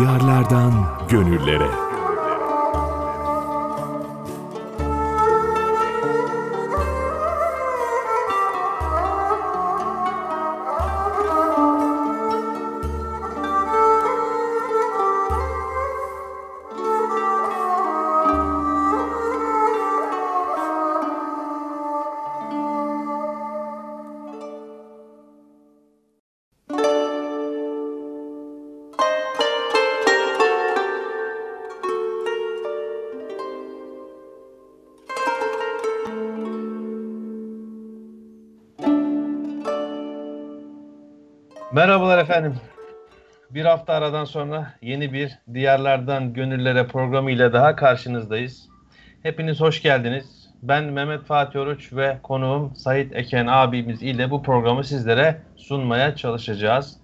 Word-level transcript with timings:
Diyarlardan 0.00 0.72
gönüllere. 1.08 1.85
Hafta 43.76 43.94
aradan 43.94 44.24
sonra 44.24 44.72
yeni 44.82 45.12
bir 45.12 45.38
Diyarlardan 45.54 46.32
Gönüllere 46.32 46.86
programı 46.86 47.30
ile 47.30 47.52
daha 47.52 47.76
karşınızdayız. 47.76 48.68
Hepiniz 49.22 49.60
hoş 49.60 49.82
geldiniz. 49.82 50.50
Ben 50.62 50.84
Mehmet 50.84 51.24
Fatih 51.24 51.60
Oruç 51.60 51.92
ve 51.92 52.18
konuğum 52.22 52.76
Sait 52.76 53.16
Eken 53.16 53.46
abimiz 53.46 54.02
ile 54.02 54.30
bu 54.30 54.42
programı 54.42 54.84
sizlere 54.84 55.36
sunmaya 55.56 56.16
çalışacağız. 56.16 56.96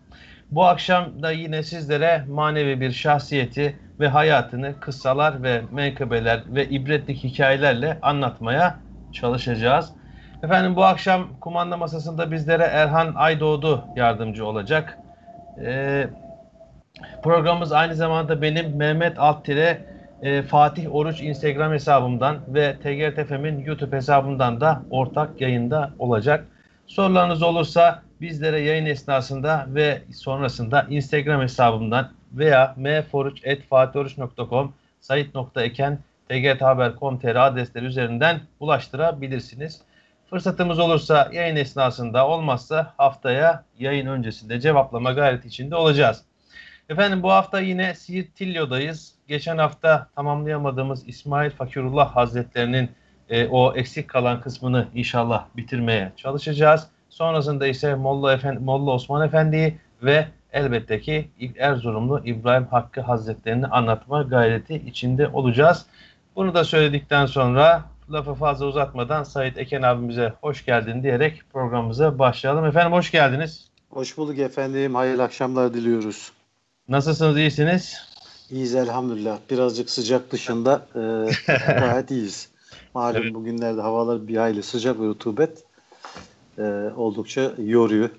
Bu 0.50 0.64
akşam 0.64 1.22
da 1.22 1.32
yine 1.32 1.62
sizlere 1.62 2.24
manevi 2.28 2.80
bir 2.80 2.92
şahsiyeti 2.92 3.76
ve 4.00 4.08
hayatını 4.08 4.80
kıssalar 4.80 5.42
ve 5.42 5.62
menkıbeler 5.70 6.42
ve 6.46 6.68
ibretlik 6.68 7.24
hikayelerle 7.24 7.98
anlatmaya 8.02 8.78
çalışacağız. 9.12 9.92
Efendim 10.42 10.76
bu 10.76 10.84
akşam 10.84 11.28
kumanda 11.40 11.76
masasında 11.76 12.30
bizlere 12.30 12.64
Erhan 12.64 13.12
Aydoğdu 13.14 13.84
yardımcı 13.96 14.46
olacak. 14.46 14.98
Ee, 15.64 16.08
programımız 17.22 17.72
aynı 17.72 17.94
zamanda 17.94 18.42
benim 18.42 18.76
Mehmet 18.76 19.18
Alttire 19.18 19.84
e, 20.22 20.42
Fatih 20.42 20.94
Oruç 20.94 21.20
Instagram 21.20 21.72
hesabımdan 21.72 22.38
ve 22.48 22.76
TGRTFM'in 22.76 23.64
YouTube 23.64 23.96
hesabından 23.96 24.60
da 24.60 24.82
ortak 24.90 25.40
yayında 25.40 25.92
olacak. 25.98 26.46
Sorularınız 26.86 27.42
olursa 27.42 28.02
bizlere 28.20 28.60
yayın 28.60 28.86
esnasında 28.86 29.66
ve 29.68 30.02
sonrasında 30.14 30.86
Instagram 30.90 31.40
hesabımdan 31.40 32.10
veya 32.32 32.74
mforuç.fatihoruç.com 32.76 34.72
sayit.eken 35.00 35.98
tgthaber.com.tr 36.28 37.36
adresleri 37.36 37.84
üzerinden 37.84 38.40
ulaştırabilirsiniz. 38.60 39.80
Fırsatımız 40.30 40.78
olursa 40.78 41.30
yayın 41.32 41.56
esnasında 41.56 42.28
olmazsa 42.28 42.94
haftaya 42.96 43.64
yayın 43.78 44.06
öncesinde 44.06 44.60
cevaplama 44.60 45.12
gayreti 45.12 45.48
içinde 45.48 45.76
olacağız. 45.76 46.24
Efendim 46.92 47.22
bu 47.22 47.30
hafta 47.30 47.60
yine 47.60 47.94
Siirt 47.94 48.34
Tillo'dayız. 48.34 49.14
Geçen 49.28 49.58
hafta 49.58 50.08
tamamlayamadığımız 50.16 51.08
İsmail 51.08 51.50
Fakirullah 51.50 52.16
Hazretlerinin 52.16 52.90
e, 53.28 53.46
o 53.48 53.74
eksik 53.74 54.08
kalan 54.08 54.40
kısmını 54.40 54.88
inşallah 54.94 55.44
bitirmeye 55.56 56.12
çalışacağız. 56.16 56.86
Sonrasında 57.08 57.66
ise 57.66 57.94
Molla, 57.94 58.32
Efendi, 58.32 58.58
Molla 58.60 58.90
Osman 58.90 59.26
Efendi'yi 59.26 59.78
ve 60.02 60.26
elbette 60.52 61.00
ki 61.00 61.28
Erzurumlu 61.58 62.22
İbrahim 62.24 62.66
Hakkı 62.66 63.00
Hazretlerini 63.00 63.66
anlatma 63.66 64.22
gayreti 64.22 64.74
içinde 64.74 65.28
olacağız. 65.28 65.86
Bunu 66.36 66.54
da 66.54 66.64
söyledikten 66.64 67.26
sonra 67.26 67.84
lafı 68.10 68.34
fazla 68.34 68.66
uzatmadan 68.66 69.22
Sait 69.22 69.58
Eken 69.58 69.82
abimize 69.82 70.32
hoş 70.40 70.64
geldin 70.64 71.02
diyerek 71.02 71.42
programımıza 71.52 72.18
başlayalım. 72.18 72.64
Efendim 72.64 72.92
hoş 72.92 73.10
geldiniz. 73.10 73.68
Hoş 73.90 74.16
bulduk 74.16 74.38
efendim. 74.38 74.94
Hayırlı 74.94 75.22
akşamlar 75.22 75.74
diliyoruz. 75.74 76.32
Nasılsınız? 76.88 77.36
iyisiniz? 77.36 77.96
İyiyiz 78.50 78.74
elhamdülillah. 78.74 79.38
Birazcık 79.50 79.90
sıcak 79.90 80.32
dışında 80.32 80.86
e, 80.94 81.00
gayet 81.80 82.10
iyiyiz. 82.10 82.48
Malum 82.94 83.22
evet. 83.22 83.34
bugünlerde 83.34 83.80
havalar 83.80 84.28
bir 84.28 84.36
hayli 84.36 84.62
sıcak 84.62 85.00
ve 85.00 85.04
rutubet 85.06 85.64
e, 86.58 86.62
oldukça 86.96 87.52
yoruyor. 87.58 88.10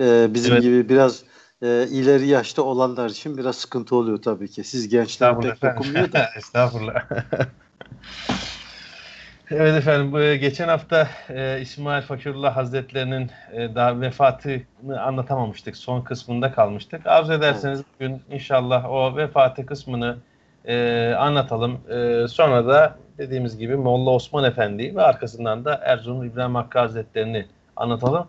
E, 0.00 0.34
bizim 0.34 0.52
evet. 0.52 0.62
gibi 0.62 0.88
biraz 0.88 1.22
e, 1.62 1.86
ileri 1.90 2.26
yaşta 2.26 2.62
olanlar 2.62 3.10
için 3.10 3.38
biraz 3.38 3.56
sıkıntı 3.56 3.96
oluyor 3.96 4.22
tabii 4.22 4.48
ki. 4.48 4.64
Siz 4.64 4.88
gençler 4.88 5.40
pek 5.40 5.62
dokunmuyor 5.62 6.12
da. 6.12 6.30
Estağfurullah. 6.36 7.04
Evet 9.50 9.74
efendim 9.76 10.12
bu 10.12 10.18
geçen 10.18 10.68
hafta 10.68 11.08
e, 11.28 11.60
İsmail 11.60 12.02
Fakirullah 12.02 12.56
Hazretlerinin 12.56 13.30
e, 13.52 13.74
daha 13.74 14.00
vefatını 14.00 15.00
anlatamamıştık. 15.00 15.76
Son 15.76 16.00
kısmında 16.00 16.52
kalmıştık. 16.52 17.06
Arzu 17.06 17.32
ederseniz 17.32 17.78
evet. 17.78 17.88
bugün 17.94 18.22
inşallah 18.30 18.90
o 18.90 19.16
vefatı 19.16 19.66
kısmını 19.66 20.16
e, 20.64 21.14
anlatalım. 21.18 21.78
E, 21.88 22.28
sonra 22.28 22.66
da 22.66 22.98
dediğimiz 23.18 23.58
gibi 23.58 23.76
Molla 23.76 24.10
Osman 24.10 24.44
Efendi 24.44 24.96
ve 24.96 25.02
arkasından 25.02 25.64
da 25.64 25.80
Erzurum 25.84 26.24
İbrahim 26.24 26.54
Hakkı 26.54 26.78
Hazretlerini 26.78 27.46
anlatalım. 27.76 28.26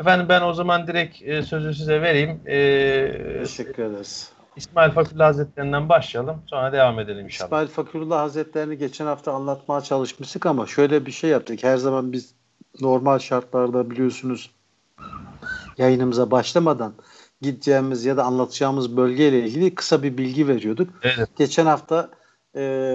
Efendim 0.00 0.26
ben 0.28 0.42
o 0.42 0.52
zaman 0.52 0.86
direkt 0.86 1.22
e, 1.22 1.42
sözü 1.42 1.74
size 1.74 2.02
vereyim. 2.02 2.40
E, 2.46 3.42
Teşekkür 3.42 3.84
ederiz. 3.84 4.32
İsmail 4.60 4.90
Fakirullah 4.90 5.26
Hazretlerinden 5.26 5.88
başlayalım. 5.88 6.42
Sonra 6.46 6.72
devam 6.72 6.98
edelim 6.98 7.24
inşallah. 7.24 7.46
İsmail 7.46 7.68
Fakirullah 7.68 8.20
Hazretlerini 8.20 8.78
geçen 8.78 9.06
hafta 9.06 9.32
anlatmaya 9.32 9.80
çalışmıştık 9.80 10.46
ama 10.46 10.66
şöyle 10.66 11.06
bir 11.06 11.12
şey 11.12 11.30
yaptık. 11.30 11.64
Her 11.64 11.76
zaman 11.76 12.12
biz 12.12 12.34
normal 12.80 13.18
şartlarda 13.18 13.90
biliyorsunuz 13.90 14.50
yayınımıza 15.78 16.30
başlamadan 16.30 16.94
gideceğimiz 17.40 18.04
ya 18.04 18.16
da 18.16 18.24
anlatacağımız 18.24 18.96
bölgeyle 18.96 19.40
ilgili 19.40 19.74
kısa 19.74 20.02
bir 20.02 20.18
bilgi 20.18 20.48
veriyorduk. 20.48 20.90
Evet. 21.02 21.28
Geçen 21.36 21.66
hafta 21.66 22.10
e, 22.56 22.94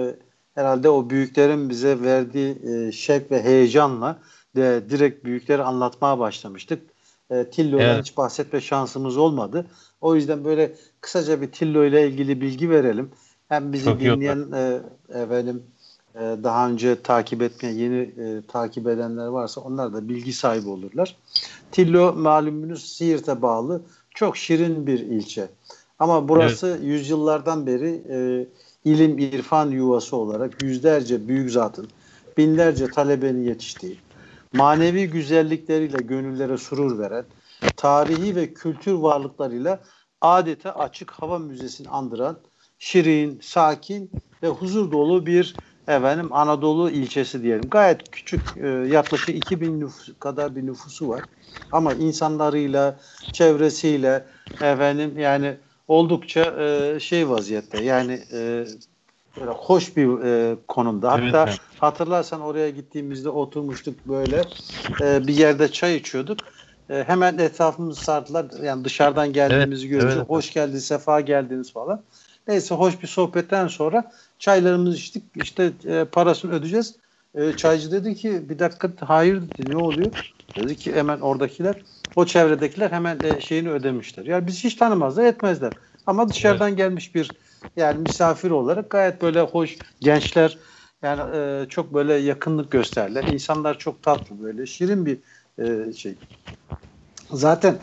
herhalde 0.54 0.88
o 0.88 1.10
büyüklerin 1.10 1.70
bize 1.70 2.02
verdiği 2.02 2.58
e, 2.68 2.92
şevk 2.92 3.30
ve 3.30 3.42
heyecanla 3.42 4.18
de 4.56 4.90
direkt 4.90 5.24
büyükleri 5.24 5.62
anlatmaya 5.62 6.18
başlamıştık. 6.18 6.95
E, 7.30 7.50
Tillo'dan 7.50 7.84
evet. 7.84 8.00
hiç 8.00 8.16
bahsetme 8.16 8.60
şansımız 8.60 9.16
olmadı. 9.16 9.66
O 10.00 10.14
yüzden 10.14 10.44
böyle 10.44 10.74
kısaca 11.00 11.40
bir 11.40 11.52
Tillo 11.52 11.84
ile 11.84 12.08
ilgili 12.08 12.40
bilgi 12.40 12.70
verelim. 12.70 13.10
Hem 13.48 13.72
bizi 13.72 13.84
Çok 13.84 14.00
dinleyen 14.00 14.52
e, 14.54 14.80
efendim 15.08 15.62
e, 16.14 16.20
daha 16.20 16.68
önce 16.68 17.02
takip 17.02 17.42
etmeyen 17.42 17.74
yeni 17.74 17.98
e, 17.98 18.42
takip 18.48 18.86
edenler 18.86 19.26
varsa 19.26 19.60
onlar 19.60 19.92
da 19.92 20.08
bilgi 20.08 20.32
sahibi 20.32 20.68
olurlar. 20.68 21.16
Tillo 21.72 22.12
malumunuz 22.12 22.84
Siirt'e 22.84 23.42
bağlı 23.42 23.82
çok 24.14 24.36
şirin 24.36 24.86
bir 24.86 24.98
ilçe. 24.98 25.48
Ama 25.98 26.28
burası 26.28 26.66
evet. 26.66 26.84
yüzyıllardan 26.84 27.66
beri 27.66 28.02
e, 28.10 28.46
ilim 28.84 29.18
irfan 29.18 29.70
yuvası 29.70 30.16
olarak 30.16 30.62
yüzlerce 30.62 31.28
büyük 31.28 31.50
zatın, 31.50 31.88
binlerce 32.36 32.86
talebenin 32.86 33.44
yetiştiği, 33.44 33.98
manevi 34.52 35.10
güzellikleriyle 35.10 36.00
gönüllere 36.00 36.56
surur 36.56 36.98
veren, 36.98 37.26
tarihi 37.76 38.36
ve 38.36 38.54
kültür 38.54 38.92
varlıklarıyla 38.92 39.82
adeta 40.20 40.72
açık 40.72 41.10
hava 41.10 41.38
müzesini 41.38 41.88
andıran 41.88 42.42
şirin, 42.78 43.40
sakin 43.42 44.10
ve 44.42 44.48
huzur 44.48 44.90
dolu 44.92 45.26
bir 45.26 45.56
efendim 45.88 46.32
Anadolu 46.32 46.90
ilçesi 46.90 47.42
diyelim. 47.42 47.70
Gayet 47.70 48.10
küçük 48.10 48.56
e, 48.56 48.68
yaklaşık 48.68 49.36
2000 49.36 49.80
nüfus 49.80 50.18
kadar 50.18 50.56
bir 50.56 50.66
nüfusu 50.66 51.08
var. 51.08 51.24
Ama 51.70 51.94
insanlarıyla, 51.94 53.00
çevresiyle 53.32 54.26
efendim 54.60 55.18
yani 55.18 55.60
oldukça 55.88 56.40
e, 56.96 57.00
şey 57.00 57.28
vaziyette. 57.28 57.78
Yani 57.78 58.12
e, 58.32 58.64
böyle 59.40 59.50
hoş 59.50 59.96
bir 59.96 60.24
e, 60.24 60.56
konumda. 60.68 61.12
Hatta 61.12 61.44
evet, 61.48 61.60
hatırlarsan 61.78 62.40
oraya 62.40 62.70
gittiğimizde 62.70 63.28
oturmuştuk 63.28 63.94
böyle 64.08 64.42
e, 65.00 65.26
bir 65.26 65.34
yerde 65.34 65.72
çay 65.72 65.96
içiyorduk. 65.96 66.38
E, 66.90 67.04
hemen 67.06 67.38
etrafımızı 67.38 68.00
sardılar. 68.00 68.46
Yani 68.62 68.84
dışarıdan 68.84 69.32
geldiğimizi 69.32 69.86
evet, 69.86 70.00
görünce 70.00 70.16
evet. 70.18 70.28
hoş 70.28 70.52
geldiniz, 70.52 70.84
sefa 70.84 71.20
geldiniz 71.20 71.72
falan. 71.72 72.02
Neyse 72.48 72.74
hoş 72.74 73.02
bir 73.02 73.08
sohbetten 73.08 73.68
sonra 73.68 74.12
çaylarımızı 74.38 74.96
içtik. 74.96 75.24
İşte 75.34 75.72
e, 75.84 76.04
parasını 76.04 76.52
ödeyeceğiz. 76.52 76.94
E, 77.34 77.52
çaycı 77.52 77.92
dedi 77.92 78.14
ki 78.14 78.48
bir 78.48 78.58
dakika 78.58 78.90
hayır 79.00 79.42
dedi 79.42 79.70
ne 79.70 79.76
oluyor? 79.76 80.32
Dedi 80.56 80.76
ki 80.76 80.94
hemen 80.94 81.20
oradakiler 81.20 81.74
o 82.16 82.26
çevredekiler 82.26 82.90
hemen 82.90 83.18
e, 83.24 83.40
şeyini 83.40 83.70
ödemişler. 83.70 84.24
Yani 84.24 84.46
biz 84.46 84.64
hiç 84.64 84.74
tanımazlar 84.74 85.24
etmezler. 85.24 85.72
Ama 86.06 86.28
dışarıdan 86.28 86.68
evet. 86.68 86.78
gelmiş 86.78 87.14
bir 87.14 87.30
yani 87.76 88.00
misafir 88.00 88.50
olarak 88.50 88.90
gayet 88.90 89.22
böyle 89.22 89.40
hoş 89.40 89.76
gençler 90.00 90.58
yani 91.02 91.36
e, 91.36 91.66
çok 91.68 91.94
böyle 91.94 92.14
yakınlık 92.14 92.70
gösterler. 92.70 93.24
İnsanlar 93.24 93.78
çok 93.78 94.02
tatlı 94.02 94.42
böyle 94.42 94.66
şirin 94.66 95.06
bir 95.06 95.18
e, 95.58 95.92
şey. 95.92 96.14
Zaten 97.30 97.78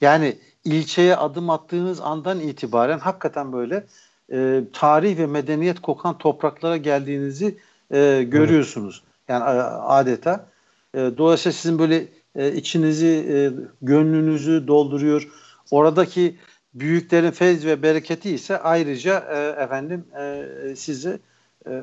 yani 0.00 0.36
ilçeye 0.64 1.16
adım 1.16 1.50
attığınız 1.50 2.00
andan 2.00 2.40
itibaren 2.40 2.98
hakikaten 2.98 3.52
böyle 3.52 3.86
e, 4.32 4.60
tarih 4.72 5.18
ve 5.18 5.26
medeniyet 5.26 5.80
kokan 5.80 6.18
topraklara 6.18 6.76
geldiğinizi 6.76 7.58
e, 7.90 8.22
görüyorsunuz. 8.22 9.02
Yani 9.28 9.44
adeta. 9.44 10.46
E, 10.94 10.98
dolayısıyla 10.98 11.52
sizin 11.52 11.78
böyle 11.78 12.06
e, 12.36 12.52
içinizi, 12.52 13.06
e, 13.06 13.36
gönlünüzü 13.82 14.66
dolduruyor. 14.66 15.28
Oradaki 15.70 16.38
büyüklerin 16.74 17.30
feyz 17.30 17.66
ve 17.66 17.82
bereketi 17.82 18.30
ise 18.30 18.58
ayrıca 18.58 19.18
e, 19.18 19.62
efendim 19.62 20.04
e, 20.20 20.46
sizi 20.76 21.18
e, 21.66 21.82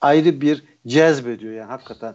ayrı 0.00 0.40
bir 0.40 0.64
cezbediyor 0.86 1.54
yani 1.54 1.68
hakikaten. 1.68 2.14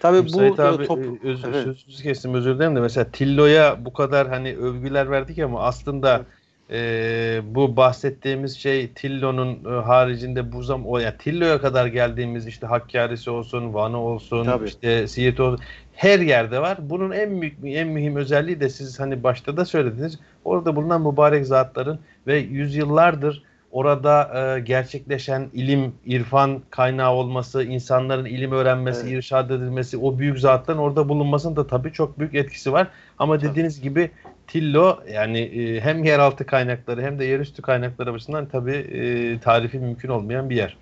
Tabii 0.00 0.22
Müsait 0.22 0.58
bu 0.58 0.62
abi, 0.62 0.86
top... 0.86 0.98
E, 0.98 1.28
öz, 1.28 1.44
evet. 1.44 1.64
sözünüzü 1.64 2.02
kestim 2.02 2.34
özür 2.34 2.54
dilerim 2.54 2.76
de 2.76 2.80
mesela 2.80 3.10
Tillo'ya 3.12 3.84
bu 3.84 3.92
kadar 3.92 4.28
hani 4.28 4.56
övgüler 4.56 5.10
verdik 5.10 5.38
ama 5.38 5.62
aslında 5.62 6.16
evet 6.16 6.37
e, 6.70 7.40
bu 7.44 7.76
bahsettiğimiz 7.76 8.58
şey 8.58 8.88
Tillo'nun 8.88 9.64
e, 9.64 9.68
haricinde 9.68 10.52
bu 10.52 10.62
zam 10.62 10.86
o 10.86 10.98
ya 10.98 11.16
Tillo'ya 11.16 11.60
kadar 11.60 11.86
geldiğimiz 11.86 12.46
işte 12.46 12.66
Hakkari'si 12.66 13.30
olsun, 13.30 13.74
Van'ı 13.74 14.00
olsun, 14.00 14.44
Tabii. 14.44 14.66
işte 14.66 15.08
Siirt'i 15.08 15.42
olsun 15.42 15.64
her 15.94 16.20
yerde 16.20 16.60
var. 16.60 16.78
Bunun 16.80 17.10
en 17.10 17.40
büyük 17.40 17.56
en 17.64 17.88
mühim 17.88 18.16
özelliği 18.16 18.60
de 18.60 18.68
siz 18.68 19.00
hani 19.00 19.22
başta 19.22 19.56
da 19.56 19.64
söylediniz. 19.64 20.18
Orada 20.44 20.76
bulunan 20.76 21.00
mübarek 21.00 21.46
zatların 21.46 21.98
ve 22.26 22.38
yüzyıllardır 22.38 23.42
orada 23.72 24.30
e, 24.56 24.60
gerçekleşen 24.60 25.48
ilim, 25.52 25.94
irfan 26.06 26.62
kaynağı 26.70 27.12
olması, 27.12 27.62
insanların 27.62 28.24
ilim 28.24 28.52
öğrenmesi, 28.52 29.02
evet. 29.02 29.12
irşad 29.12 29.50
edilmesi, 29.50 29.98
o 29.98 30.18
büyük 30.18 30.38
zatların 30.38 30.78
orada 30.78 31.08
bulunmasının 31.08 31.56
da 31.56 31.66
tabii 31.66 31.92
çok 31.92 32.18
büyük 32.18 32.34
etkisi 32.34 32.72
var. 32.72 32.88
Ama 33.18 33.38
tabii. 33.38 33.50
dediğiniz 33.50 33.80
gibi 33.80 34.10
Tillo 34.48 35.00
yani 35.12 35.40
e, 35.40 35.80
hem 35.80 36.04
yeraltı 36.04 36.46
kaynakları 36.46 37.02
hem 37.02 37.18
de 37.18 37.24
yerüstü 37.24 37.62
kaynakları 37.62 38.12
açısından 38.12 38.48
tabii 38.48 38.76
e, 38.76 39.40
tarifi 39.40 39.78
mümkün 39.78 40.08
olmayan 40.08 40.50
bir 40.50 40.56
yer. 40.56 40.76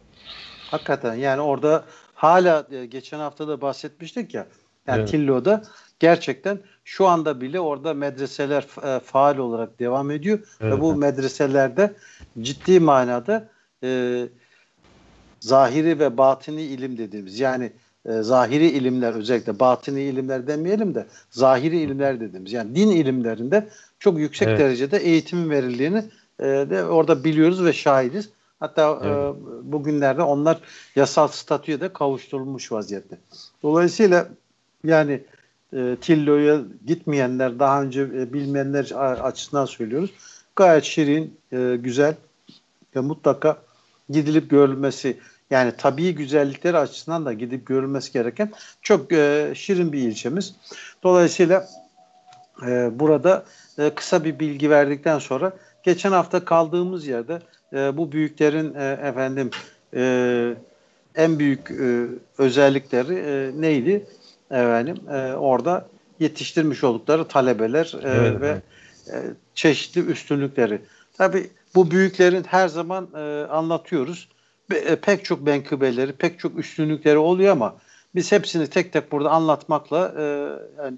Hakikaten 0.71 1.15
yani 1.15 1.41
orada 1.41 1.85
hala 2.15 2.67
e, 2.71 2.87
geçen 2.87 3.19
hafta 3.19 3.49
da 3.49 3.61
bahsetmiştik 3.61 4.35
ya 4.35 4.47
yani 4.87 4.99
evet. 4.99 5.09
Tillo'da 5.09 5.63
gerçekten 6.01 6.59
şu 6.85 7.07
anda 7.07 7.41
bile 7.41 7.61
orada 7.61 7.95
medreseler 7.95 8.67
e, 8.85 9.01
faal 9.01 9.37
olarak 9.39 9.79
devam 9.79 10.11
ediyor 10.11 10.39
evet. 10.61 10.73
ve 10.73 10.81
bu 10.81 10.95
medreselerde 10.95 11.95
ciddi 12.41 12.81
manada 12.81 13.49
e, 13.83 14.23
zahiri 15.41 15.99
ve 15.99 16.19
batini 16.19 16.62
ilim 16.62 16.99
dediğimiz 16.99 17.41
yani 17.41 17.73
e, 18.08 18.23
zahiri 18.23 18.67
ilimler 18.67 19.12
özellikle 19.12 19.61
batini 19.61 20.03
ilimler 20.03 20.47
demeyelim 20.47 20.94
de 20.94 21.06
zahiri 21.31 21.79
ilimler 21.79 22.20
dediğimiz 22.20 22.53
yani 22.53 22.76
din 22.76 22.91
ilimlerinde 22.91 23.69
çok 23.99 24.19
yüksek 24.19 24.49
evet. 24.49 24.61
derecede 24.61 24.97
eğitimin 24.99 25.50
verildiğini 25.50 26.05
e, 26.41 26.44
de 26.44 26.85
orada 26.85 27.25
biliyoruz 27.25 27.64
ve 27.64 27.73
şahidiz. 27.73 28.29
Hatta 28.61 29.00
e, 29.03 29.08
evet. 29.08 29.37
e, 29.37 29.73
bugünlerde 29.73 30.23
onlar 30.23 30.61
yasal 30.97 31.29
statüye 31.29 31.81
de 31.81 31.93
kavuşturulmuş 31.93 32.73
vaziyette. 32.73 33.19
Dolayısıyla 33.62 34.29
yani 34.85 35.20
e, 35.73 35.97
Tillo'ya 36.00 36.61
gitmeyenler, 36.87 37.59
daha 37.59 37.82
önce 37.82 38.00
e, 38.00 38.32
bilmeyenler 38.32 38.85
açısından 39.23 39.67
söylüyoruz. 39.67 40.11
Gayet 40.56 40.85
şirin, 40.85 41.35
e, 41.52 41.76
güzel 41.81 42.14
ve 42.97 43.00
mutlaka 43.00 43.59
gidilip 44.11 44.50
görülmesi 44.50 45.17
yani 45.51 45.73
tabii 45.79 46.15
güzellikleri 46.15 46.79
açısından 46.79 47.27
da 47.27 47.33
gidip 47.33 47.67
görülmesi 47.67 48.13
gereken 48.13 48.53
çok 48.83 49.13
e, 49.13 49.53
şirin 49.55 49.93
bir 49.93 49.99
ilçemiz. 49.99 50.55
Dolayısıyla 51.03 51.69
e, 52.67 52.91
burada 52.99 53.45
e, 53.79 53.91
kısa 53.91 54.25
bir 54.25 54.39
bilgi 54.39 54.71
verdikten 54.71 55.19
sonra 55.19 55.53
geçen 55.83 56.13
hafta 56.13 56.45
kaldığımız 56.45 57.07
yerde 57.07 57.39
e, 57.73 57.97
bu 57.97 58.13
büyüklerin 58.13 58.75
e, 58.75 58.99
efendim 59.03 59.51
e, 59.95 60.55
en 61.15 61.39
büyük 61.39 61.71
e, 61.71 62.07
özellikleri 62.39 63.15
e, 63.15 63.61
neydi? 63.61 64.07
Efendim 64.51 64.97
e, 65.11 65.33
orada 65.33 65.89
yetiştirmiş 66.21 66.85
oldukları 66.85 67.29
talebeler 67.29 67.95
e, 68.03 68.09
evet, 68.09 68.41
ve. 68.41 68.61
E, 69.13 69.23
çeşitli 69.55 70.01
üstünlükleri. 70.01 70.81
Tabi 71.19 71.51
bu 71.75 71.91
büyüklerin 71.91 72.45
her 72.45 72.69
zaman 72.69 73.09
e, 73.15 73.47
anlatıyoruz 73.51 74.29
pek 75.03 75.25
çok 75.25 75.43
menkıbeleri, 75.43 76.13
pek 76.13 76.39
çok 76.39 76.59
üstünlükleri 76.59 77.19
oluyor 77.19 77.53
ama 77.53 77.77
biz 78.15 78.33
hepsini 78.33 78.67
tek 78.67 78.93
tek 78.93 79.13
burada 79.13 79.31
anlatmakla 79.31 80.15
e, 80.19 80.23
yani 80.83 80.97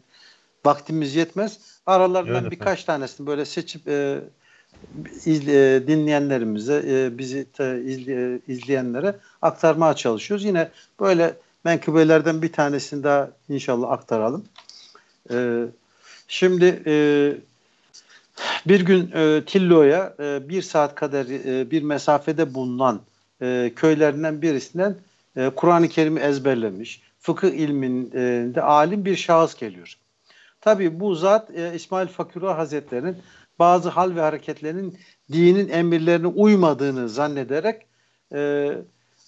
vaktimiz 0.66 1.14
yetmez. 1.14 1.58
Aralarından 1.86 2.44
Öyle 2.44 2.50
birkaç 2.50 2.84
tanesini 2.84 3.26
böyle 3.26 3.44
seçip 3.44 3.88
e, 3.88 4.20
izle, 5.24 5.76
e, 5.76 5.86
dinleyenlerimize, 5.86 6.82
e, 6.86 7.18
bizi 7.18 7.52
te, 7.52 7.82
izle, 7.84 8.34
e, 8.34 8.40
izleyenlere 8.48 9.16
aktarmaya 9.42 9.94
çalışıyoruz. 9.94 10.44
Yine 10.44 10.68
böyle 11.00 11.34
menkıbelerden 11.64 12.42
bir 12.42 12.52
tanesini 12.52 13.02
daha 13.02 13.30
inşallah 13.48 13.90
aktaralım. 13.90 14.44
E, 15.32 15.64
şimdi 16.28 16.82
e, 16.86 16.94
bir 18.66 18.80
gün 18.80 19.10
e, 19.14 19.44
Tillo'ya 19.46 20.14
e, 20.20 20.48
bir 20.48 20.62
saat 20.62 20.94
kadar 20.94 21.26
e, 21.26 21.70
bir 21.70 21.82
mesafede 21.82 22.54
bulunan 22.54 23.00
e, 23.42 23.72
köylerinden 23.76 24.42
birisinden 24.42 24.96
e, 25.36 25.50
Kur'an-ı 25.50 25.88
Kerim'i 25.88 26.20
ezberlemiş, 26.20 27.02
fıkıh 27.18 27.48
ilminde 27.48 28.62
alim 28.62 29.04
bir 29.04 29.16
şahıs 29.16 29.54
geliyor. 29.54 29.98
Tabi 30.60 31.00
bu 31.00 31.14
zat 31.14 31.50
e, 31.50 31.74
İsmail 31.74 32.08
Fakirullah 32.08 32.58
Hazretleri'nin 32.58 33.16
bazı 33.58 33.88
hal 33.88 34.16
ve 34.16 34.20
hareketlerinin 34.20 34.98
dinin 35.32 35.68
emirlerine 35.68 36.26
uymadığını 36.26 37.08
zannederek 37.08 37.86
e, 38.32 38.70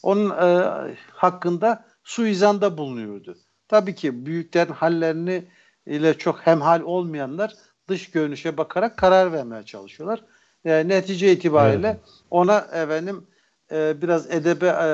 onun 0.02 0.30
e, 0.30 0.66
hakkında 1.12 1.84
suizanda 2.04 2.78
bulunuyordu. 2.78 3.36
Tabii 3.68 3.94
ki 3.94 4.26
büyüklerin 4.26 4.72
hallerini 4.72 5.44
ile 5.86 6.18
çok 6.18 6.46
hemhal 6.46 6.80
olmayanlar 6.80 7.54
dış 7.88 8.10
görünüşe 8.10 8.56
bakarak 8.56 8.96
karar 8.96 9.32
vermeye 9.32 9.62
çalışıyorlar. 9.62 10.24
E, 10.64 10.88
netice 10.88 11.32
itibariyle 11.32 11.88
evet. 11.88 12.00
ona 12.30 12.58
efendim 12.58 13.26
e, 13.72 14.02
biraz 14.02 14.30
edebe 14.30 14.66
e, 14.66 14.88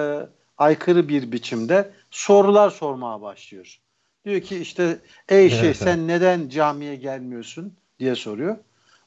aykırı 0.59 1.09
bir 1.09 1.33
biçimde 1.33 1.91
sorular 2.11 2.71
sormaya 2.71 3.23
başlıyor. 3.23 3.81
Diyor 4.25 4.41
ki 4.41 4.59
işte 4.59 4.99
ey 5.29 5.51
şey 5.51 5.75
sen 5.75 6.09
neden 6.09 6.49
camiye 6.49 6.97
gelmiyorsun 6.97 7.77
diye 7.99 8.15
soruyor. 8.15 8.57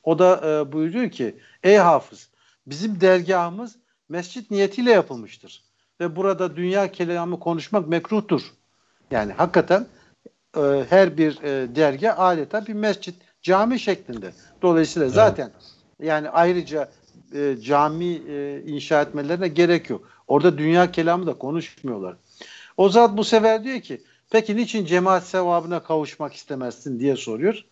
O 0.03 0.19
da 0.19 0.41
e, 0.43 0.71
buyuruyor 0.71 1.09
ki 1.09 1.35
ey 1.63 1.77
hafız 1.77 2.29
bizim 2.67 3.01
dergahımız 3.01 3.75
mescit 4.09 4.51
niyetiyle 4.51 4.91
yapılmıştır. 4.91 5.63
Ve 5.99 6.15
burada 6.15 6.55
dünya 6.55 6.91
kelamı 6.91 7.39
konuşmak 7.39 7.87
mekruhtur. 7.87 8.41
Yani 9.11 9.33
hakikaten 9.33 9.87
e, 10.57 10.85
her 10.89 11.17
bir 11.17 11.41
e, 11.43 11.75
dergah 11.75 12.19
adeta 12.19 12.67
bir 12.67 12.73
mescit, 12.73 13.15
cami 13.41 13.79
şeklinde. 13.79 14.31
Dolayısıyla 14.61 15.05
evet. 15.05 15.15
zaten 15.15 15.51
yani 16.01 16.29
ayrıca 16.29 16.89
e, 17.33 17.57
cami 17.61 18.21
e, 18.29 18.63
inşa 18.65 19.01
etmelerine 19.01 19.47
gerek 19.47 19.89
yok. 19.89 20.09
Orada 20.27 20.57
dünya 20.57 20.91
kelamı 20.91 21.27
da 21.27 21.33
konuşmuyorlar. 21.33 22.15
O 22.77 22.89
zat 22.89 23.17
bu 23.17 23.23
sefer 23.23 23.63
diyor 23.63 23.79
ki 23.79 24.01
peki 24.29 24.55
niçin 24.55 24.85
cemaat 24.85 25.23
sevabına 25.23 25.83
kavuşmak 25.83 26.33
istemezsin 26.33 26.99
diye 26.99 27.15
soruyor. 27.15 27.65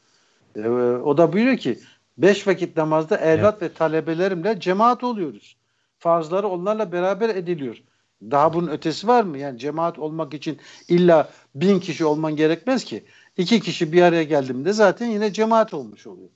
E, 0.56 0.70
o 1.00 1.18
da 1.18 1.34
buyuruyor 1.34 1.58
ki 1.58 1.80
beş 2.18 2.48
vakit 2.48 2.78
namazda 2.78 3.18
evlat 3.18 3.58
evet. 3.62 3.72
ve 3.72 3.76
talebelerimle 3.76 4.60
cemaat 4.60 5.04
oluyoruz. 5.04 5.58
Farzları 6.00 6.48
onlarla 6.48 6.92
beraber 6.92 7.30
ediliyor. 7.30 7.84
Daha 8.22 8.54
bunun 8.54 8.68
ötesi 8.68 9.08
var 9.08 9.24
mı? 9.24 9.38
Yani 9.38 9.60
cemaat 9.60 10.00
olmak 10.00 10.34
için 10.34 10.58
illa 10.88 11.30
bin 11.56 11.80
kişi 11.80 12.06
olman 12.06 12.36
gerekmez 12.36 12.84
ki. 12.84 13.04
İki 13.38 13.60
kişi 13.60 13.94
bir 13.94 14.02
araya 14.02 14.24
geldiğinde 14.24 14.74
zaten 14.74 15.06
yine 15.06 15.34
cemaat 15.34 15.74
olmuş 15.74 16.08
oluyor. 16.08 16.30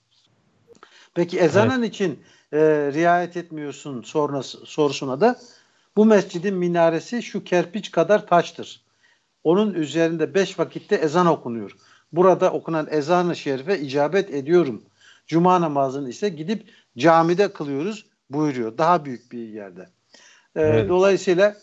Peki 1.13 1.39
ezanın 1.39 1.79
evet. 1.79 1.89
için 1.89 2.19
e, 2.53 2.59
riayet 2.93 3.37
etmiyorsun 3.37 4.01
sonrası, 4.01 4.65
sorusuna 4.65 5.21
da 5.21 5.39
bu 5.95 6.05
mescidin 6.05 6.55
minaresi 6.55 7.23
şu 7.23 7.43
kerpiç 7.43 7.91
kadar 7.91 8.27
taştır. 8.27 8.81
Onun 9.43 9.73
üzerinde 9.73 10.33
beş 10.33 10.59
vakitte 10.59 10.95
ezan 10.95 11.27
okunuyor. 11.27 11.75
Burada 12.11 12.51
okunan 12.51 12.87
ezan-ı 12.91 13.35
şerife 13.35 13.79
icabet 13.79 14.33
ediyorum. 14.33 14.83
Cuma 15.27 15.61
namazını 15.61 16.09
ise 16.09 16.29
gidip 16.29 16.69
camide 16.97 17.53
kılıyoruz 17.53 18.05
buyuruyor. 18.29 18.77
Daha 18.77 19.05
büyük 19.05 19.31
bir 19.31 19.47
yerde. 19.47 19.81
E, 20.55 20.61
evet. 20.61 20.89
Dolayısıyla 20.89 21.57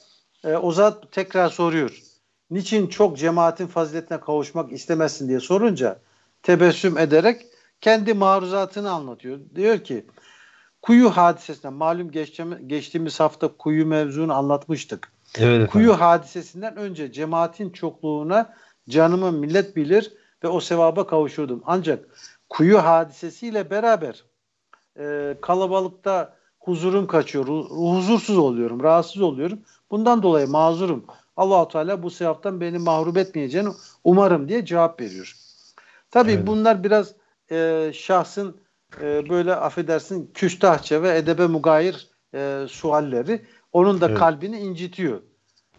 e, 0.44 0.56
o 0.56 0.72
zat 0.72 1.12
tekrar 1.12 1.48
soruyor. 1.48 2.02
Niçin 2.50 2.86
çok 2.86 3.18
cemaatin 3.18 3.66
faziletine 3.66 4.20
kavuşmak 4.20 4.72
istemezsin 4.72 5.28
diye 5.28 5.40
sorunca 5.40 5.98
tebessüm 6.42 6.98
ederek 6.98 7.46
kendi 7.80 8.14
maruzatını 8.14 8.90
anlatıyor. 8.90 9.38
Diyor 9.54 9.78
ki 9.78 10.04
kuyu 10.82 11.10
hadisesinden 11.10 11.72
malum 11.72 12.10
geçtiğimiz 12.66 13.20
hafta 13.20 13.48
kuyu 13.48 13.86
mevzunu 13.86 14.34
anlatmıştık. 14.34 15.12
Evet 15.38 15.70
kuyu 15.70 16.00
hadisesinden 16.00 16.76
önce 16.76 17.12
cemaatin 17.12 17.70
çokluğuna 17.70 18.54
canımı 18.88 19.32
millet 19.32 19.76
bilir 19.76 20.12
ve 20.44 20.48
o 20.48 20.60
sevaba 20.60 21.06
kavuşurdum. 21.06 21.62
Ancak 21.66 22.08
kuyu 22.48 22.84
hadisesiyle 22.84 23.70
beraber 23.70 24.24
e, 24.98 25.36
kalabalıkta 25.40 26.36
huzurum 26.58 27.06
kaçıyor, 27.06 27.46
huzursuz 27.68 28.38
oluyorum, 28.38 28.82
rahatsız 28.82 29.22
oluyorum. 29.22 29.58
Bundan 29.90 30.22
dolayı 30.22 30.48
mazurum. 30.48 31.04
Allahu 31.36 31.68
Teala 31.68 32.02
bu 32.02 32.10
sevaptan 32.10 32.60
beni 32.60 32.78
mahrum 32.78 33.16
etmeyeceğini 33.16 33.68
umarım 34.04 34.48
diye 34.48 34.64
cevap 34.64 35.00
veriyor. 35.00 35.36
Tabii 36.10 36.32
evet. 36.32 36.46
bunlar 36.46 36.84
biraz 36.84 37.14
e, 37.50 37.90
şahsın 37.94 38.60
e, 39.00 39.28
böyle 39.28 39.54
affedersin 39.54 40.30
küstahça 40.34 41.02
ve 41.02 41.16
edebe 41.16 41.46
mugayir 41.46 42.08
e, 42.34 42.64
sualleri 42.68 43.42
onun 43.72 44.00
da 44.00 44.08
evet. 44.08 44.18
kalbini 44.18 44.58
incitiyor. 44.58 45.20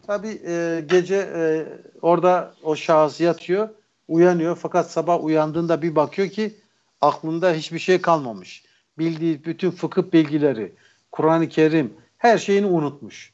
Tabii 0.08 0.42
e, 0.48 0.84
gece 0.89 1.16
e, 1.16 1.66
orada 2.01 2.54
o 2.63 2.75
şahıs 2.75 3.22
yatıyor, 3.22 3.70
uyanıyor 4.08 4.56
fakat 4.56 4.92
sabah 4.92 5.24
uyandığında 5.24 5.82
bir 5.82 5.96
bakıyor 5.96 6.30
ki 6.30 6.58
aklında 7.01 7.54
hiçbir 7.54 7.80
şey 7.80 8.01
kalmamış. 8.01 8.63
Bildiği 8.98 9.46
bütün 9.46 9.72
fıkıh 9.72 10.04
bilgileri, 10.13 10.75
Kur'an-ı 11.12 11.50
Kerim 11.50 11.94
her 12.18 12.38
şeyini 12.38 12.66
unutmuş. 12.66 13.34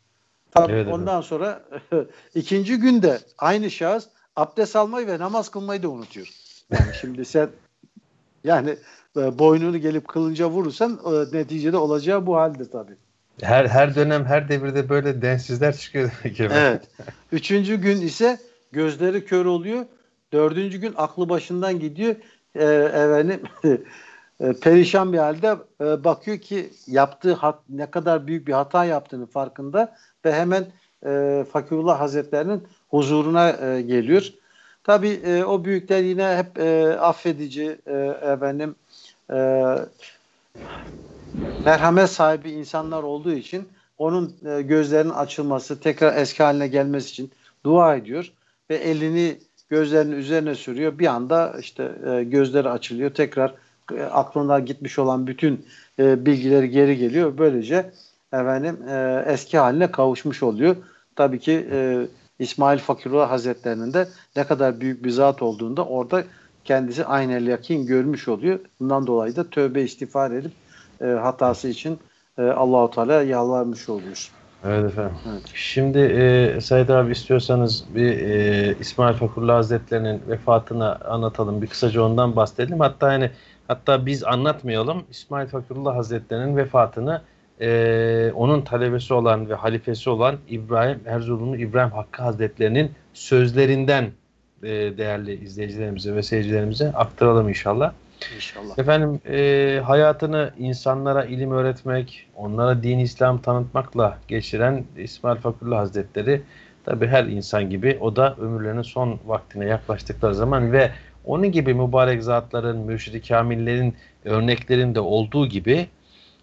Tabii 0.51 0.71
evet, 0.71 0.93
ondan 0.93 1.15
evet. 1.15 1.25
sonra 1.25 1.63
ikinci 2.35 2.77
günde 2.77 3.19
aynı 3.37 3.71
şahıs 3.71 4.07
abdest 4.35 4.75
almayı 4.75 5.07
ve 5.07 5.19
namaz 5.19 5.49
kılmayı 5.49 5.83
da 5.83 5.89
unutuyor. 5.89 6.29
Yani 6.71 6.93
şimdi 7.01 7.25
sen 7.25 7.49
yani 8.45 8.75
e, 9.17 9.39
boynunu 9.39 9.77
gelip 9.77 10.07
kılınca 10.07 10.49
vurursan 10.49 10.99
e, 11.05 11.37
neticede 11.37 11.77
olacağı 11.77 12.25
bu 12.25 12.35
halde 12.35 12.69
tabii. 12.69 12.95
Her 13.41 13.65
her 13.65 13.95
dönem 13.95 14.25
her 14.25 14.49
devirde 14.49 14.89
böyle 14.89 15.21
densizler 15.21 15.77
çıkıyor 15.77 16.11
demek 16.23 16.37
ki. 16.37 16.47
Evet. 16.51 16.81
Üçüncü 17.31 17.75
gün 17.75 18.01
ise 18.01 18.39
gözleri 18.71 19.25
kör 19.25 19.45
oluyor. 19.45 19.85
Dördüncü 20.33 20.77
gün 20.77 20.93
aklı 20.97 21.29
başından 21.29 21.79
gidiyor. 21.79 22.15
Ee, 22.55 22.63
efendim 22.63 23.41
e, 24.39 24.53
perişan 24.53 25.13
bir 25.13 25.17
halde 25.17 25.55
e, 25.81 26.03
bakıyor 26.03 26.37
ki 26.37 26.69
yaptığı 26.87 27.33
hat, 27.33 27.59
ne 27.69 27.91
kadar 27.91 28.27
büyük 28.27 28.47
bir 28.47 28.53
hata 28.53 28.85
yaptığını 28.85 29.25
farkında 29.25 29.95
ve 30.25 30.33
hemen 30.33 30.65
e, 31.05 31.45
Fakirullah 31.51 31.99
Hazretlerinin 31.99 32.63
huzuruna 32.89 33.49
e, 33.49 33.81
geliyor. 33.81 34.33
Tabi 34.85 35.07
e, 35.07 35.43
o 35.43 35.65
büyükler 35.65 36.03
yine 36.03 36.37
hep 36.37 36.59
e, 36.59 36.97
affedici 36.99 37.77
e, 37.87 37.93
efendim 38.21 38.75
e, 39.33 39.35
merhamet 41.65 42.09
sahibi 42.09 42.51
insanlar 42.51 43.03
olduğu 43.03 43.33
için 43.33 43.67
onun 43.97 44.35
e, 44.45 44.61
gözlerinin 44.61 45.13
açılması, 45.13 45.79
tekrar 45.79 46.17
eski 46.17 46.43
haline 46.43 46.67
gelmesi 46.67 47.09
için 47.09 47.31
dua 47.63 47.95
ediyor 47.95 48.31
ve 48.69 48.75
elini 48.75 49.37
gözlerinin 49.69 50.15
üzerine 50.15 50.55
sürüyor. 50.55 50.99
Bir 50.99 51.07
anda 51.07 51.55
işte 51.59 51.91
e, 52.05 52.23
gözleri 52.23 52.69
açılıyor. 52.69 53.09
Tekrar 53.09 53.53
e, 53.93 54.03
aklına 54.03 54.59
gitmiş 54.59 54.99
olan 54.99 55.27
bütün 55.27 55.65
e, 55.99 56.25
bilgileri 56.25 56.69
geri 56.69 56.97
geliyor. 56.97 57.37
Böylece 57.37 57.91
efendim 58.33 58.77
e, 58.89 59.23
eski 59.27 59.57
haline 59.57 59.91
kavuşmuş 59.91 60.43
oluyor. 60.43 60.75
Tabii 61.15 61.39
ki 61.39 61.67
e, 61.71 62.07
İsmail 62.39 62.79
Fakirullah 62.79 63.31
Hazretlerinin 63.31 63.93
de 63.93 64.07
ne 64.35 64.43
kadar 64.43 64.81
büyük 64.81 65.03
bir 65.03 65.09
zat 65.09 65.41
olduğunda 65.41 65.85
orada 65.85 66.23
kendisi 66.63 67.05
aynel 67.05 67.47
yakin 67.47 67.85
görmüş 67.85 68.27
oluyor. 68.27 68.59
Bundan 68.79 69.07
dolayı 69.07 69.35
da 69.35 69.49
tövbe 69.49 69.81
istiğfar 69.81 70.31
edip 70.31 70.51
e, 71.01 71.05
hatası 71.05 71.67
için 71.67 71.99
e, 72.37 72.41
Allahu 72.41 72.91
Teala 72.91 73.23
yalvarmış 73.23 73.89
oluyor. 73.89 74.31
Evet 74.65 74.85
efendim. 74.85 75.15
Evet. 75.31 75.41
Şimdi 75.53 75.99
e, 75.99 76.61
Said 76.61 76.89
abi 76.89 77.11
istiyorsanız 77.11 77.85
bir 77.95 78.19
e, 78.19 78.75
İsmail 78.79 79.15
Fakurullah 79.15 79.55
Hazretlerinin 79.55 80.21
vefatını 80.27 81.05
anlatalım. 81.05 81.61
Bir 81.61 81.67
kısaca 81.67 82.01
ondan 82.01 82.35
bahsedelim. 82.35 82.79
Hatta 82.79 83.11
yani 83.11 83.31
hatta 83.67 84.05
biz 84.05 84.23
anlatmayalım. 84.23 85.03
İsmail 85.09 85.47
Fakurullah 85.47 85.95
Hazretlerinin 85.95 86.57
vefatını 86.57 87.21
e, 87.61 88.31
onun 88.35 88.61
talebesi 88.61 89.13
olan 89.13 89.49
ve 89.49 89.53
halifesi 89.53 90.09
olan 90.09 90.37
İbrahim 90.49 90.99
Erzurumlu 91.05 91.57
İbrahim 91.57 91.91
Hakkı 91.91 92.23
Hazretlerinin 92.23 92.91
sözlerinden 93.13 94.11
e, 94.63 94.69
değerli 94.69 95.43
izleyicilerimize 95.43 96.15
ve 96.15 96.23
seyircilerimize 96.23 96.91
aktaralım 96.93 97.49
inşallah. 97.49 97.93
İnşallah. 98.35 98.79
Efendim 98.79 99.19
e, 99.29 99.81
hayatını 99.85 100.51
insanlara 100.59 101.25
ilim 101.25 101.51
öğretmek, 101.51 102.27
onlara 102.35 102.83
din 102.83 102.99
İslam 102.99 103.41
tanıtmakla 103.41 104.17
geçiren 104.27 104.85
İsmail 104.97 105.37
Fakullah 105.37 105.79
Hazretleri 105.79 106.41
tabi 106.85 107.07
her 107.07 107.23
insan 107.25 107.69
gibi 107.69 107.97
o 108.01 108.15
da 108.15 108.35
ömürlerinin 108.35 108.81
son 108.81 109.19
vaktine 109.25 109.65
yaklaştıkları 109.65 110.35
zaman 110.35 110.71
ve 110.71 110.91
onun 111.25 111.51
gibi 111.51 111.73
mübarek 111.73 112.23
zatların, 112.23 112.77
mürşidi 112.77 113.21
kamillerin 113.21 113.95
örneklerinde 114.25 114.99
olduğu 114.99 115.47
gibi 115.47 115.87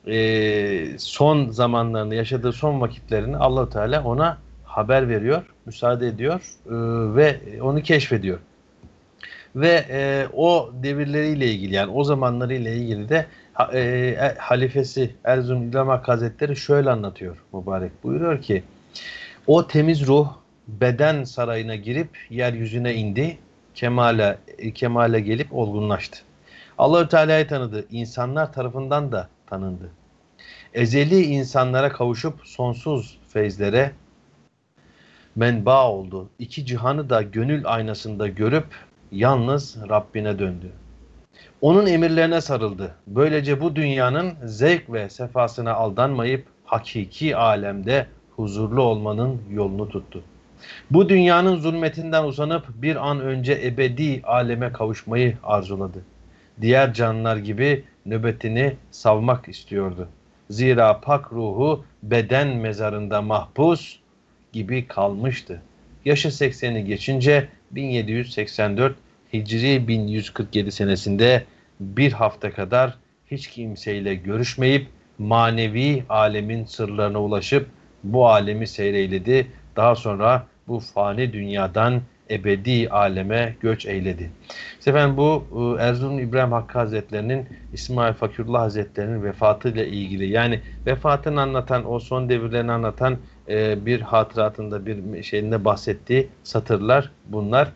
e, 0.06 0.98
son 0.98 1.50
zamanlarını 1.50 2.14
yaşadığı 2.14 2.52
son 2.52 2.80
vakitlerini 2.80 3.36
allah 3.36 3.68
Teala 3.68 4.04
ona 4.04 4.38
haber 4.64 5.08
veriyor, 5.08 5.42
müsaade 5.66 6.06
ediyor 6.06 6.40
e, 6.66 6.74
ve 7.16 7.40
onu 7.62 7.82
keşfediyor. 7.82 8.38
Ve 9.56 9.84
e, 9.90 10.26
o 10.32 10.70
devirleriyle 10.82 11.46
ilgili 11.46 11.74
yani 11.74 11.92
o 11.92 12.04
zamanlarıyla 12.04 12.70
ilgili 12.70 13.08
de 13.08 13.26
e, 13.72 13.78
e, 13.78 14.34
halifesi 14.38 15.14
Erzurum 15.24 15.68
İlhamak 15.68 16.08
Hazretleri 16.08 16.56
şöyle 16.56 16.90
anlatıyor 16.90 17.36
mübarek. 17.52 17.92
Buyuruyor 18.04 18.42
ki 18.42 18.62
o 19.46 19.66
temiz 19.66 20.06
ruh 20.06 20.28
beden 20.68 21.24
sarayına 21.24 21.76
girip 21.76 22.08
yeryüzüne 22.30 22.94
indi. 22.94 23.38
Kemale, 23.74 24.38
kemale 24.74 25.20
gelip 25.20 25.54
olgunlaştı. 25.54 26.18
Allahü 26.78 27.08
Teala'yı 27.08 27.48
tanıdı. 27.48 27.86
İnsanlar 27.90 28.52
tarafından 28.52 29.12
da 29.12 29.28
tanındı. 29.52 29.90
Ezeli 30.74 31.22
insanlara 31.22 31.88
kavuşup 31.88 32.40
sonsuz 32.44 33.18
feyzlere 33.28 33.92
menba 35.36 35.88
oldu. 35.90 36.28
İki 36.38 36.66
cihanı 36.66 37.10
da 37.10 37.22
gönül 37.22 37.62
aynasında 37.66 38.28
görüp 38.28 38.66
yalnız 39.10 39.76
Rabbine 39.88 40.38
döndü. 40.38 40.72
Onun 41.60 41.86
emirlerine 41.86 42.40
sarıldı. 42.40 42.94
Böylece 43.06 43.60
bu 43.60 43.76
dünyanın 43.76 44.32
zevk 44.44 44.92
ve 44.92 45.10
sefasına 45.10 45.74
aldanmayıp 45.74 46.46
hakiki 46.64 47.36
alemde 47.36 48.06
huzurlu 48.36 48.82
olmanın 48.82 49.42
yolunu 49.50 49.88
tuttu. 49.88 50.22
Bu 50.90 51.08
dünyanın 51.08 51.56
zulmetinden 51.56 52.24
uzanıp 52.24 52.64
bir 52.74 53.10
an 53.10 53.20
önce 53.20 53.60
ebedi 53.64 54.22
aleme 54.24 54.72
kavuşmayı 54.72 55.36
arzuladı. 55.42 55.98
Diğer 56.60 56.94
canlılar 56.94 57.36
gibi 57.36 57.84
nöbetini 58.06 58.76
savmak 58.90 59.48
istiyordu. 59.48 60.08
Zira 60.50 61.00
pak 61.00 61.32
ruhu 61.32 61.84
beden 62.02 62.48
mezarında 62.48 63.22
mahpus 63.22 63.96
gibi 64.52 64.86
kalmıştı. 64.86 65.62
Yaşı 66.04 66.28
80'i 66.28 66.84
geçince 66.84 67.48
1784 67.70 68.96
Hicri 69.32 69.88
1147 69.88 70.72
senesinde 70.72 71.44
bir 71.80 72.12
hafta 72.12 72.50
kadar 72.50 72.98
hiç 73.30 73.46
kimseyle 73.46 74.14
görüşmeyip 74.14 74.86
manevi 75.18 76.04
alemin 76.08 76.64
sırlarına 76.64 77.22
ulaşıp 77.22 77.68
bu 78.04 78.28
alemi 78.28 78.66
seyreyledi. 78.66 79.46
Daha 79.76 79.96
sonra 79.96 80.46
bu 80.68 80.80
fani 80.80 81.32
dünyadan 81.32 82.02
ebedi 82.32 82.88
aleme 82.88 83.54
göç 83.60 83.86
eyledi. 83.86 84.30
İşte 84.78 84.90
efendim 84.90 85.16
bu 85.16 85.44
e, 85.78 85.82
Erzurum 85.82 86.18
İbrahim 86.18 86.52
Hakkı 86.52 86.78
Hazretlerinin 86.78 87.48
İsmail 87.72 88.12
Fakirullah 88.12 88.60
Hazretlerinin 88.60 89.22
vefatıyla 89.22 89.84
ilgili 89.84 90.28
yani 90.28 90.60
vefatını 90.86 91.40
anlatan 91.40 91.92
o 91.92 91.98
son 91.98 92.28
devirlerini 92.28 92.72
anlatan 92.72 93.18
e, 93.48 93.86
bir 93.86 94.00
hatıratında 94.00 94.86
bir 94.86 95.22
şeyinde 95.22 95.64
bahsettiği 95.64 96.28
satırlar 96.44 97.10
bunlar. 97.26 97.68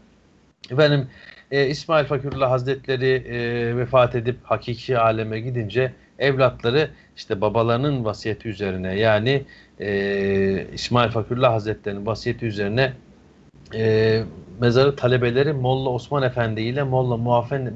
Efendim 0.71 1.09
e, 1.51 1.67
İsmail 1.67 2.07
Fakirullah 2.07 2.51
Hazretleri 2.51 3.25
vefat 3.77 4.15
edip 4.15 4.37
hakiki 4.43 4.99
aleme 4.99 5.41
gidince 5.41 5.93
evlatları 6.19 6.91
işte 7.17 7.41
babalarının 7.41 8.05
vasiyeti 8.05 8.49
üzerine 8.49 8.99
yani 8.99 9.45
e, 9.81 10.67
İsmail 10.73 11.11
Fakirullah 11.11 11.53
Hazretleri'nin 11.53 12.07
vasiyeti 12.07 12.47
üzerine 12.47 12.93
e, 13.75 14.23
mezarı 14.61 14.97
talebeleri 14.97 15.53
Molla 15.53 15.91
Osman 15.91 16.23
Efendi 16.23 16.61
ile 16.61 16.83
Molla 16.83 17.17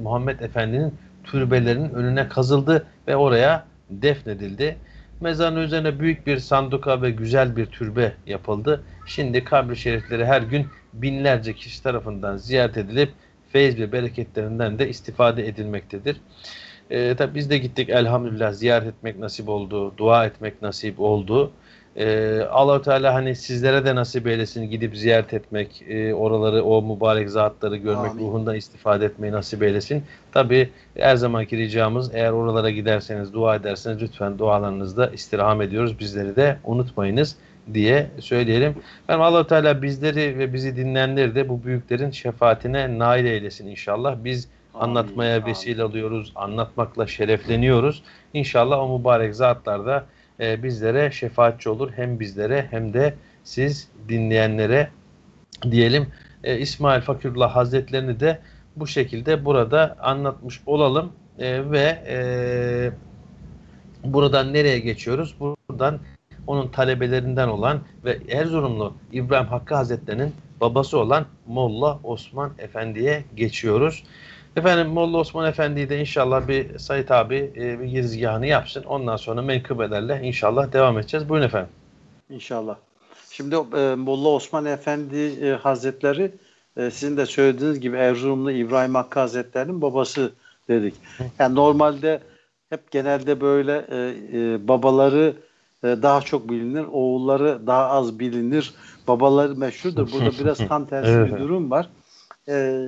Muhammed 0.01 0.39
Efendi'nin 0.39 0.93
türbelerinin 1.23 1.89
önüne 1.89 2.27
kazıldı 2.27 2.87
ve 3.07 3.15
oraya 3.15 3.65
defnedildi. 3.89 4.77
Mezarın 5.21 5.55
üzerine 5.55 5.99
büyük 5.99 6.27
bir 6.27 6.37
sanduka 6.37 7.01
ve 7.01 7.11
güzel 7.11 7.55
bir 7.55 7.65
türbe 7.65 8.13
yapıldı. 8.25 8.83
Şimdi 9.07 9.43
kabri 9.43 9.77
şerifleri 9.77 10.25
her 10.25 10.41
gün 10.41 10.67
binlerce 10.93 11.53
kişi 11.53 11.83
tarafından 11.83 12.37
ziyaret 12.37 12.77
edilip 12.77 13.11
feyz 13.51 13.79
ve 13.79 13.91
bereketlerinden 13.91 14.79
de 14.79 14.89
istifade 14.89 15.47
edilmektedir. 15.47 16.17
Ee, 16.89 17.15
tabi 17.15 17.35
biz 17.35 17.49
de 17.49 17.57
gittik 17.57 17.89
elhamdülillah 17.89 18.53
ziyaret 18.53 18.87
etmek 18.87 19.19
nasip 19.19 19.49
oldu, 19.49 19.93
dua 19.97 20.25
etmek 20.25 20.61
nasip 20.61 20.99
oldu. 20.99 21.51
E, 21.97 22.39
allah 22.51 22.81
Teala 22.81 23.13
hani 23.13 23.35
sizlere 23.35 23.85
de 23.85 23.95
nasip 23.95 24.27
eylesin 24.27 24.69
gidip 24.69 24.97
ziyaret 24.97 25.33
etmek, 25.33 25.83
e, 25.89 26.13
oraları, 26.13 26.63
o 26.63 26.81
mübarek 26.81 27.29
zatları 27.29 27.75
görmek, 27.75 28.11
Amin. 28.11 28.23
ruhundan 28.23 28.55
istifade 28.55 29.05
etmeyi 29.05 29.33
nasip 29.33 29.63
eylesin. 29.63 30.03
Tabi 30.31 30.69
her 30.97 31.15
zamanki 31.15 31.57
ricamız 31.57 32.15
eğer 32.15 32.31
oralara 32.31 32.69
giderseniz, 32.69 33.33
dua 33.33 33.55
ederseniz 33.55 34.01
lütfen 34.01 34.39
dualarınızda 34.39 35.07
istirham 35.07 35.61
ediyoruz. 35.61 35.99
Bizleri 35.99 36.35
de 36.35 36.57
unutmayınız 36.63 37.35
diye 37.73 38.07
söyleyelim. 38.19 38.75
Ben 39.09 39.19
allah 39.19 39.47
Teala 39.47 39.81
bizleri 39.81 40.39
ve 40.39 40.53
bizi 40.53 40.75
dinleyenleri 40.75 41.35
de 41.35 41.49
bu 41.49 41.63
büyüklerin 41.63 42.11
şefaatine 42.11 42.99
nail 42.99 43.25
eylesin 43.25 43.67
inşallah. 43.67 44.15
Biz 44.23 44.47
anlatmaya 44.73 45.45
vesile 45.45 45.83
alıyoruz, 45.83 46.31
anlatmakla 46.35 47.07
şerefleniyoruz. 47.07 48.03
İnşallah 48.33 48.79
o 48.79 48.97
mübarek 48.99 49.35
zatlar 49.35 49.85
da 49.85 50.05
e, 50.41 50.63
bizlere 50.63 51.11
şefaatçi 51.11 51.69
olur. 51.69 51.91
Hem 51.95 52.19
bizlere 52.19 52.67
hem 52.71 52.93
de 52.93 53.13
siz 53.43 53.87
dinleyenlere 54.09 54.89
diyelim. 55.71 56.07
E, 56.43 56.59
İsmail 56.59 57.01
Fakirullah 57.01 57.55
Hazretlerini 57.55 58.19
de 58.19 58.39
bu 58.75 58.87
şekilde 58.87 59.45
burada 59.45 59.97
anlatmış 59.99 60.61
olalım 60.65 61.11
E, 61.39 61.71
ve 61.71 62.03
e, 62.07 62.17
buradan 64.03 64.53
nereye 64.53 64.79
geçiyoruz? 64.79 65.35
Buradan 65.39 65.99
onun 66.47 66.67
talebelerinden 66.67 67.47
olan 67.47 67.79
ve 68.05 68.19
Erzurumlu 68.29 68.93
İbrahim 69.11 69.47
Hakkı 69.47 69.75
Hazretleri'nin 69.75 70.33
babası 70.61 70.97
olan 70.97 71.25
Molla 71.47 71.99
Osman 72.03 72.51
Efendi'ye 72.57 73.23
geçiyoruz. 73.35 74.03
Efendim 74.55 74.87
Molla 74.87 75.17
Osman 75.17 75.45
Efendi'yi 75.45 75.89
de 75.89 75.99
inşallah 75.99 76.47
bir 76.47 76.79
Sayit 76.79 77.11
abi 77.11 77.51
e, 77.55 77.79
bir 77.79 77.85
girizgahını 77.85 78.47
yapsın. 78.47 78.83
Ondan 78.83 79.15
sonra 79.17 79.41
menkıbelerle 79.41 80.21
inşallah 80.23 80.73
devam 80.73 80.99
edeceğiz. 80.99 81.29
Buyurun 81.29 81.45
efendim. 81.45 81.69
İnşallah. 82.29 82.75
Şimdi 83.31 83.55
e, 83.55 83.95
Molla 83.95 84.29
Osman 84.29 84.65
Efendi 84.65 85.17
e, 85.17 85.51
Hazretleri 85.51 86.31
e, 86.77 86.91
sizin 86.91 87.17
de 87.17 87.25
söylediğiniz 87.25 87.79
gibi 87.79 87.97
Erzurumlu 87.97 88.51
İbrahim 88.51 88.95
Hakkı 88.95 89.19
Hazretleri'nin 89.19 89.81
babası 89.81 90.31
dedik. 90.69 90.95
Yani 91.39 91.55
normalde 91.55 92.21
hep 92.69 92.91
genelde 92.91 93.41
böyle 93.41 93.85
e, 93.89 94.13
e, 94.33 94.67
babaları 94.67 95.33
e, 95.83 95.87
daha 95.87 96.21
çok 96.21 96.49
bilinir, 96.49 96.85
oğulları 96.91 97.67
daha 97.67 97.89
az 97.89 98.19
bilinir. 98.19 98.73
Babaları 99.07 99.55
meşhurdur. 99.55 100.11
Burada 100.11 100.31
biraz 100.39 100.57
tam 100.67 100.85
tersi 100.85 101.11
Evet. 101.11 101.33
bir 101.33 101.39
durum 101.39 101.71
var. 101.71 101.89
E, 102.47 102.85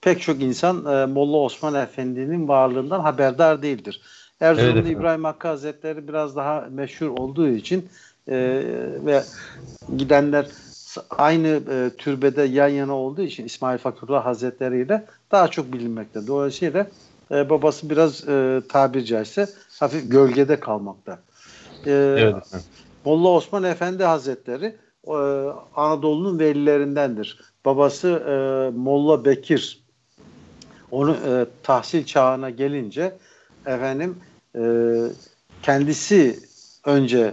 pek 0.00 0.20
çok 0.20 0.42
insan 0.42 0.84
e, 0.84 1.06
Molla 1.06 1.36
Osman 1.36 1.74
Efendi'nin 1.74 2.48
varlığından 2.48 3.00
haberdar 3.00 3.62
değildir. 3.62 4.00
Erzurumlu 4.40 4.78
Evet. 4.78 4.90
İbrahim 4.90 5.24
Hakkı 5.24 5.48
Hazretleri 5.48 6.08
biraz 6.08 6.36
daha 6.36 6.68
meşhur 6.70 7.08
olduğu 7.08 7.48
için 7.48 7.88
e, 8.28 8.62
ve 9.06 9.22
gidenler 9.96 10.46
aynı 11.10 11.48
e, 11.48 11.90
türbede 11.98 12.42
yan 12.42 12.68
yana 12.68 12.94
olduğu 12.94 13.22
için 13.22 13.44
İsmail 13.44 13.78
Fakirullah 13.78 14.24
Hazretleri 14.24 14.82
ile 14.82 15.04
daha 15.30 15.48
çok 15.48 15.72
bilinmekte. 15.72 16.26
Dolayısıyla 16.26 16.86
e, 17.30 17.50
babası 17.50 17.90
biraz 17.90 18.28
e, 18.28 18.62
tabir 18.68 19.04
caizse 19.04 19.48
hafif 19.80 20.10
gölgede 20.10 20.60
kalmakta. 20.60 21.18
E, 21.86 21.92
Evet. 22.18 22.34
Molla 23.04 23.28
Osman 23.28 23.64
Efendi 23.64 24.04
Hazretleri 24.04 24.76
e, 25.06 25.12
Anadolu'nun 25.76 26.38
velilerindendir. 26.38 27.40
Babası 27.64 28.08
e, 28.08 28.32
Molla 28.78 29.24
Bekir 29.24 29.77
onu 30.90 31.16
e, 31.26 31.46
tahsil 31.62 32.04
çağına 32.04 32.50
gelince 32.50 33.16
efendim 33.66 34.18
e, 34.56 34.62
kendisi 35.62 36.38
önce 36.84 37.32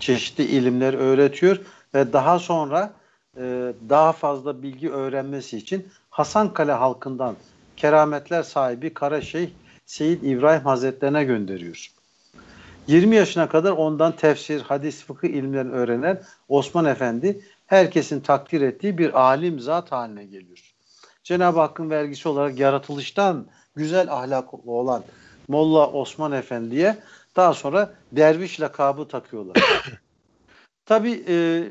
çeşitli 0.00 0.44
ilimleri 0.44 0.96
öğretiyor 0.96 1.60
ve 1.94 2.12
daha 2.12 2.38
sonra 2.38 2.92
e, 3.36 3.72
daha 3.88 4.12
fazla 4.12 4.62
bilgi 4.62 4.90
öğrenmesi 4.90 5.56
için 5.56 5.88
Hasankale 6.10 6.72
halkından 6.72 7.36
kerametler 7.76 8.42
sahibi 8.42 8.94
Karaşeyh 8.94 9.48
Seyyid 9.86 10.22
İbrahim 10.22 10.62
Hazretlerine 10.62 11.24
gönderiyor. 11.24 11.90
20 12.86 13.16
yaşına 13.16 13.48
kadar 13.48 13.70
ondan 13.70 14.16
tefsir, 14.16 14.60
hadis, 14.60 15.04
fıkıh 15.04 15.28
ilimlerini 15.28 15.72
öğrenen 15.72 16.22
Osman 16.48 16.84
Efendi 16.84 17.40
herkesin 17.66 18.20
takdir 18.20 18.60
ettiği 18.60 18.98
bir 18.98 19.20
alim 19.20 19.60
zat 19.60 19.92
haline 19.92 20.24
geliyor. 20.24 20.73
Cenab-ı 21.24 21.60
Hakk'ın 21.60 21.90
vergisi 21.90 22.28
olarak 22.28 22.58
yaratılıştan 22.58 23.46
güzel 23.76 24.12
ahlaklı 24.12 24.72
olan 24.72 25.04
Molla 25.48 25.90
Osman 25.90 26.32
Efendi'ye 26.32 26.96
daha 27.36 27.54
sonra 27.54 27.94
derviş 28.12 28.60
lakabı 28.60 29.08
takıyorlar. 29.08 29.56
Tabi 30.86 31.24
e, 31.28 31.64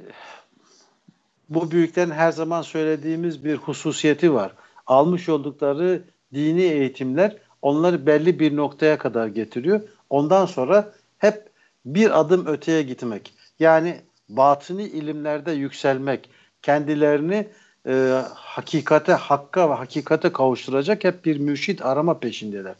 bu 1.49 1.71
büyüklerin 1.71 2.11
her 2.11 2.31
zaman 2.31 2.61
söylediğimiz 2.61 3.45
bir 3.45 3.55
hususiyeti 3.55 4.33
var. 4.33 4.53
Almış 4.87 5.29
oldukları 5.29 6.03
dini 6.33 6.61
eğitimler 6.61 7.37
onları 7.61 8.05
belli 8.05 8.39
bir 8.39 8.55
noktaya 8.55 8.97
kadar 8.97 9.27
getiriyor. 9.27 9.81
Ondan 10.09 10.45
sonra 10.45 10.93
hep 11.17 11.49
bir 11.85 12.19
adım 12.19 12.47
öteye 12.47 12.81
gitmek. 12.81 13.33
Yani 13.59 14.01
batını 14.29 14.81
ilimlerde 14.81 15.51
yükselmek, 15.51 16.29
kendilerini 16.61 17.47
e, 17.87 18.21
hakikate, 18.33 19.13
hakka 19.13 19.69
ve 19.69 19.73
hakikate 19.73 20.31
kavuşturacak 20.31 21.03
hep 21.03 21.25
bir 21.25 21.39
mürşit 21.39 21.85
arama 21.85 22.19
peşindeler. 22.19 22.75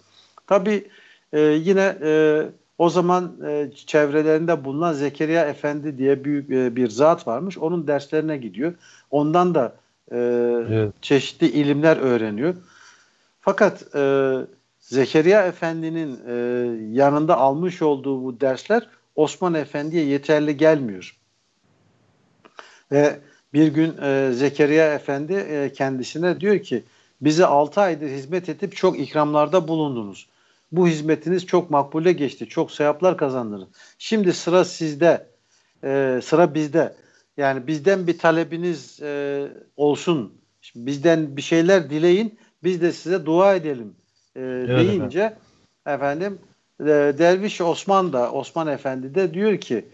Tabi 0.48 0.88
e, 1.34 1.40
yine 1.40 1.98
e, 2.04 2.44
o 2.78 2.90
zaman 2.90 3.34
e, 3.48 3.72
çevrelerinde 3.86 4.66
bulunan 4.66 4.94
Zekeriya 4.94 5.46
Efendi 5.46 5.98
diye 5.98 6.24
büyük 6.24 6.50
e, 6.52 6.76
bir 6.76 6.90
zat 6.90 7.28
varmış. 7.28 7.58
Onun 7.58 7.88
derslerine 7.88 8.38
gidiyor. 8.38 8.74
Ondan 9.12 9.56
da 9.56 9.76
e, 10.12 10.18
Evet. 10.18 10.94
çeşitli 11.02 11.48
ilimler 11.48 11.98
öğreniyor. 11.98 12.56
Fakat 13.42 13.96
e, 13.96 14.34
Zekeriya 14.80 15.46
Efendi'nin 15.46 16.20
e, 16.28 16.34
yanında 16.92 17.38
almış 17.38 17.82
olduğu 17.82 18.24
bu 18.24 18.40
dersler 18.42 18.88
Osman 19.16 19.54
Efendi'ye 19.54 20.06
yeterli 20.06 20.58
gelmiyor. 20.58 21.18
Ve 22.92 23.20
bir 23.54 23.68
gün 23.68 23.98
e, 24.02 24.32
Zekeriya 24.34 24.94
Efendi 24.94 25.34
e, 25.34 25.74
kendisine 25.74 26.40
diyor 26.40 26.60
ki 26.60 26.84
bize 27.22 27.46
6 27.46 27.82
aydır 27.82 28.10
hizmet 28.10 28.50
edip 28.50 28.76
çok 28.76 29.00
ikramlarda 29.00 29.68
bulundunuz. 29.68 30.28
Bu 30.72 30.88
hizmetiniz 30.88 31.46
çok 31.46 31.70
makbule 31.70 32.12
geçti. 32.12 32.50
Çok 32.50 32.72
sevaplar 32.72 33.18
kazandınız. 33.18 33.68
Şimdi 33.98 34.34
sıra 34.34 34.66
sizde. 34.66 35.28
e, 35.84 36.20
sıra 36.24 36.54
bizde. 36.54 36.96
Yani 37.38 37.68
bizden 37.68 38.08
bir 38.08 38.18
talebiniz 38.18 39.02
e, 39.02 39.48
olsun. 39.78 40.34
Bizden 40.76 41.38
bir 41.38 41.42
şeyler 41.42 41.90
dileyin. 41.90 42.40
Biz 42.64 42.82
de 42.82 42.92
size 42.92 43.26
dua 43.26 43.56
edelim 43.56 43.96
e, 44.36 44.40
deyince 44.68 45.34
efendim 45.88 46.40
e, 46.80 46.86
Derviş 47.18 47.62
Osman 47.62 48.14
da 48.14 48.32
Osman 48.32 48.68
Efendi 48.68 49.16
de 49.16 49.34
diyor 49.34 49.58
ki 49.58 49.86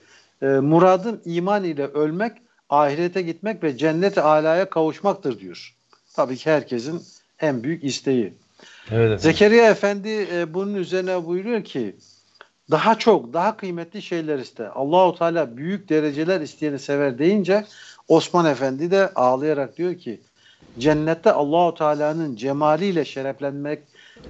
e, 0.41 0.45
muradım 0.45 1.21
iman 1.25 1.63
ile 1.63 1.87
ölmek, 1.87 2.37
ahirete 2.69 3.21
gitmek 3.21 3.63
ve 3.63 3.77
cennet-i 3.77 4.21
alaya 4.21 4.69
kavuşmaktır 4.69 5.39
diyor. 5.39 5.75
Tabii 6.15 6.37
ki 6.37 6.51
herkesin 6.51 7.01
en 7.39 7.63
büyük 7.63 7.83
isteği. 7.83 8.33
Evet 8.91 9.05
efendim. 9.05 9.19
Zekeriya 9.19 9.69
Efendi 9.69 10.27
e, 10.33 10.53
bunun 10.53 10.73
üzerine 10.73 11.25
buyuruyor 11.25 11.63
ki 11.63 11.95
daha 12.71 12.97
çok, 12.97 13.33
daha 13.33 13.57
kıymetli 13.57 14.01
şeyler 14.01 14.39
iste. 14.39 14.69
Allahu 14.69 15.17
Teala 15.17 15.57
büyük 15.57 15.89
dereceler 15.89 16.41
isteyeni 16.41 16.79
sever 16.79 17.19
deyince 17.19 17.65
Osman 18.07 18.45
Efendi 18.45 18.91
de 18.91 19.13
ağlayarak 19.15 19.77
diyor 19.77 19.95
ki 19.95 20.21
cennette 20.79 21.31
Allahu 21.31 21.75
Teala'nın 21.75 22.35
cemaliyle 22.35 23.05
şereflenmek, 23.05 23.79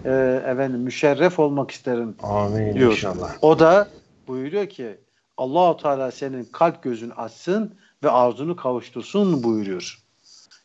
e, 0.05 0.09
efendim 0.47 0.79
müşerref 0.79 1.39
olmak 1.39 1.71
isterim 1.71 2.15
Amin 2.23 2.73
diyor. 2.73 2.91
inşallah. 2.91 3.35
O 3.41 3.59
da 3.59 3.87
buyuruyor 4.27 4.65
ki 4.65 4.97
Allahu 5.37 5.81
Teala 5.81 6.11
senin 6.11 6.43
kalp 6.43 6.83
gözün 6.83 7.09
açsın 7.09 7.75
ve 8.03 8.09
arzunu 8.09 8.55
kavuştursun 8.55 9.43
buyuruyor. 9.43 9.99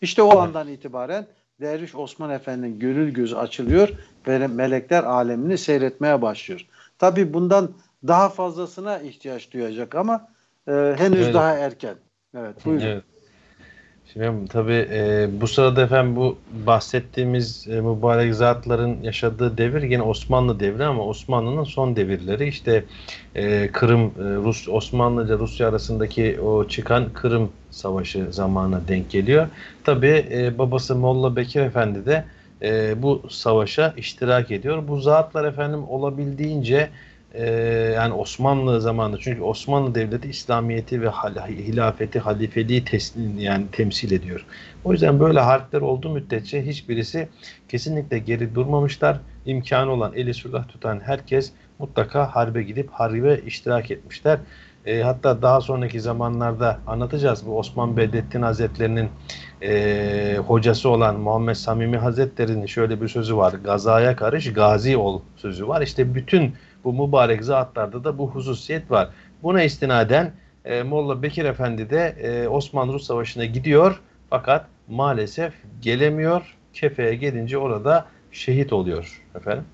İşte 0.01 0.23
o 0.23 0.39
andan 0.39 0.69
itibaren 0.69 1.27
Derviş 1.61 1.95
Osman 1.95 2.31
Efendi'nin 2.31 2.79
gönül 2.79 3.15
gözü 3.15 3.37
açılıyor 3.37 3.89
ve 4.27 4.47
melekler 4.47 5.05
alemini 5.05 5.59
seyretmeye 5.59 6.23
başlıyor. 6.23 6.67
Tabi 6.99 7.35
bundan 7.35 7.71
daha 8.07 8.29
fazlasına 8.29 8.99
ihtiyaç 8.99 9.53
duyacak 9.53 9.95
ama 9.95 10.29
e, 10.69 10.73
henüz 10.73 11.25
Evet. 11.25 11.35
daha 11.35 11.55
erken. 11.55 11.95
Evet, 12.37 12.65
buyurun. 12.65 12.87
Evet. 12.87 13.05
Şimdi 14.13 14.49
tabii 14.49 14.89
e, 14.93 15.29
bu 15.41 15.49
sırada 15.49 15.83
efendim 15.83 16.17
bu 16.17 16.39
bahsettiğimiz 16.67 17.67
e, 17.69 17.81
mübarek 17.81 18.35
zatların 18.35 19.03
yaşadığı 19.03 19.59
devir 19.59 19.83
yine 19.83 20.03
Osmanlı 20.03 20.61
devri 20.61 20.85
ama 20.85 21.07
Osmanlı'nın 21.07 21.65
son 21.65 21.97
devirleri 21.97 22.49
işte 22.49 22.85
e, 23.35 23.69
Kırım 23.73 24.01
e, 24.01 24.11
Rus 24.19 24.69
Osmanlı 24.69 25.27
ile 25.27 25.39
Rusya 25.39 25.69
arasındaki 25.69 26.41
o 26.41 26.69
çıkan 26.69 27.13
Kırım 27.13 27.53
Savaşı 27.71 28.33
zamanına 28.33 28.89
denk 28.89 29.11
geliyor. 29.11 29.49
Tabii 29.85 30.27
e, 30.31 30.59
babası 30.59 30.97
Molla 30.97 31.37
Bekir 31.37 31.61
Efendi 31.61 32.07
de 32.07 32.25
e, 32.63 33.03
bu 33.03 33.23
savaşa 33.31 33.95
iştirak 33.97 34.51
ediyor. 34.51 34.89
Bu 34.89 35.01
zatlar 35.01 35.45
efendim 35.45 35.89
olabildiğince 35.89 36.91
e, 37.35 37.45
yani 37.95 38.15
Osmanlı 38.15 38.81
zamanında 38.81 39.19
çünkü 39.19 39.43
Osmanlı 39.43 39.95
Devleti 39.95 40.29
İslamiyeti 40.29 41.03
ve 41.03 41.11
hilafeti, 41.49 42.19
halifeliği 42.19 42.85
teslim, 42.85 43.39
yani 43.39 43.67
temsil 43.73 44.13
ediyor. 44.13 44.47
O 44.85 44.93
yüzden 44.93 45.21
böyle 45.21 45.41
harpler 45.41 45.81
olduğu 45.81 46.11
müddetçe 46.11 46.67
hiçbirisi 46.67 47.29
kesinlikle 47.69 48.19
geri 48.19 48.55
durmamışlar. 48.55 49.21
İmkanı 49.47 49.91
olan 49.91 50.13
eli 50.15 50.35
silah 50.35 50.69
tutan 50.69 51.01
herkes 51.01 51.53
mutlaka 51.79 52.37
harbe 52.37 52.63
gidip 52.63 52.91
harbe 52.91 53.41
iştirak 53.47 53.91
etmişler. 53.91 54.39
E, 54.87 55.03
hatta 55.03 55.43
daha 55.43 55.61
sonraki 55.61 56.01
zamanlarda 56.01 56.79
anlatacağız 56.87 57.47
bu 57.47 57.59
Osman 57.59 57.97
Bedrettin 57.97 58.43
Hazretleri'nin 58.43 59.09
e, 59.63 60.37
hocası 60.47 60.89
olan 60.89 61.21
Muhammed 61.21 61.55
Samimi 61.55 61.97
Hazretleri'nin 61.97 62.67
şöyle 62.67 63.01
bir 63.01 63.09
sözü 63.09 63.37
var. 63.37 63.53
Gazaya 63.53 64.17
karış 64.17 64.53
gazi 64.53 64.97
ol 64.97 65.21
sözü 65.37 65.69
var. 65.69 65.83
İşte 65.83 66.15
bütün 66.15 66.55
bu 66.85 67.07
mübarek 67.07 67.45
zatlarda 67.45 68.05
da 68.05 68.19
bu 68.19 68.31
hususiyet 68.31 68.91
var. 68.91 69.09
Buna 69.43 69.63
istinaden 69.63 70.33
e, 70.65 70.83
Molla 70.83 71.23
Bekir 71.23 71.45
Efendi 71.45 71.91
de 71.91 72.17
e, 72.23 72.49
Osmanlı-Rus 72.49 73.07
Savaşı'na 73.07 73.45
gidiyor 73.45 74.01
fakat 74.31 74.67
maalesef 74.89 75.53
gelemiyor. 75.81 76.57
Kefe'ye 76.73 77.15
gelince 77.15 77.59
orada 77.59 78.07
şehit 78.33 78.73
oluyor 78.73 79.23
efendim. 79.35 79.65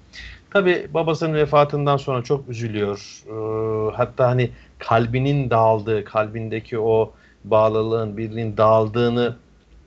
Tabi 0.51 0.87
babasının 0.95 1.35
vefatından 1.35 1.97
sonra 1.97 2.23
çok 2.23 2.49
üzülüyor. 2.49 3.23
Ee, 3.27 3.97
hatta 3.97 4.29
hani 4.29 4.51
kalbinin 4.79 5.51
dağıldığı, 5.51 6.05
kalbindeki 6.05 6.79
o 6.79 7.13
bağlılığın, 7.45 8.17
birliğin 8.17 8.57
dağıldığını 8.57 9.37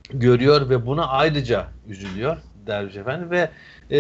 görüyor 0.10 0.70
ve 0.70 0.86
buna 0.86 1.08
ayrıca 1.08 1.68
üzülüyor 1.88 2.38
Derviş 2.68 2.96
Efendi 2.96 3.30
ve 3.30 3.50
e, 3.94 3.98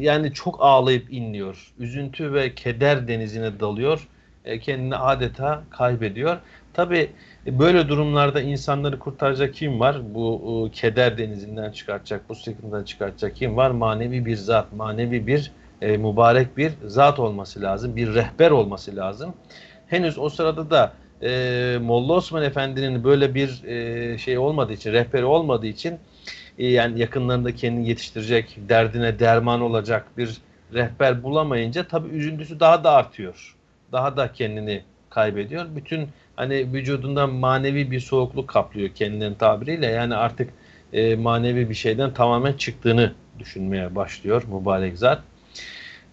yani 0.00 0.32
çok 0.32 0.56
ağlayıp 0.60 1.12
inliyor. 1.12 1.72
Üzüntü 1.78 2.32
ve 2.32 2.54
keder 2.54 3.08
denizine 3.08 3.60
dalıyor. 3.60 4.08
E, 4.44 4.58
kendini 4.58 4.96
adeta 4.96 5.62
kaybediyor. 5.70 6.36
Tabi 6.74 7.10
böyle 7.46 7.88
durumlarda 7.88 8.40
insanları 8.40 8.98
kurtaracak 8.98 9.54
kim 9.54 9.80
var? 9.80 10.14
Bu 10.14 10.68
e, 10.68 10.76
keder 10.76 11.18
denizinden 11.18 11.70
çıkartacak, 11.70 12.28
bu 12.28 12.34
sıkıntıdan 12.34 12.84
çıkartacak 12.84 13.36
kim 13.36 13.56
var? 13.56 13.70
Manevi 13.70 14.26
bir 14.26 14.36
zat, 14.36 14.72
manevi 14.72 15.26
bir 15.26 15.52
e, 15.82 15.96
mübarek 15.96 16.56
bir 16.56 16.72
zat 16.86 17.18
olması 17.18 17.62
lazım. 17.62 17.96
Bir 17.96 18.14
rehber 18.14 18.50
olması 18.50 18.96
lazım. 18.96 19.34
Henüz 19.86 20.18
o 20.18 20.28
sırada 20.28 20.70
da 20.70 20.92
e, 21.22 21.78
Molla 21.82 22.12
Osman 22.12 22.42
Efendi'nin 22.42 23.04
böyle 23.04 23.34
bir 23.34 23.64
e, 23.64 24.18
şey 24.18 24.38
olmadığı 24.38 24.72
için, 24.72 24.92
rehberi 24.92 25.24
olmadığı 25.24 25.66
için 25.66 25.98
yani 26.58 27.00
yakınlarında 27.00 27.54
kendini 27.54 27.88
yetiştirecek, 27.88 28.58
derdine 28.68 29.18
derman 29.18 29.60
olacak 29.60 30.06
bir 30.18 30.36
rehber 30.74 31.22
bulamayınca 31.22 31.88
tabii 31.88 32.08
üzüntüsü 32.08 32.60
daha 32.60 32.84
da 32.84 32.90
artıyor. 32.92 33.56
Daha 33.92 34.16
da 34.16 34.32
kendini 34.32 34.82
kaybediyor. 35.10 35.66
Bütün 35.76 36.08
hani 36.36 36.72
vücudundan 36.72 37.30
manevi 37.30 37.90
bir 37.90 38.00
soğukluk 38.00 38.48
kaplıyor 38.48 38.88
kendinin 38.88 39.34
tabiriyle. 39.34 39.86
Yani 39.86 40.14
artık 40.14 40.50
e, 40.92 41.16
manevi 41.16 41.70
bir 41.70 41.74
şeyden 41.74 42.14
tamamen 42.14 42.52
çıktığını 42.52 43.12
düşünmeye 43.38 43.94
başlıyor 43.94 44.42
mübarek 44.48 44.98
zat. 44.98 45.22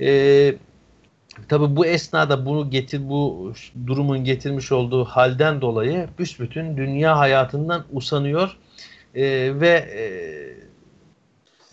E, 0.01 0.55
tabii 1.49 1.75
bu 1.75 1.85
esnada 1.85 2.45
bunu 2.45 2.69
getir 2.69 3.09
bu 3.09 3.53
durumun 3.87 4.23
getirmiş 4.23 4.71
olduğu 4.71 5.05
halden 5.05 5.61
dolayı 5.61 6.07
büsbütün 6.19 6.77
dünya 6.77 7.17
hayatından 7.17 7.83
usanıyor 7.91 8.57
e, 9.15 9.51
ve 9.59 9.69
e, 9.69 10.03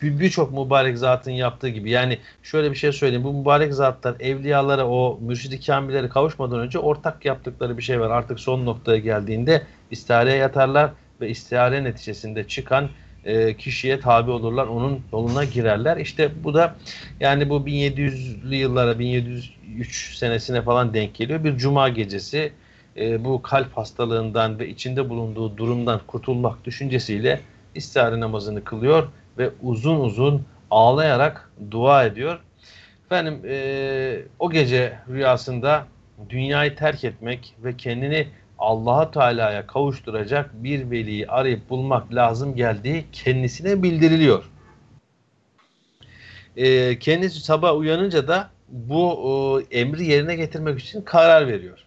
birçok 0.02 0.52
mübarek 0.52 0.98
zatın 0.98 1.30
yaptığı 1.30 1.68
gibi 1.68 1.90
yani 1.90 2.18
şöyle 2.42 2.70
bir 2.70 2.76
şey 2.76 2.92
söyleyeyim 2.92 3.24
bu 3.24 3.32
mübarek 3.32 3.74
zatlar 3.74 4.16
evliyalara 4.20 4.88
o 4.88 5.18
mürşidi 5.22 5.60
kamillere 5.60 6.08
kavuşmadan 6.08 6.60
önce 6.60 6.78
ortak 6.78 7.24
yaptıkları 7.24 7.78
bir 7.78 7.82
şey 7.82 8.00
var 8.00 8.10
artık 8.10 8.40
son 8.40 8.66
noktaya 8.66 8.98
geldiğinde 8.98 9.62
istihareye 9.90 10.36
yatarlar 10.36 10.90
ve 11.20 11.28
istihare 11.28 11.84
neticesinde 11.84 12.48
çıkan 12.48 12.88
e, 13.24 13.56
kişiye 13.56 14.00
tabi 14.00 14.30
olurlar, 14.30 14.66
onun 14.66 15.00
yoluna 15.12 15.44
girerler. 15.44 15.96
İşte 15.96 16.44
bu 16.44 16.54
da 16.54 16.76
yani 17.20 17.48
bu 17.48 17.56
1700'lü 17.56 18.54
yıllara 18.54 18.98
1703 18.98 20.16
senesine 20.16 20.62
falan 20.62 20.94
denk 20.94 21.14
geliyor. 21.14 21.44
Bir 21.44 21.56
cuma 21.56 21.88
gecesi 21.88 22.52
e, 22.96 23.24
bu 23.24 23.42
kalp 23.42 23.76
hastalığından 23.76 24.58
ve 24.58 24.68
içinde 24.68 25.08
bulunduğu 25.08 25.56
durumdan 25.56 26.00
kurtulmak 26.06 26.64
düşüncesiyle 26.64 27.40
istihare 27.74 28.20
namazını 28.20 28.64
kılıyor 28.64 29.08
ve 29.38 29.50
uzun 29.62 30.00
uzun 30.00 30.42
ağlayarak 30.70 31.50
dua 31.70 32.04
ediyor. 32.04 32.40
Efendim 33.06 33.40
e, 33.48 34.22
o 34.38 34.50
gece 34.50 34.98
rüyasında 35.08 35.86
dünyayı 36.28 36.76
terk 36.76 37.04
etmek 37.04 37.54
ve 37.64 37.76
kendini 37.76 38.28
Allah'a 38.58 39.10
Teala'ya 39.10 39.66
kavuşturacak 39.66 40.50
bir 40.54 40.90
veliyi 40.90 41.28
arayıp 41.28 41.70
bulmak 41.70 42.14
lazım 42.14 42.56
geldiği 42.56 43.04
kendisine 43.12 43.82
bildiriliyor. 43.82 44.50
E, 46.56 46.98
kendisi 46.98 47.40
sabah 47.40 47.76
uyanınca 47.76 48.28
da 48.28 48.50
bu 48.68 49.62
e, 49.70 49.78
emri 49.80 50.06
yerine 50.06 50.36
getirmek 50.36 50.80
için 50.80 51.02
karar 51.02 51.48
veriyor. 51.48 51.86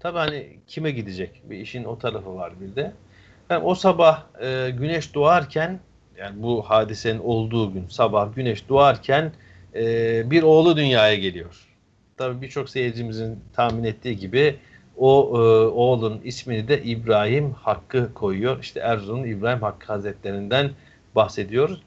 Tabi 0.00 0.18
hani 0.18 0.56
kime 0.66 0.90
gidecek? 0.90 1.42
Bir 1.44 1.58
işin 1.58 1.84
o 1.84 1.98
tarafı 1.98 2.34
var 2.34 2.52
bir 2.60 2.76
de. 2.76 2.92
Yani 3.50 3.64
o 3.64 3.74
sabah 3.74 4.22
e, 4.42 4.70
güneş 4.70 5.14
doğarken 5.14 5.80
yani 6.18 6.42
bu 6.42 6.62
hadisenin 6.62 7.18
olduğu 7.18 7.72
gün 7.72 7.88
sabah 7.88 8.34
güneş 8.34 8.68
doğarken 8.68 9.32
e, 9.74 10.30
bir 10.30 10.42
oğlu 10.42 10.76
dünyaya 10.76 11.14
geliyor. 11.14 11.66
Tabi 12.16 12.42
birçok 12.42 12.70
seyircimizin 12.70 13.40
tahmin 13.52 13.84
ettiği 13.84 14.16
gibi 14.16 14.56
o 14.96 15.30
e, 15.34 15.38
oğlun 15.66 16.20
ismini 16.24 16.68
de 16.68 16.82
İbrahim 16.82 17.52
Hakkı 17.52 18.14
koyuyor. 18.14 18.60
İşte 18.62 18.80
Erzurum'un 18.80 19.26
İbrahim 19.26 19.62
Hakkı 19.62 19.86
Hazretlerinden 19.86 20.70
bahsediyoruz. 21.14 21.82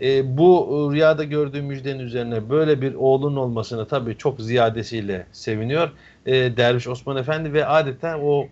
E, 0.00 0.36
bu 0.36 0.88
rüyada 0.92 1.24
gördüğü 1.24 1.62
müjdenin 1.62 1.98
üzerine 1.98 2.50
böyle 2.50 2.80
bir 2.80 2.94
oğlun 2.94 3.36
olmasını 3.36 3.88
tabii 3.88 4.16
çok 4.16 4.40
ziyadesiyle 4.40 5.26
seviniyor. 5.32 5.90
E, 6.26 6.56
Derviş 6.56 6.88
Osman 6.88 7.16
Efendi 7.16 7.52
ve 7.52 7.66
adeta 7.66 8.18
o 8.18 8.48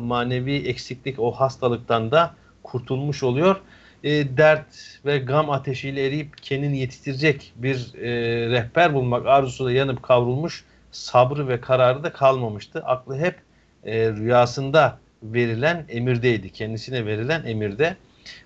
manevi 0.00 0.56
eksiklik, 0.56 1.18
o 1.18 1.32
hastalıktan 1.32 2.10
da 2.10 2.34
kurtulmuş 2.62 3.22
oluyor. 3.22 3.60
E, 4.04 4.36
dert 4.36 5.00
ve 5.06 5.18
gam 5.18 5.50
ateşiyle 5.50 6.06
eriyip 6.06 6.42
kendini 6.42 6.78
yetiştirecek 6.78 7.52
bir 7.56 7.94
e, 7.94 8.10
rehber 8.50 8.94
bulmak 8.94 9.26
arzusuyla 9.26 9.72
yanıp 9.72 10.02
kavrulmuş 10.02 10.64
sabrı 10.90 11.48
ve 11.48 11.60
kararı 11.60 12.02
da 12.02 12.12
kalmamıştı. 12.12 12.82
Aklı 12.84 13.18
hep 13.18 13.36
e, 13.84 14.10
rüyasında 14.10 14.98
verilen 15.22 15.84
emirdeydi. 15.88 16.52
Kendisine 16.52 17.06
verilen 17.06 17.44
emirde. 17.44 17.96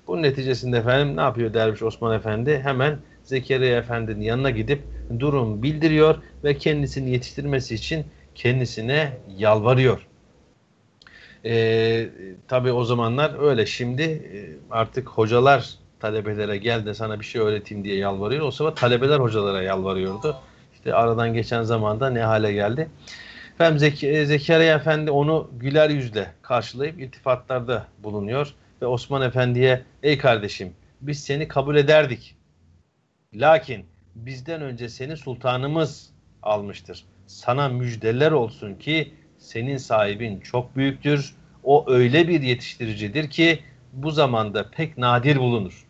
Bunun 0.06 0.22
neticesinde 0.22 0.78
efendim 0.78 1.16
ne 1.16 1.20
yapıyor 1.20 1.54
Derviş 1.54 1.82
Osman 1.82 2.16
Efendi? 2.16 2.58
Hemen 2.58 2.98
Zekeriya 3.22 3.78
Efendi'nin 3.78 4.20
yanına 4.20 4.50
gidip 4.50 4.82
durum 5.18 5.62
bildiriyor 5.62 6.16
ve 6.44 6.58
kendisini 6.58 7.10
yetiştirmesi 7.10 7.74
için 7.74 8.06
kendisine 8.34 9.12
yalvarıyor. 9.36 10.06
Ee, 11.44 12.08
Tabi 12.48 12.72
o 12.72 12.84
zamanlar 12.84 13.48
öyle. 13.48 13.66
Şimdi 13.66 14.02
e, 14.02 14.38
artık 14.70 15.08
hocalar 15.08 15.70
talebelere 16.00 16.56
gel 16.56 16.86
de 16.86 16.94
sana 16.94 17.20
bir 17.20 17.24
şey 17.24 17.40
öğreteyim 17.40 17.84
diye 17.84 17.96
yalvarıyor. 17.96 18.46
O 18.46 18.50
zaman 18.50 18.74
talebeler 18.74 19.18
hocalara 19.18 19.62
yalvarıyordu. 19.62 20.36
İşte 20.74 20.94
aradan 20.94 21.34
geçen 21.34 21.62
zamanda 21.62 22.10
ne 22.10 22.20
hale 22.20 22.52
geldi. 22.52 22.88
Efendim 23.54 23.78
Zek 23.78 24.04
e, 24.04 24.26
Zekeriya 24.26 24.76
Efendi 24.76 25.10
onu 25.10 25.50
güler 25.60 25.90
yüzle 25.90 26.26
karşılayıp 26.42 27.00
iltifatlarda 27.00 27.86
bulunuyor 27.98 28.54
ve 28.82 28.86
Osman 28.86 29.22
Efendi'ye 29.22 29.82
ey 30.02 30.18
kardeşim 30.18 30.74
biz 31.00 31.24
seni 31.24 31.48
kabul 31.48 31.76
ederdik. 31.76 32.36
Lakin 33.34 33.86
bizden 34.14 34.62
önce 34.62 34.88
seni 34.88 35.16
sultanımız 35.16 36.10
almıştır. 36.42 37.04
Sana 37.26 37.68
müjdeler 37.68 38.32
olsun 38.32 38.74
ki 38.74 39.14
senin 39.38 39.76
sahibin 39.76 40.40
çok 40.40 40.76
büyüktür. 40.76 41.34
O 41.64 41.90
öyle 41.90 42.28
bir 42.28 42.42
yetiştiricidir 42.42 43.30
ki 43.30 43.58
bu 43.92 44.10
zamanda 44.10 44.70
pek 44.70 44.98
nadir 44.98 45.36
bulunur. 45.36 45.86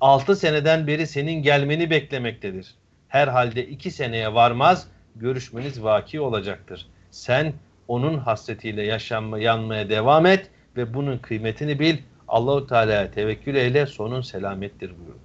Altı 0.00 0.36
seneden 0.36 0.86
beri 0.86 1.06
senin 1.06 1.42
gelmeni 1.42 1.90
beklemektedir 1.90 2.74
herhalde 3.10 3.66
iki 3.66 3.90
seneye 3.90 4.34
varmaz 4.34 4.88
görüşmeniz 5.16 5.82
vaki 5.82 6.20
olacaktır. 6.20 6.86
Sen 7.10 7.52
onun 7.88 8.18
hasretiyle 8.18 8.82
yaşanma, 8.82 9.38
yanmaya 9.38 9.88
devam 9.88 10.26
et 10.26 10.50
ve 10.76 10.94
bunun 10.94 11.18
kıymetini 11.18 11.78
bil. 11.78 11.98
Allahu 12.30 12.66
Teala'ya 12.66 13.10
tevekkül 13.10 13.54
eyle 13.54 13.86
sonun 13.86 14.20
selamettir 14.20 14.90
buyurdu. 14.98 15.18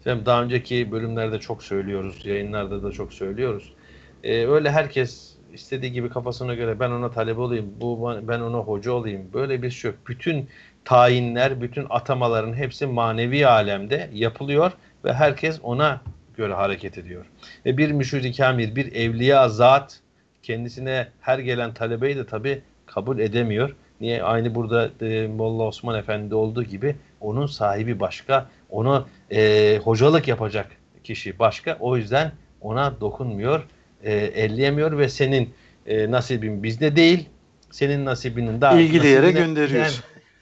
Efendim 0.00 0.26
daha 0.26 0.42
önceki 0.42 0.92
bölümlerde 0.92 1.38
çok 1.38 1.62
söylüyoruz, 1.62 2.26
yayınlarda 2.26 2.82
da 2.82 2.92
çok 2.92 3.12
söylüyoruz. 3.12 3.72
Ee, 4.24 4.46
öyle 4.46 4.70
herkes 4.70 5.34
istediği 5.52 5.92
gibi 5.92 6.08
kafasına 6.08 6.54
göre 6.54 6.80
ben 6.80 6.90
ona 6.90 7.10
talep 7.10 7.38
olayım, 7.38 7.72
bu 7.80 8.12
ben 8.22 8.40
ona 8.40 8.58
hoca 8.58 8.92
olayım. 8.92 9.30
Böyle 9.32 9.62
bir 9.62 9.70
şey 9.70 9.90
yok. 9.90 10.00
Bütün 10.08 10.48
tayinler, 10.84 11.60
bütün 11.60 11.86
atamaların 11.90 12.54
hepsi 12.54 12.86
manevi 12.86 13.46
alemde 13.46 14.10
yapılıyor 14.12 14.72
ve 15.04 15.12
herkes 15.12 15.60
ona 15.62 16.00
göre 16.36 16.54
hareket 16.54 16.98
ediyor. 16.98 17.26
Ve 17.66 17.78
bir 17.78 17.92
müşid 17.92 18.36
kamil, 18.36 18.76
bir 18.76 18.92
evliya 18.92 19.48
zat 19.48 20.00
kendisine 20.42 21.08
her 21.20 21.38
gelen 21.38 21.74
talebeyi 21.74 22.16
de 22.16 22.26
tabi 22.26 22.62
kabul 22.86 23.18
edemiyor. 23.18 23.76
Niye? 24.00 24.22
Aynı 24.22 24.54
burada 24.54 24.90
e, 25.00 25.26
Molla 25.26 25.62
Osman 25.62 25.98
Efendi 25.98 26.34
olduğu 26.34 26.62
gibi 26.62 26.96
onun 27.20 27.46
sahibi 27.46 28.00
başka, 28.00 28.46
onu 28.70 29.06
e, 29.30 29.78
hocalık 29.84 30.28
yapacak 30.28 30.66
kişi 31.04 31.38
başka. 31.38 31.76
O 31.80 31.96
yüzden 31.96 32.32
ona 32.60 33.00
dokunmuyor, 33.00 33.66
e, 34.02 34.14
elleyemiyor 34.14 34.98
ve 34.98 35.08
senin 35.08 35.54
e, 35.86 36.10
nasibin 36.10 36.62
bizde 36.62 36.96
değil, 36.96 37.28
senin 37.70 38.04
nasibinin 38.04 38.60
daha 38.60 38.80
ilgili 38.80 39.06
yere 39.06 39.22
nasibine, 39.22 39.46
gönderiyor. 39.46 39.84
Yani, 39.84 39.92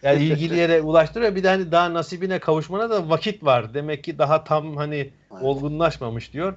yani 0.03 0.25
ilgili 0.25 0.57
yere 0.57 0.81
ulaştırıyor. 0.81 1.35
Bir 1.35 1.43
de 1.43 1.49
hani 1.49 1.73
daha 1.73 1.95
nasibine 1.95 2.39
kavuşmana 2.39 2.91
da 2.91 3.09
vakit 3.09 3.45
var. 3.45 3.75
Demek 3.75 4.05
ki 4.05 4.19
daha 4.19 4.45
tam 4.45 4.77
hani 4.77 5.11
olgunlaşmamış 5.41 6.33
diyor. 6.33 6.55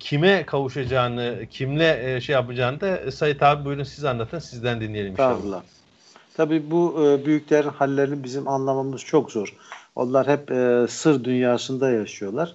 Kime 0.00 0.46
kavuşacağını, 0.46 1.38
kimle 1.50 2.14
e, 2.14 2.20
şey 2.20 2.32
yapacağını 2.32 2.80
da 2.80 3.12
Sayit 3.12 3.42
abi 3.42 3.64
buyurun 3.64 3.82
siz 3.82 4.04
anlatın. 4.04 4.38
Sizden 4.38 4.80
dinleyelim 4.80 5.12
inşallah. 5.12 5.62
Tabii 6.38 6.70
bu 6.70 7.04
e, 7.04 7.24
büyüklerin 7.26 7.68
hallerini 7.68 8.24
bizim 8.24 8.48
anlamamız 8.48 9.00
çok 9.00 9.32
zor. 9.32 9.56
Onlar 9.96 10.28
hep 10.28 10.50
e, 10.50 10.86
sır 10.88 11.24
dünyasında 11.24 11.90
yaşıyorlar. 11.90 12.54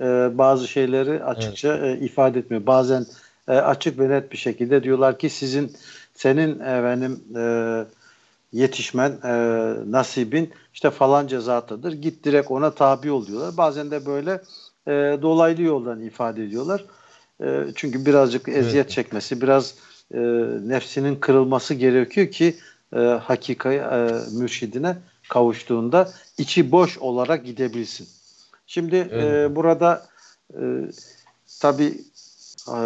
E, 0.00 0.04
bazı 0.38 0.68
şeyleri 0.68 1.24
açıkça 1.24 1.76
evet. 1.76 2.02
e, 2.02 2.04
ifade 2.04 2.38
etmiyor. 2.38 2.66
Bazen 2.66 3.06
e, 3.48 3.52
açık 3.52 3.98
ve 3.98 4.08
net 4.08 4.32
bir 4.32 4.36
şekilde 4.36 4.82
diyorlar 4.82 5.18
ki 5.18 5.30
sizin 5.30 5.72
senin 6.14 6.60
efendim 6.60 7.20
e, 7.36 7.42
yetişmen 8.52 9.10
e, 9.24 9.32
nasibin 9.90 10.52
işte 10.74 10.90
falanca 10.90 11.40
zatıdır. 11.40 11.92
Git 11.92 12.24
direkt 12.24 12.50
ona 12.50 12.70
tabi 12.70 13.10
oluyorlar. 13.10 13.56
Bazen 13.56 13.90
de 13.90 14.06
böyle 14.06 14.40
e, 14.86 15.18
dolaylı 15.22 15.62
yoldan 15.62 16.00
ifade 16.00 16.44
ediyorlar. 16.44 16.84
E, 17.42 17.64
çünkü 17.74 18.06
birazcık 18.06 18.48
eziyet 18.48 18.74
evet. 18.74 18.90
çekmesi, 18.90 19.40
biraz 19.40 19.74
e, 20.14 20.18
nefsinin 20.68 21.16
kırılması 21.16 21.74
gerekiyor 21.74 22.30
ki 22.30 22.56
e, 22.92 22.98
hakikaya 22.98 23.84
e, 23.90 24.30
mürşidine 24.38 24.96
kavuştuğunda 25.28 26.10
içi 26.38 26.72
boş 26.72 26.98
olarak 26.98 27.44
gidebilsin. 27.44 28.08
Şimdi 28.66 28.96
evet. 28.96 29.50
e, 29.50 29.56
burada 29.56 30.06
e, 30.54 30.62
tabi 31.60 31.94
e, 32.68 32.78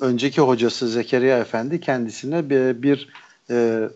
önceki 0.00 0.40
hocası 0.40 0.88
Zekeriya 0.88 1.38
Efendi 1.38 1.80
kendisine 1.80 2.50
bir, 2.50 2.82
bir 2.82 3.08
e, 3.50 3.88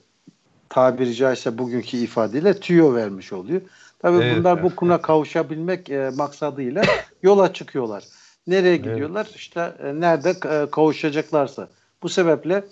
tabiri 0.68 1.14
caizse 1.14 1.58
bugünkü 1.58 1.96
ifadeyle 1.96 2.60
tüyo 2.60 2.94
vermiş 2.94 3.32
oluyor. 3.32 3.60
Tabii 3.98 4.16
evet. 4.16 4.38
bunlar 4.38 4.62
bu 4.62 4.76
kuna 4.76 5.02
kavuşabilmek 5.02 5.90
e, 5.90 6.10
maksadıyla 6.16 6.82
yola 7.22 7.52
çıkıyorlar. 7.52 8.04
Nereye 8.46 8.76
gidiyorlar? 8.76 9.26
Evet. 9.26 9.36
İşte 9.36 9.72
e, 9.82 10.00
nerede 10.00 10.30
e, 10.30 10.70
kavuşacaklarsa. 10.70 11.68
Bu 12.02 12.08
sebeple 12.08 12.64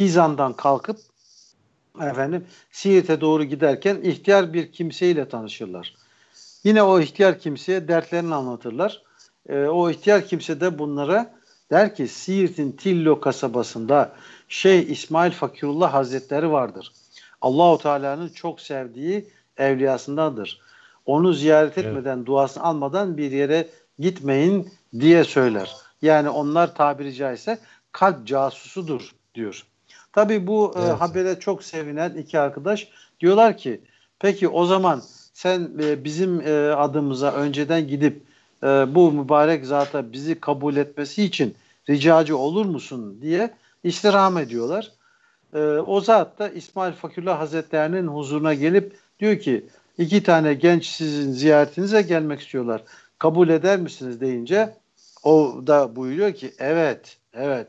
Hizan'dan 0.00 0.52
kalkıp 0.52 0.96
efendim 2.00 2.46
Siirt'e 2.70 3.20
doğru 3.20 3.44
giderken 3.44 4.00
ihtiyar 4.02 4.52
bir 4.52 4.72
kimseyle 4.72 5.28
tanışırlar. 5.28 5.94
Yine 6.64 6.82
o 6.82 7.00
ihtiyar 7.00 7.38
kimseye 7.38 7.88
dertlerini 7.88 8.34
anlatırlar. 8.34 9.02
E, 9.48 9.58
o 9.58 9.90
ihtiyar 9.90 10.26
kimse 10.26 10.60
de 10.60 10.78
bunlara 10.78 11.34
der 11.70 11.94
ki 11.94 12.08
Siirt'in 12.08 12.72
Tillo 12.72 13.20
kasabasında 13.20 14.12
Şeyh 14.48 14.90
İsmail 14.90 15.32
Fakirullah 15.32 15.94
Hazretleri 15.94 16.52
vardır. 16.52 16.92
Allahu 17.40 17.78
Teala'nın 17.78 18.28
çok 18.28 18.60
sevdiği 18.60 19.28
evliyasındandır. 19.56 20.60
Onu 21.06 21.32
ziyaret 21.32 21.78
etmeden, 21.78 22.16
evet. 22.16 22.26
duasını 22.26 22.62
almadan 22.62 23.16
bir 23.16 23.30
yere 23.30 23.68
gitmeyin 23.98 24.72
diye 25.00 25.24
söyler. 25.24 25.76
Yani 26.02 26.28
onlar 26.28 26.74
tabiri 26.74 27.14
caizse 27.14 27.58
kalp 27.92 28.26
casusudur 28.26 29.14
diyor. 29.34 29.66
Tabii 30.16 30.46
bu 30.46 30.72
e, 30.76 30.78
evet. 30.80 30.90
e, 30.90 30.92
habere 30.92 31.40
çok 31.40 31.62
sevinen 31.64 32.14
iki 32.14 32.38
arkadaş 32.38 32.88
diyorlar 33.20 33.56
ki 33.56 33.80
peki 34.18 34.48
o 34.48 34.66
zaman 34.66 35.02
sen 35.32 35.70
e, 35.82 36.04
bizim 36.04 36.40
e, 36.40 36.52
adımıza 36.74 37.32
önceden 37.32 37.88
gidip 37.88 38.22
e, 38.62 38.66
bu 38.66 39.12
mübarek 39.12 39.66
zata 39.66 40.12
bizi 40.12 40.40
kabul 40.40 40.76
etmesi 40.76 41.24
için 41.24 41.54
ricacı 41.88 42.36
olur 42.36 42.66
musun 42.66 43.18
diye 43.22 43.50
istirham 43.84 44.38
ediyorlar. 44.38 44.92
E, 45.54 45.58
o 45.60 46.00
zat 46.00 46.38
da 46.38 46.48
İsmail 46.48 46.92
Fakirullah 46.92 47.40
Hazretlerinin 47.40 48.06
huzuruna 48.06 48.54
gelip 48.54 48.96
diyor 49.20 49.38
ki 49.38 49.66
iki 49.98 50.22
tane 50.22 50.54
genç 50.54 50.86
sizin 50.86 51.32
ziyaretinize 51.32 52.02
gelmek 52.02 52.40
istiyorlar. 52.40 52.82
Kabul 53.18 53.48
eder 53.48 53.78
misiniz 53.78 54.20
deyince 54.20 54.74
o 55.24 55.62
da 55.66 55.96
buyuruyor 55.96 56.32
ki 56.32 56.52
evet 56.58 57.16
evet 57.34 57.66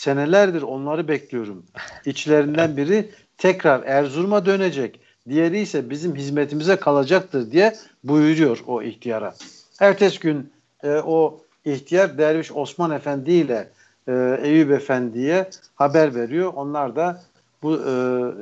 senelerdir 0.00 0.62
onları 0.62 1.08
bekliyorum. 1.08 1.64
İçlerinden 2.04 2.76
biri 2.76 3.10
tekrar 3.38 3.82
Erzurum'a 3.82 4.46
dönecek. 4.46 5.00
Diğeri 5.28 5.60
ise 5.60 5.90
bizim 5.90 6.16
hizmetimize 6.16 6.76
kalacaktır 6.76 7.50
diye 7.50 7.76
buyuruyor 8.04 8.58
o 8.66 8.82
ihtiyara. 8.82 9.34
Ertesi 9.80 10.20
gün 10.20 10.52
e, 10.82 10.90
o 10.90 11.40
ihtiyar 11.64 12.18
Derviş 12.18 12.52
Osman 12.52 12.90
Efendi 12.90 13.32
ile 13.32 13.68
e, 14.08 14.38
Eyüp 14.42 14.70
Efendi'ye 14.70 15.50
haber 15.74 16.14
veriyor. 16.14 16.52
Onlar 16.56 16.96
da 16.96 17.22
bu 17.62 17.74
e, 17.74 17.90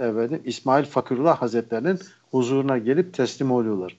efendim, 0.07 0.43
İsmail 0.45 0.85
Fakirullah 0.85 1.43
Hazretlerinin 1.43 1.99
huzuruna 2.31 2.79
gelip 2.79 3.15
teslim 3.15 3.53
oluyorlar. 3.53 3.97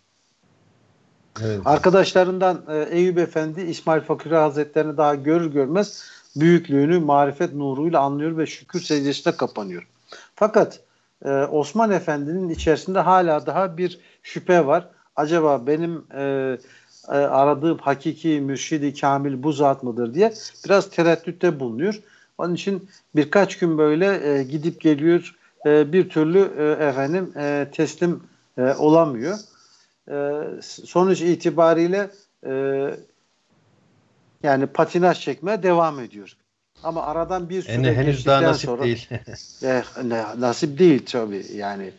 Evet. 1.42 1.60
Arkadaşlarından 1.66 2.62
e, 2.70 2.78
Eyüp 2.78 3.18
Efendi 3.18 3.62
İsmail 3.62 4.02
Fakirullah 4.02 4.44
Hazretlerini 4.44 4.98
daha 4.98 5.16
görür 5.16 5.52
görmez 5.52 6.19
büyüklüğünü 6.36 7.00
marifet 7.00 7.54
nuruyla 7.54 8.00
anlıyor 8.00 8.38
ve 8.38 8.46
şükür 8.46 8.80
secdesine 8.82 9.38
kapanıyor. 9.38 9.88
Fakat 10.36 10.80
e, 11.26 11.30
Osman 11.30 11.92
Efendi'nin 11.92 12.50
içerisinde 12.50 13.00
hala 13.00 13.46
daha 13.46 13.78
bir 13.78 14.00
şüphe 14.24 14.66
var. 14.66 14.88
Acaba 15.16 15.68
benim 15.68 16.04
e, 16.16 16.58
e, 17.08 17.12
aradığım 17.12 17.78
hakiki 17.78 18.42
mürşidi 18.42 18.94
kamil 18.94 19.44
bu 19.44 19.54
zat 19.54 19.84
mıdır 19.84 20.14
diye 20.14 20.34
biraz 20.66 20.90
tereddütte 20.90 21.60
bulunuyor. 21.60 22.02
Onun 22.38 22.56
için 22.56 22.90
birkaç 23.16 23.60
gün 23.60 23.78
böyle 23.78 24.30
e, 24.30 24.44
gidip 24.44 24.82
geliyor 24.82 25.36
e, 25.66 25.94
bir 25.94 26.10
türlü 26.10 26.52
e, 26.58 26.86
efendim 26.86 27.34
e, 27.38 27.68
teslim 27.72 28.24
e, 28.58 28.74
olamıyor. 28.74 29.38
E, 30.12 30.42
sonuç 30.62 31.22
itibariyle 31.22 32.10
e, 32.46 32.52
yani 34.44 34.68
patinaj 34.68 35.20
çekmeye 35.20 35.64
devam 35.64 36.00
ediyor. 36.00 36.36
Ama 36.84 37.04
aradan 37.04 37.50
bir 37.50 37.62
süre 37.62 37.74
yani 37.74 37.92
henüz 37.92 38.26
daha 38.26 38.44
nasip 38.44 38.70
sonra, 38.70 38.84
değil. 38.84 39.10
e, 39.64 39.84
nasip 40.38 40.80
değil 40.80 41.06
tabii 41.06 41.46
yani. 41.56 41.92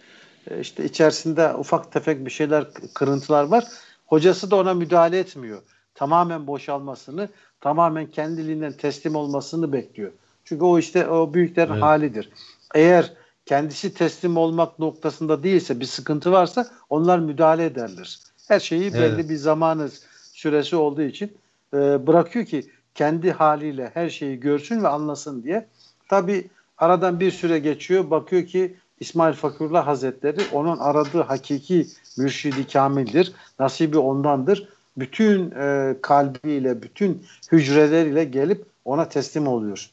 E, 0.51 0.61
işte 0.61 0.85
içerisinde 0.85 1.55
ufak 1.55 1.93
tefek 1.93 2.27
bir 2.27 2.31
şeyler 2.31 2.65
kırıntılar 2.95 3.45
var. 3.45 3.65
Hocası 4.07 4.51
da 4.51 4.57
ona 4.57 4.75
müdahale 4.75 5.19
etmiyor. 5.19 5.63
Tamamen 5.95 6.47
boşalmasını, 6.47 7.29
tamamen 7.61 8.07
kendiliğinden 8.07 8.73
teslim 8.73 9.15
olmasını 9.15 9.73
bekliyor. 9.73 10.13
Çünkü 10.45 10.65
o 10.65 10.79
işte 10.79 11.09
o 11.09 11.35
büyüklerin 11.35 11.73
evet. 11.73 11.83
halidir. 11.83 12.31
Eğer 12.75 13.13
kendisi 13.47 13.95
teslim 13.95 14.37
olmak 14.37 14.79
noktasında 14.79 15.43
değilse 15.43 15.81
bir 15.81 15.85
sıkıntı 15.85 16.33
varsa 16.33 16.67
onlar 16.91 17.19
müdahale 17.19 17.65
ederler. 17.65 18.19
Her 18.49 18.61
şeyi 18.61 18.95
belli 18.95 19.05
evet. 19.05 19.29
bir 19.29 19.37
zamanı 19.37 19.89
süresi 20.33 20.77
olduğu 20.77 21.03
için 21.03 21.33
e, 21.75 22.07
bırakıyor 22.07 22.45
ki 22.45 22.71
kendi 22.95 23.33
haliyle 23.33 23.91
her 23.95 24.11
şeyi 24.11 24.41
görsün 24.41 24.83
ve 24.83 24.89
anlasın 24.89 25.43
diye. 25.43 25.69
Tabi 26.09 26.49
aradan 26.79 27.21
bir 27.21 27.31
süre 27.31 27.59
geçiyor 27.59 28.11
bakıyor 28.11 28.47
ki 28.47 28.77
İsmail 29.01 29.35
Fakirullah 29.35 29.87
Hazretleri 29.87 30.41
onun 30.53 30.79
aradığı 30.79 31.23
hakiki 31.23 31.87
mürşidi 32.19 32.67
kamildir. 32.67 33.33
Nasibi 33.59 33.99
ondandır. 33.99 34.69
Bütün 34.97 35.51
e, 35.51 35.97
kalbiyle, 36.03 36.83
bütün 36.83 37.27
hücreleriyle 37.53 38.25
gelip 38.25 38.65
ona 38.85 39.09
teslim 39.09 39.47
oluyor. 39.47 39.91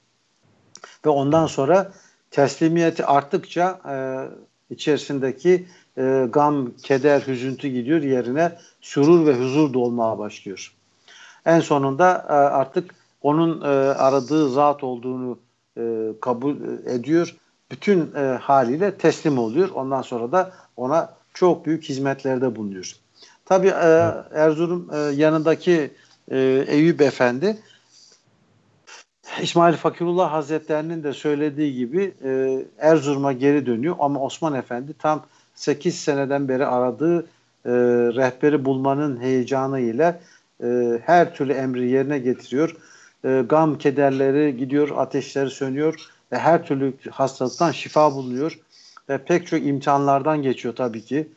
Ve 1.06 1.10
ondan 1.10 1.48
sonra 1.48 1.92
teslimiyeti 2.32 3.06
arttıkça 3.06 3.82
e, 3.90 3.96
içerisindeki 4.74 5.68
e, 5.98 6.28
gam, 6.30 6.72
keder, 6.84 7.22
hüzüntü 7.28 7.68
gidiyor 7.68 8.02
yerine 8.02 8.58
sürur 8.82 9.26
ve 9.26 9.34
huzur 9.34 9.74
dolmaya 9.74 10.18
başlıyor. 10.20 10.77
En 11.46 11.60
sonunda 11.60 12.26
e, 12.30 12.34
artık 12.34 12.96
onun 13.22 13.62
e, 13.62 13.68
aradığı 13.94 14.50
zat 14.50 14.84
olduğunu 14.84 15.40
e, 15.78 16.12
kabul 16.22 16.56
ediyor. 16.86 17.36
Bütün 17.72 18.16
e, 18.16 18.20
haliyle 18.42 18.98
teslim 18.98 19.38
oluyor. 19.38 19.70
Ondan 19.74 20.02
sonra 20.02 20.32
da 20.32 20.52
ona 20.78 21.14
çok 21.34 21.66
büyük 21.66 21.84
hizmetlerde 21.84 22.56
bulunuyor. 22.56 22.96
Tabi 23.46 23.68
e, 23.68 24.14
Erzurum 24.32 24.90
e, 24.94 24.98
yanındaki 24.98 25.92
e, 26.32 26.66
Eyüp 26.68 27.02
Efendi 27.02 27.58
İsmail 29.42 29.76
Fakirullah 29.76 30.32
Hazretlerinin 30.32 31.04
de 31.04 31.14
söylediği 31.14 31.76
gibi 31.76 32.14
e, 32.24 32.62
Erzurum'a 32.78 33.34
geri 33.34 33.66
dönüyor 33.66 33.96
ama 34.00 34.20
Osman 34.20 34.54
Efendi 34.54 34.94
tam 34.94 35.26
8 35.56 36.00
seneden 36.00 36.48
beri 36.48 36.66
aradığı 36.66 37.20
e, 37.66 37.72
rehberi 38.16 38.66
bulmanın 38.66 39.22
heyecanı 39.22 39.80
ile 39.80 40.20
e, 40.64 41.00
her 41.06 41.36
türlü 41.36 41.54
emri 41.54 41.90
yerine 41.90 42.20
getiriyor. 42.20 42.76
E, 43.26 43.44
gam 43.50 43.78
kederleri 43.78 44.58
gidiyor, 44.58 44.90
ateşleri 44.98 45.50
sönüyor 45.50 46.10
ve 46.32 46.38
her 46.38 46.66
türlü 46.66 46.94
hastalıktan 47.12 47.72
şifa 47.72 48.14
bulunuyor. 48.14 48.60
Ve 49.10 49.18
pek 49.18 49.48
çok 49.48 49.66
imtihanlardan 49.66 50.42
geçiyor 50.42 50.76
tabii 50.76 51.02
ki. 51.02 51.28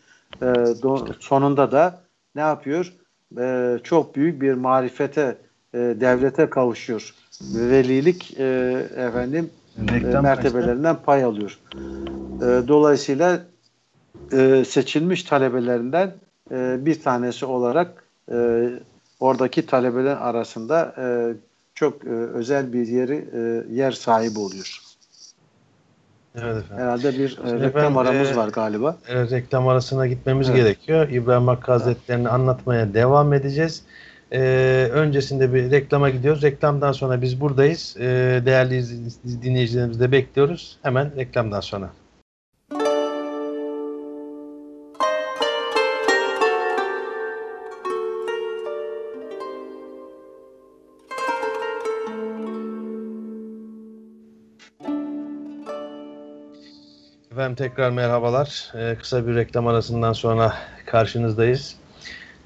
E, 0.42 0.46
do, 0.82 1.06
sonunda 1.20 1.72
da 1.72 2.00
ne 2.34 2.40
yapıyor? 2.40 2.92
E, 3.38 3.78
çok 3.84 4.16
büyük 4.16 4.42
bir 4.42 4.52
marifete, 4.52 5.36
e, 5.74 5.78
devlete 5.78 6.50
kavuşuyor. 6.50 7.14
Velilik 7.42 8.34
e, 8.38 8.44
efendim 8.96 9.50
e, 9.88 10.20
mertebelerinden 10.20 10.96
pay 11.06 11.24
alıyor. 11.24 11.58
E, 12.36 12.68
dolayısıyla 12.68 13.40
e, 14.32 14.64
seçilmiş 14.64 15.22
talebelerinden 15.22 16.14
e, 16.50 16.86
bir 16.86 17.02
tanesi 17.02 17.46
olarak 17.46 18.04
e, 18.32 18.68
oradaki 19.20 19.66
talebeler 19.66 20.16
arasında 20.16 20.94
e, 20.98 21.04
çok 21.74 22.04
e, 22.04 22.08
özel 22.10 22.72
bir 22.72 22.86
yeri 22.86 23.28
e, 23.34 23.74
yer 23.74 23.92
sahibi 23.92 24.38
oluyor. 24.38 24.80
Evet 26.34 26.56
efendim. 26.56 26.84
Herhalde 26.84 27.18
bir 27.18 27.38
e, 27.44 27.60
reklam 27.60 27.94
ben, 27.94 28.00
aramız 28.00 28.30
e, 28.30 28.36
var 28.36 28.48
galiba. 28.48 28.96
Evet, 29.08 29.32
reklam 29.32 29.68
arasına 29.68 30.06
gitmemiz 30.06 30.48
Evet. 30.48 30.58
gerekiyor. 30.58 31.08
İbrahim 31.08 31.48
Hakkı 31.48 31.72
Hazretleri'ni 31.72 32.28
anlatmaya 32.28 32.94
devam 32.94 33.32
edeceğiz. 33.32 33.82
Ee, 34.32 34.88
öncesinde 34.92 35.54
bir 35.54 35.70
reklama 35.70 36.10
gidiyoruz. 36.10 36.42
Reklamdan 36.42 36.92
sonra 36.92 37.22
biz 37.22 37.40
buradayız. 37.40 37.96
Ee, 38.00 38.42
değerli 38.46 38.76
iz- 38.76 39.42
dinleyicilerimizi 39.42 40.00
de 40.00 40.12
bekliyoruz. 40.12 40.78
Hemen 40.82 41.16
reklamdan 41.16 41.60
sonra. 41.60 41.90
Efendim 57.40 57.66
tekrar 57.66 57.90
merhabalar. 57.90 58.72
Ee, 58.74 58.96
kısa 58.98 59.26
bir 59.26 59.34
reklam 59.34 59.66
arasından 59.66 60.12
sonra 60.12 60.54
karşınızdayız. 60.86 61.76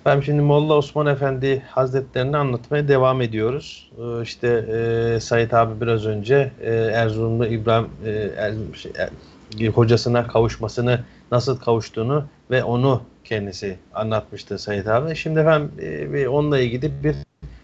Efendim 0.00 0.22
şimdi 0.22 0.42
Molla 0.42 0.74
Osman 0.74 1.06
Efendi 1.06 1.62
Hazretlerini 1.70 2.36
anlatmaya 2.36 2.88
devam 2.88 3.20
ediyoruz. 3.20 3.90
Ee, 3.98 4.22
işte 4.22 4.48
e, 4.48 5.20
Sait 5.20 5.54
abi 5.54 5.80
biraz 5.80 6.06
önce 6.06 6.52
e, 6.62 6.74
Erzurumlu 6.74 7.46
İbrahim 7.46 7.88
e, 8.04 8.10
Er- 8.36 8.74
şey, 8.74 8.92
Er- 8.98 9.66
hocasına 9.68 10.26
kavuşmasını 10.26 11.00
nasıl 11.32 11.58
kavuştuğunu 11.58 12.24
ve 12.50 12.64
onu 12.64 13.02
kendisi 13.24 13.78
anlatmıştı 13.94 14.58
Sait 14.58 14.88
abi. 14.88 15.16
Şimdi 15.16 15.40
efendim 15.40 15.72
e, 16.14 16.28
onunla 16.28 16.58
ilgili 16.58 17.04
bir 17.04 17.16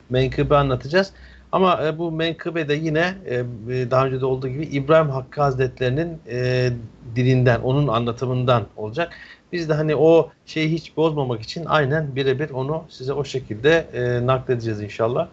menkıbe 0.08 0.56
anlatacağız. 0.56 1.12
Ama 1.52 1.86
e, 1.86 1.98
bu 1.98 2.12
menkıbe 2.12 2.68
de 2.68 2.74
yine 2.74 3.14
e, 3.26 3.34
e, 3.34 3.90
daha 3.90 4.06
önce 4.06 4.20
de 4.20 4.26
olduğu 4.26 4.48
gibi 4.48 4.64
İbrahim 4.64 5.10
Hakkı 5.10 5.40
Hazretlerinin 5.40 6.18
e, 6.28 6.70
dilinden, 7.16 7.60
onun 7.60 7.88
anlatımından 7.88 8.66
olacak. 8.76 9.12
Biz 9.52 9.68
de 9.68 9.74
hani 9.74 9.96
o 9.96 10.30
şeyi 10.46 10.72
hiç 10.72 10.96
bozmamak 10.96 11.42
için 11.42 11.64
aynen 11.64 12.16
birebir 12.16 12.50
onu 12.50 12.84
size 12.88 13.12
o 13.12 13.24
şekilde 13.24 13.86
e, 13.92 14.26
nakledeceğiz 14.26 14.80
inşallah. 14.80 15.28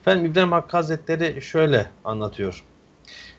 Efendim 0.00 0.26
İbrahim 0.26 0.52
Hakkı 0.52 0.76
Hazretleri 0.76 1.42
şöyle 1.42 1.86
anlatıyor. 2.04 2.64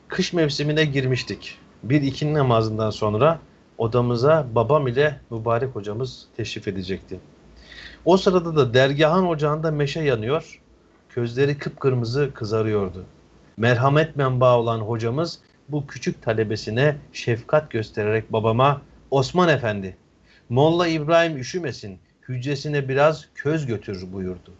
Kış 0.08 0.32
mevsimine 0.32 0.84
girmiştik. 0.84 1.58
Bir 1.82 2.02
ikindi 2.02 2.34
namazından 2.34 2.90
sonra 2.90 3.38
odamıza 3.78 4.46
babam 4.54 4.86
ile 4.86 5.20
mübarek 5.30 5.74
hocamız 5.74 6.26
teşrif 6.36 6.68
edecekti. 6.68 7.20
O 8.04 8.16
sırada 8.16 8.56
da 8.56 8.74
dergahın 8.74 9.26
ocağında 9.26 9.70
meşe 9.70 10.00
yanıyor, 10.00 10.61
közleri 11.14 11.58
kıpkırmızı 11.58 12.30
kızarıyordu. 12.34 13.04
Merhamet 13.56 14.16
menbaı 14.16 14.58
olan 14.58 14.80
hocamız 14.80 15.38
bu 15.68 15.86
küçük 15.86 16.22
talebesine 16.22 16.96
şefkat 17.12 17.70
göstererek 17.70 18.32
babama 18.32 18.82
Osman 19.10 19.48
Efendi, 19.48 19.96
Molla 20.48 20.86
İbrahim 20.86 21.36
üşümesin, 21.36 21.98
hücresine 22.28 22.88
biraz 22.88 23.28
köz 23.34 23.66
götür 23.66 24.12
buyurdu. 24.12 24.52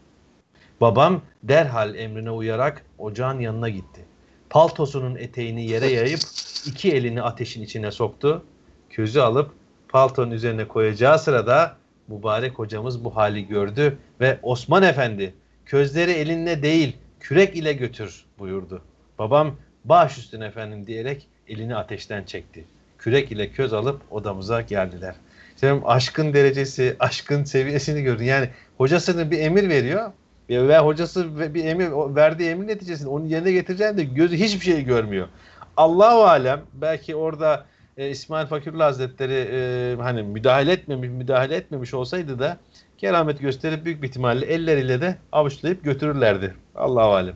Babam 0.80 1.22
derhal 1.42 1.94
emrine 1.94 2.30
uyarak 2.30 2.84
ocağın 2.98 3.40
yanına 3.40 3.68
gitti. 3.68 4.04
Paltosunun 4.50 5.16
eteğini 5.16 5.66
yere 5.66 5.86
yayıp 5.86 6.20
iki 6.66 6.92
elini 6.92 7.22
ateşin 7.22 7.62
içine 7.62 7.90
soktu. 7.90 8.44
Közü 8.90 9.20
alıp 9.20 9.50
paltonun 9.88 10.30
üzerine 10.30 10.68
koyacağı 10.68 11.18
sırada 11.18 11.76
mübarek 12.08 12.58
hocamız 12.58 13.04
bu 13.04 13.16
hali 13.16 13.46
gördü 13.46 13.98
ve 14.20 14.38
Osman 14.42 14.82
Efendi 14.82 15.34
közleri 15.66 16.10
elinle 16.10 16.62
değil 16.62 16.96
kürek 17.20 17.56
ile 17.56 17.72
götür 17.72 18.24
buyurdu. 18.38 18.82
Babam 19.18 19.56
baş 19.84 20.18
üstüne 20.18 20.44
efendim 20.46 20.86
diyerek 20.86 21.28
elini 21.48 21.76
ateşten 21.76 22.24
çekti. 22.24 22.64
Kürek 22.98 23.32
ile 23.32 23.50
köz 23.50 23.72
alıp 23.72 24.00
odamıza 24.10 24.60
geldiler. 24.60 25.14
Şimdi 25.60 25.86
aşkın 25.86 26.34
derecesi, 26.34 26.96
aşkın 26.98 27.44
seviyesini 27.44 28.02
gördün. 28.02 28.24
Yani 28.24 28.48
hocasının 28.78 29.30
bir 29.30 29.38
emir 29.38 29.68
veriyor 29.68 30.12
ve 30.50 30.78
hocası 30.78 31.54
bir 31.54 31.64
emir 31.64 31.88
verdiği 32.16 32.50
emir 32.50 32.66
neticesinde 32.66 33.08
onu 33.08 33.26
yerine 33.26 33.52
getireceğini 33.52 33.96
de 33.96 34.04
gözü 34.04 34.36
hiçbir 34.36 34.64
şey 34.64 34.84
görmüyor. 34.84 35.28
Allahu 35.76 36.22
alem 36.22 36.60
belki 36.72 37.16
orada 37.16 37.64
e, 37.96 38.10
İsmail 38.10 38.46
Fakirullah 38.46 38.86
Hazretleri 38.86 39.48
e, 39.52 39.96
hani 40.02 40.22
müdahale 40.22 40.72
etmemiş 40.72 41.08
müdahale 41.08 41.56
etmemiş 41.56 41.94
olsaydı 41.94 42.38
da 42.38 42.58
keramet 43.02 43.40
gösterip 43.40 43.84
büyük 43.84 44.02
bir 44.02 44.08
ihtimalle 44.08 44.46
elleriyle 44.46 45.00
de 45.00 45.16
avuçlayıp 45.32 45.84
götürürlerdi. 45.84 46.54
Allahu 46.74 47.12
alem. 47.12 47.34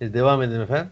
E, 0.00 0.14
devam 0.14 0.42
edelim 0.42 0.62
efendim. 0.62 0.90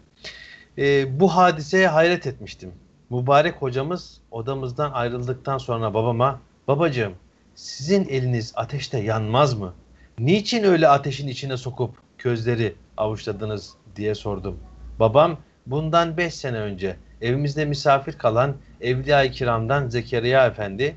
E, 0.77 1.19
bu 1.19 1.35
hadiseye 1.35 1.87
hayret 1.87 2.27
etmiştim. 2.27 2.71
Mübarek 3.09 3.55
hocamız 3.55 4.21
odamızdan 4.31 4.91
ayrıldıktan 4.91 5.57
sonra 5.57 5.93
babama 5.93 6.41
babacığım 6.67 7.13
sizin 7.55 8.07
eliniz 8.07 8.53
ateşte 8.55 8.99
yanmaz 8.99 9.53
mı? 9.53 9.73
Niçin 10.19 10.63
öyle 10.63 10.87
ateşin 10.87 11.27
içine 11.27 11.57
sokup 11.57 11.95
közleri 12.17 12.75
avuçladınız 12.97 13.73
diye 13.95 14.15
sordum. 14.15 14.59
Babam 14.99 15.37
bundan 15.65 16.17
beş 16.17 16.33
sene 16.33 16.57
önce 16.57 16.95
evimizde 17.21 17.65
misafir 17.65 18.13
kalan 18.13 18.55
Evliya-i 18.81 19.31
Kiram'dan 19.31 19.87
Zekeriya 19.87 20.47
Efendi 20.47 20.95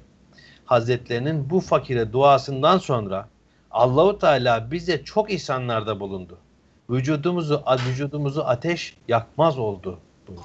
Hazretlerinin 0.66 1.50
bu 1.50 1.61
fakire 1.61 2.12
duasından 2.12 2.79
sonra 2.79 3.29
Allahu 3.70 4.18
Teala 4.18 4.70
bize 4.70 5.05
çok 5.05 5.33
ihsanlarda 5.33 6.00
bulundu. 6.00 6.38
Vücudumuzu 6.90 7.62
vücudumuzu 7.88 8.42
ateş 8.46 8.96
yakmaz 9.09 9.59
oldu 9.59 9.98
buyurdu. 10.29 10.42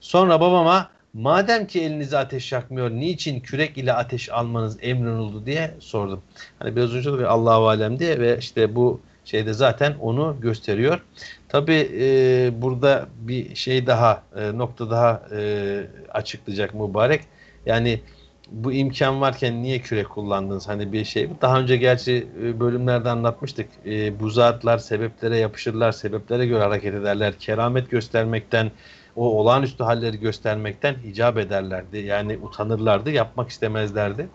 Sonra 0.00 0.40
babama 0.40 0.90
madem 1.14 1.66
ki 1.66 1.82
elinize 1.82 2.18
ateş 2.18 2.52
yakmıyor 2.52 2.90
niçin 2.90 3.40
kürek 3.40 3.78
ile 3.78 3.92
ateş 3.92 4.30
almanız 4.30 4.78
emrolundu 4.80 5.46
diye 5.46 5.74
sordum. 5.80 6.22
Hani 6.58 6.76
biraz 6.76 6.94
önce 6.94 7.18
de 7.18 7.26
Allahu 7.26 7.68
alem 7.68 7.98
diye 7.98 8.20
ve 8.20 8.38
işte 8.38 8.74
bu 8.74 9.00
şeyde 9.24 9.52
zaten 9.52 9.94
onu 10.00 10.36
gösteriyor. 10.40 11.00
Tabi 11.48 11.90
e, 12.00 12.50
burada 12.62 13.06
bir 13.18 13.54
şey 13.54 13.86
daha 13.86 14.22
e, 14.36 14.58
nokta 14.58 14.90
daha 14.90 15.22
e, 15.36 15.86
açıklayacak 16.12 16.74
mübarek. 16.74 17.20
Yani 17.66 18.00
bu 18.50 18.72
imkan 18.72 19.20
varken 19.20 19.62
niye 19.62 19.80
kürek 19.80 20.08
kullandınız? 20.08 20.68
Hani 20.68 20.92
bir 20.92 21.04
şey. 21.04 21.28
Daha 21.40 21.60
önce 21.60 21.76
gerçi 21.76 22.28
e, 22.42 22.60
bölümlerde 22.60 23.10
anlatmıştık. 23.10 23.68
E, 23.86 24.20
bu 24.20 24.30
zatlar 24.30 24.78
sebeplere 24.78 25.38
yapışırlar, 25.38 25.92
sebeplere 25.92 26.46
göre 26.46 26.62
hareket 26.62 26.94
ederler. 26.94 27.34
Keramet 27.38 27.90
göstermekten, 27.90 28.70
o 29.16 29.24
olağanüstü 29.40 29.84
halleri 29.84 30.20
göstermekten 30.20 30.96
icap 31.04 31.38
ederlerdi. 31.38 31.98
Yani 31.98 32.38
utanırlardı, 32.38 33.10
yapmak 33.10 33.48
istemezlerdi. 33.48 34.28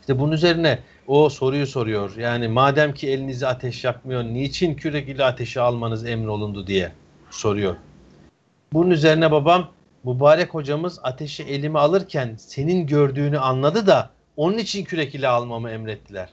İşte 0.00 0.18
bunun 0.18 0.32
üzerine 0.32 0.78
o 1.06 1.28
soruyu 1.28 1.66
soruyor. 1.66 2.16
Yani 2.16 2.48
madem 2.48 2.94
ki 2.94 3.08
elinizi 3.08 3.46
ateş 3.46 3.84
yakmıyor, 3.84 4.24
niçin 4.24 4.74
kürek 4.74 5.08
ile 5.08 5.24
ateşi 5.24 5.60
almanız 5.60 6.06
emrolundu 6.06 6.66
diye 6.66 6.92
soruyor. 7.30 7.76
Bunun 8.72 8.90
üzerine 8.90 9.30
babam 9.30 9.68
mübarek 10.04 10.54
hocamız 10.54 11.00
ateşi 11.02 11.42
elime 11.42 11.78
alırken 11.78 12.34
senin 12.38 12.86
gördüğünü 12.86 13.38
anladı 13.38 13.86
da 13.86 14.10
onun 14.36 14.58
için 14.58 14.84
kürek 14.84 15.14
ile 15.14 15.28
almamı 15.28 15.70
emrettiler. 15.70 16.28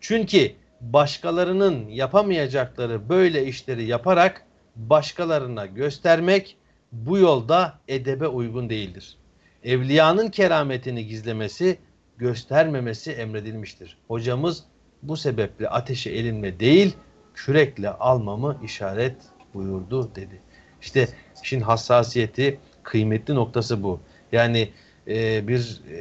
Çünkü 0.00 0.52
başkalarının 0.80 1.88
yapamayacakları 1.88 3.08
böyle 3.08 3.46
işleri 3.46 3.84
yaparak 3.84 4.46
başkalarına 4.76 5.66
göstermek 5.66 6.56
bu 6.92 7.18
yolda 7.18 7.78
edebe 7.88 8.26
uygun 8.26 8.70
değildir. 8.70 9.16
Evliyanın 9.64 10.30
kerametini 10.30 11.06
gizlemesi, 11.06 11.78
göstermemesi 12.16 13.12
emredilmiştir. 13.12 13.98
Hocamız 14.08 14.64
bu 15.02 15.16
sebeple 15.16 15.68
ateşi 15.68 16.10
elinme 16.10 16.60
değil, 16.60 16.96
kürekle 17.34 17.90
almamı 17.90 18.60
işaret 18.64 19.16
buyurdu 19.54 20.14
dedi. 20.14 20.40
İşte 20.80 21.08
işin 21.42 21.60
hassasiyeti, 21.60 22.60
kıymetli 22.82 23.34
noktası 23.34 23.82
bu. 23.82 24.00
Yani 24.32 24.68
e, 25.08 25.48
bir 25.48 25.80
e, 25.90 25.96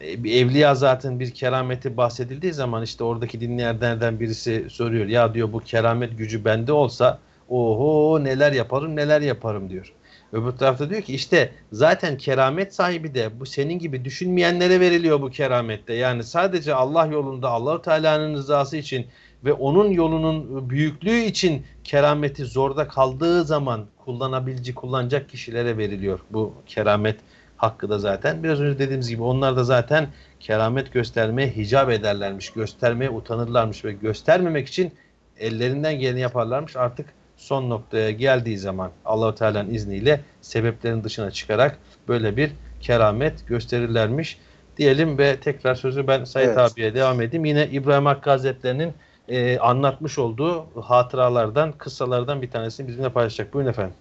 e, 0.00 0.24
bir 0.24 0.34
evliya 0.34 0.74
zaten 0.74 1.20
bir 1.20 1.30
kerameti 1.34 1.96
bahsedildiği 1.96 2.52
zaman 2.52 2.82
işte 2.82 3.04
oradaki 3.04 3.40
dinleyenlerden 3.40 4.20
birisi 4.20 4.66
soruyor. 4.70 5.06
Ya 5.06 5.34
diyor 5.34 5.52
bu 5.52 5.60
keramet 5.60 6.18
gücü 6.18 6.44
bende 6.44 6.72
olsa 6.72 7.18
oho 7.48 8.24
neler 8.24 8.52
yaparım 8.52 8.96
neler 8.96 9.20
yaparım 9.20 9.70
diyor. 9.70 9.92
Öbür 10.32 10.50
tarafta 10.50 10.90
diyor 10.90 11.02
ki 11.02 11.14
işte 11.14 11.52
zaten 11.72 12.16
keramet 12.16 12.74
sahibi 12.74 13.14
de 13.14 13.40
bu 13.40 13.46
senin 13.46 13.78
gibi 13.78 14.04
düşünmeyenlere 14.04 14.80
veriliyor 14.80 15.22
bu 15.22 15.30
keramette. 15.30 15.94
Yani 15.94 16.24
sadece 16.24 16.74
Allah 16.74 17.06
yolunda 17.06 17.50
Allahu 17.50 17.82
Teala'nın 17.82 18.34
rızası 18.34 18.76
için 18.76 19.06
ve 19.44 19.52
onun 19.52 19.90
yolunun 19.90 20.70
büyüklüğü 20.70 21.20
için 21.20 21.66
kerameti 21.84 22.44
zorda 22.44 22.88
kaldığı 22.88 23.44
zaman 23.44 23.86
kullanabilci 24.04 24.74
kullanacak 24.74 25.28
kişilere 25.28 25.78
veriliyor 25.78 26.20
bu 26.30 26.54
keramet 26.66 27.16
hakkı 27.56 27.90
da 27.90 27.98
zaten. 27.98 28.42
Biraz 28.42 28.60
önce 28.60 28.78
dediğimiz 28.78 29.08
gibi 29.08 29.22
onlar 29.22 29.56
da 29.56 29.64
zaten 29.64 30.08
keramet 30.40 30.92
göstermeye 30.92 31.48
hicap 31.48 31.90
ederlermiş. 31.90 32.50
Göstermeye 32.50 33.10
utanırlarmış 33.10 33.84
ve 33.84 33.92
göstermemek 33.92 34.68
için 34.68 34.92
ellerinden 35.38 35.98
geleni 35.98 36.20
yaparlarmış. 36.20 36.76
Artık 36.76 37.06
son 37.36 37.70
noktaya 37.70 38.10
geldiği 38.10 38.58
zaman 38.58 38.90
Allahu 39.04 39.34
Teala'nın 39.34 39.74
izniyle 39.74 40.20
sebeplerin 40.40 41.04
dışına 41.04 41.30
çıkarak 41.30 41.78
böyle 42.08 42.36
bir 42.36 42.50
keramet 42.80 43.46
gösterirlermiş 43.46 44.38
diyelim 44.76 45.18
ve 45.18 45.36
tekrar 45.40 45.74
sözü 45.74 46.06
ben 46.06 46.24
Said 46.24 46.48
evet. 46.48 46.58
abiye 46.58 46.94
devam 46.94 47.20
edeyim. 47.20 47.44
Yine 47.44 47.66
İbrahim 47.66 48.06
Hakkı 48.06 48.30
Hazretleri'nin 48.30 48.92
e, 49.28 49.58
anlatmış 49.58 50.18
olduğu 50.18 50.66
hatıralardan, 50.82 51.72
kıssalardan 51.72 52.42
bir 52.42 52.50
tanesini 52.50 52.88
bizimle 52.88 53.08
paylaşacak. 53.08 53.54
Buyurun 53.54 53.70
efendim. 53.70 53.94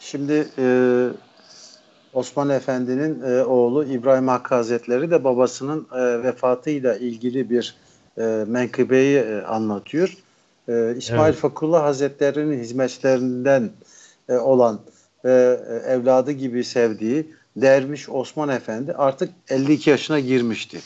Şimdi 0.00 0.48
e, 0.58 0.66
Osman 2.12 2.50
Efendi'nin 2.50 3.22
e, 3.22 3.44
oğlu 3.44 3.84
İbrahim 3.84 4.28
Hakkı 4.28 4.54
Hazretleri 4.54 5.10
de 5.10 5.24
babasının 5.24 5.86
e, 5.94 6.22
vefatıyla 6.22 6.96
ilgili 6.96 7.50
bir 7.50 7.76
e, 8.18 8.44
menkıbeyi 8.46 9.18
e, 9.18 9.42
anlatıyor. 9.42 10.16
E, 10.68 10.94
İsmail 10.96 11.32
evet. 11.32 11.40
Fakullah 11.40 11.82
Hazretleri'nin 11.82 12.58
hizmetlerinden 12.58 13.70
e, 14.28 14.34
olan 14.36 14.80
ve 15.24 15.60
evladı 15.86 16.32
gibi 16.32 16.64
sevdiği 16.64 17.34
Derviş 17.56 18.08
Osman 18.08 18.48
Efendi 18.48 18.92
artık 18.92 19.30
52 19.50 19.90
yaşına 19.90 20.20
girmişti. 20.20 20.78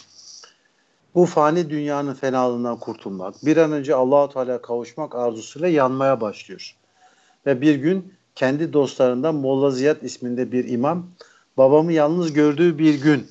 Bu 1.15 1.27
fani 1.27 1.71
dünyanın 1.71 2.15
fenalığından 2.15 2.79
kurtulmak, 2.79 3.35
bir 3.47 3.57
an 3.57 3.73
önce 3.73 3.95
Allahu 3.95 4.33
Teala 4.33 4.63
kavuşmak 4.63 5.15
arzusuyla 5.15 5.69
yanmaya 5.69 6.21
başlıyor. 6.21 6.77
Ve 7.47 7.61
bir 7.61 7.75
gün 7.75 8.15
kendi 8.35 8.73
dostlarından 8.73 9.35
Molla 9.35 9.71
Ziyad 9.71 10.03
isminde 10.03 10.53
bir 10.53 10.69
imam 10.69 11.07
babamı 11.57 11.93
yalnız 11.93 12.33
gördüğü 12.33 12.79
bir 12.79 13.03
gün 13.03 13.27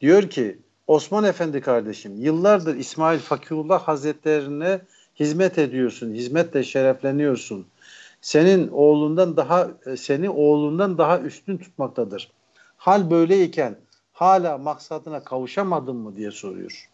diyor 0.00 0.22
ki 0.22 0.58
Osman 0.86 1.24
Efendi 1.24 1.60
kardeşim 1.60 2.20
yıllardır 2.20 2.76
İsmail 2.76 3.18
Fakirullah 3.18 3.82
Hazretlerine 3.82 4.80
hizmet 5.20 5.58
ediyorsun, 5.58 6.14
hizmetle 6.14 6.64
şerefleniyorsun. 6.64 7.66
Senin 8.20 8.68
oğlundan 8.68 9.36
daha 9.36 9.68
seni 9.96 10.30
oğlundan 10.30 10.98
daha 10.98 11.20
üstün 11.20 11.58
tutmaktadır. 11.58 12.30
Hal 12.76 13.10
böyleyken 13.10 13.76
hala 14.18 14.58
maksadına 14.58 15.24
kavuşamadın 15.24 15.96
mı 15.96 16.16
diye 16.16 16.30
soruyor. 16.30 16.90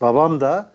Babam 0.00 0.40
da 0.40 0.72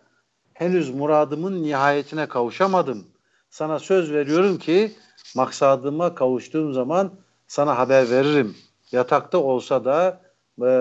henüz 0.53 0.89
muradımın 0.89 1.63
nihayetine 1.63 2.27
kavuşamadım. 2.27 3.07
Sana 3.49 3.79
söz 3.79 4.11
veriyorum 4.11 4.57
ki 4.57 4.91
maksadıma 5.35 6.15
kavuştuğum 6.15 6.73
zaman 6.73 7.11
sana 7.47 7.77
haber 7.77 8.09
veririm. 8.09 8.55
Yatakta 8.91 9.37
olsa 9.37 9.85
da 9.85 10.21
e, 10.65 10.71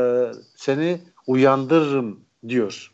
seni 0.56 1.00
uyandırırım 1.26 2.20
diyor. 2.48 2.92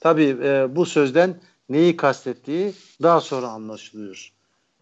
Tabi 0.00 0.24
e, 0.42 0.76
bu 0.76 0.86
sözden 0.86 1.40
neyi 1.68 1.96
kastettiği 1.96 2.74
daha 3.02 3.20
sonra 3.20 3.48
anlaşılıyor. 3.48 4.32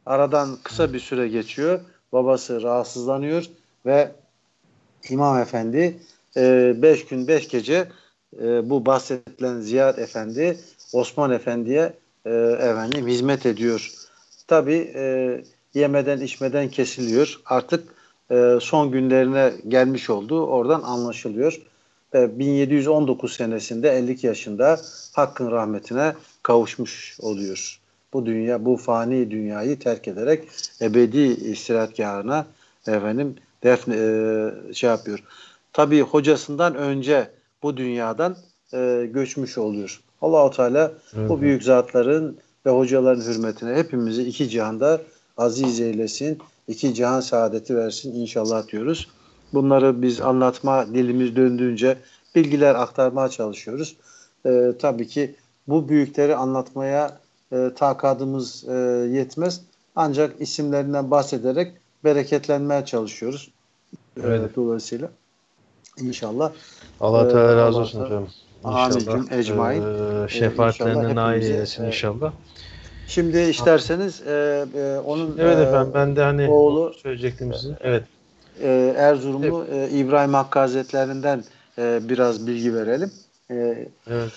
Aradan 0.06 0.58
kısa 0.62 0.92
bir 0.92 1.00
süre 1.00 1.28
geçiyor. 1.28 1.80
Babası 2.12 2.62
rahatsızlanıyor 2.62 3.44
ve 3.86 4.21
İmam 5.10 5.38
Efendi 5.38 5.98
5 6.36 7.00
e, 7.00 7.04
gün 7.10 7.28
beş 7.28 7.48
gece 7.48 7.88
e, 8.42 8.70
bu 8.70 8.86
bahsedilen 8.86 9.60
Ziyad 9.60 9.98
Efendi 9.98 10.58
Osman 10.92 11.30
Efendi'ye 11.30 11.92
e, 12.24 12.30
efendim 12.60 13.06
hizmet 13.06 13.46
ediyor. 13.46 13.92
Tabi 14.46 14.92
yemeden 15.74 16.20
içmeden 16.20 16.68
kesiliyor. 16.68 17.40
Artık 17.46 17.94
son 18.60 18.92
günlerine 18.92 19.52
gelmiş 19.68 20.10
olduğu 20.10 20.46
oradan 20.46 20.82
anlaşılıyor. 20.82 21.60
E, 22.14 22.38
1719 22.38 23.32
senesinde 23.32 23.90
50 23.90 24.26
yaşında 24.26 24.80
Hakk'ın 25.12 25.50
rahmetine 25.50 26.12
kavuşmuş 26.42 27.16
oluyor. 27.20 27.80
Bu 28.12 28.26
dünya, 28.26 28.64
bu 28.64 28.76
fani 28.76 29.30
dünyayı 29.30 29.78
terk 29.78 30.08
ederek 30.08 30.48
ebedi 30.80 31.18
istirahatgahına 31.20 32.46
efendim 32.86 33.36
defne 33.64 33.96
e, 33.96 34.74
şey 34.74 34.90
yapıyor. 34.90 35.22
Tabii 35.72 36.00
hocasından 36.00 36.74
önce 36.74 37.30
bu 37.62 37.76
dünyadan 37.76 38.36
e, 38.74 39.08
göçmüş 39.12 39.58
oluyor. 39.58 40.00
Allahu 40.22 40.56
Teala 40.56 40.92
evet. 41.14 41.30
bu 41.30 41.40
büyük 41.40 41.62
zatların 41.62 42.38
ve 42.66 42.70
hocaların 42.70 43.20
hürmetine 43.20 43.74
hepimizi 43.74 44.22
iki 44.22 44.48
cihanda 44.48 45.00
aziz 45.36 45.80
eylesin. 45.80 46.38
iki 46.68 46.94
cihan 46.94 47.20
saadeti 47.20 47.76
versin 47.76 48.14
inşallah 48.14 48.68
diyoruz. 48.68 49.08
Bunları 49.52 50.02
biz 50.02 50.20
anlatma 50.20 50.86
dilimiz 50.86 51.36
döndüğünce 51.36 51.96
bilgiler 52.34 52.74
aktarmaya 52.74 53.28
çalışıyoruz. 53.28 53.96
E, 54.46 54.72
tabii 54.78 55.08
ki 55.08 55.34
bu 55.68 55.88
büyükleri 55.88 56.36
anlatmaya 56.36 57.18
e, 57.52 57.70
takadımız 57.76 58.64
e, 58.68 58.72
yetmez. 59.12 59.60
Ancak 59.96 60.40
isimlerinden 60.40 61.10
bahsederek 61.10 61.72
bereketlenmeye 62.04 62.84
çalışıyoruz. 62.84 63.51
Evet. 64.24 64.50
E, 64.52 64.54
dolayısıyla 64.54 65.10
inşallah. 66.00 66.52
Allah 67.00 67.28
Teala 67.28 67.52
e, 67.52 67.56
razı 67.56 67.78
olsun 67.78 68.04
efendim. 68.04 68.28
Amin. 68.64 69.28
Ecmain. 69.30 69.82
Ee, 69.82 70.28
şefaatlerine 70.28 71.14
nail 71.14 71.42
eylesin 71.42 71.84
inşallah. 71.84 72.32
Şimdi 73.06 73.38
isterseniz 73.38 74.22
e, 74.26 74.66
e, 74.74 74.98
onun 74.98 75.38
Evet 75.38 75.58
e, 75.58 75.62
efendim 75.62 75.92
ben 75.94 76.16
de 76.16 76.22
hani 76.22 76.48
oğlu 76.48 76.94
söyleyecektim 76.94 77.54
size. 77.54 77.76
Evet. 77.80 78.04
E, 78.60 78.94
Erzurumlu 78.96 79.66
evet. 79.72 79.92
e, 79.92 79.96
İbrahim 79.96 80.34
Hakkı 80.34 80.58
Hazretlerinden 80.58 81.44
e, 81.78 82.00
biraz 82.08 82.46
bilgi 82.46 82.74
verelim. 82.74 83.12
E, 83.50 83.88
evet. 84.10 84.32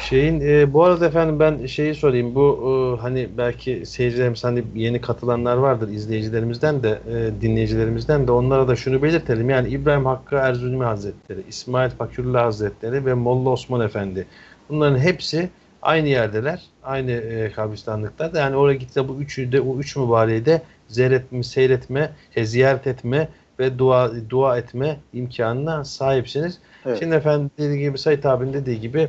Şeyin 0.00 0.40
e, 0.40 0.72
bu 0.72 0.84
arada 0.84 1.06
efendim 1.06 1.40
ben 1.40 1.66
şeyi 1.66 1.94
sorayım. 1.94 2.34
Bu 2.34 2.96
e, 2.98 3.00
hani 3.00 3.28
belki 3.38 3.86
seyircilerimiz 3.86 4.44
hani 4.44 4.64
yeni 4.74 5.00
katılanlar 5.00 5.56
vardır 5.56 5.88
izleyicilerimizden 5.88 6.82
de 6.82 7.00
e, 7.10 7.40
dinleyicilerimizden 7.40 8.26
de 8.26 8.32
onlara 8.32 8.68
da 8.68 8.76
şunu 8.76 9.02
belirtelim. 9.02 9.50
Yani 9.50 9.68
İbrahim 9.68 10.06
Hakkı 10.06 10.36
Erzurumi 10.36 10.84
Hazretleri, 10.84 11.40
İsmail 11.48 11.90
Fakirullah 11.90 12.44
Hazretleri 12.44 13.06
ve 13.06 13.14
Molla 13.14 13.48
Osman 13.48 13.80
Efendi. 13.80 14.26
Bunların 14.68 14.98
hepsi 14.98 15.48
aynı 15.82 16.08
yerdeler. 16.08 16.62
Aynı 16.82 17.10
e, 17.10 17.52
kabristanlıkta. 17.52 18.30
Yani 18.34 18.56
oraya 18.56 18.76
gitti 18.76 19.08
bu 19.08 19.20
üçü 19.20 19.52
de 19.52 19.60
o 19.60 19.78
üç 19.78 19.96
mübareği 19.96 20.46
de 20.46 20.62
seyretme, 20.88 21.42
seyretme, 21.42 22.12
e, 22.36 22.44
ziyaret 22.44 22.86
etme 22.86 23.28
ve 23.58 23.78
dua 23.78 24.12
dua 24.30 24.58
etme 24.58 24.96
imkanına 25.12 25.84
sahipsiniz. 25.84 26.58
Evet. 26.86 26.98
Şimdi 26.98 27.14
efendim 27.14 27.50
dediği 27.58 27.80
gibi 27.80 27.98
Sayit 27.98 28.26
abinin 28.26 28.52
dediği 28.52 28.80
gibi 28.80 29.08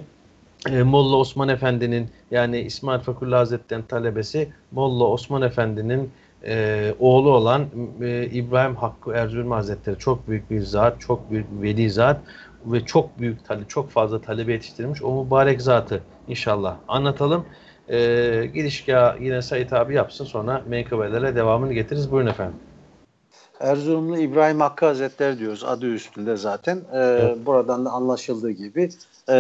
e, 0.69 0.83
Molla 0.83 1.15
Osman 1.15 1.49
Efendi'nin 1.49 2.09
yani 2.31 2.59
İsmail 2.59 2.99
Fakullah 2.99 3.39
Hazretleri'nin 3.39 3.85
talebesi 3.85 4.49
Molla 4.71 5.03
Osman 5.03 5.41
Efendi'nin 5.41 6.11
e, 6.45 6.95
oğlu 6.99 7.31
olan 7.31 7.65
e, 8.01 8.25
İbrahim 8.25 8.75
Hakkı 8.75 9.11
Erzurum 9.11 9.51
Hazretleri 9.51 9.99
çok 9.99 10.27
büyük 10.27 10.51
bir 10.51 10.61
zat, 10.61 11.01
çok 11.01 11.31
büyük 11.31 11.51
bir 11.51 11.61
veli 11.61 11.89
zat 11.89 12.17
ve 12.65 12.85
çok 12.85 13.19
büyük 13.19 13.45
tale, 13.45 13.61
çok 13.67 13.89
fazla 13.89 14.21
talebe 14.21 14.51
yetiştirmiş. 14.53 15.03
O 15.03 15.23
mübarek 15.23 15.61
zatı 15.61 16.03
inşallah 16.27 16.75
anlatalım. 16.87 17.45
E, 17.89 17.97
girişgah 18.53 19.21
yine 19.21 19.41
Sayit 19.41 19.73
abi 19.73 19.95
yapsın 19.95 20.25
sonra 20.25 20.63
menkıbelere 20.67 21.35
devamını 21.35 21.73
getiririz. 21.73 22.11
Buyurun 22.11 22.29
efendim. 22.29 22.55
Erzurumlu 23.59 24.17
İbrahim 24.17 24.59
Hakkı 24.59 24.85
Hazretleri 24.85 25.39
diyoruz 25.39 25.63
adı 25.63 25.85
üstünde 25.85 26.37
zaten. 26.37 26.77
Ee, 26.93 26.97
evet. 26.97 27.45
Buradan 27.45 27.85
da 27.85 27.89
anlaşıldığı 27.89 28.51
gibi 28.51 28.89
e, 29.29 29.33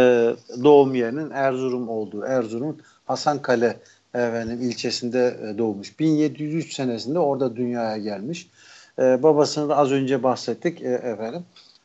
doğum 0.63 0.95
yerinin 0.95 1.29
Erzurum 1.29 1.89
olduğu, 1.89 2.23
Erzurum'un 2.23 2.81
Hasankale 3.05 3.79
efendim, 4.13 4.61
ilçesinde 4.61 5.37
e, 5.43 5.57
doğmuş. 5.57 5.99
1703 5.99 6.73
senesinde 6.73 7.19
orada 7.19 7.55
dünyaya 7.55 7.97
gelmiş. 7.97 8.49
E, 8.99 9.23
babasını 9.23 9.69
da 9.69 9.77
az 9.77 9.91
önce 9.91 10.23
bahsettik 10.23 10.81
e, 10.81 10.89
efendim. 10.89 11.43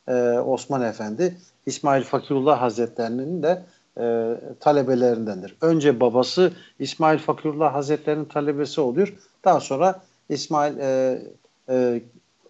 E, 0.09 0.13
Osman 0.39 0.83
Efendi 0.83 1.37
İsmail 1.67 2.05
Fakirullah 2.05 2.63
Hazretlerinin 2.63 3.43
de 3.43 3.63
e, 4.01 4.35
talebelerindendir. 4.61 5.57
Önce 5.61 6.01
babası 6.01 6.53
İsmail 6.79 7.19
Fakirullah 7.19 7.75
Hazretlerinin 7.75 8.25
talebesi 8.25 8.81
oluyor. 8.81 9.15
Daha 9.45 9.61
sonra 9.61 10.03
İsmail 10.29 10.79
e, 10.79 11.19
e, 11.69 12.03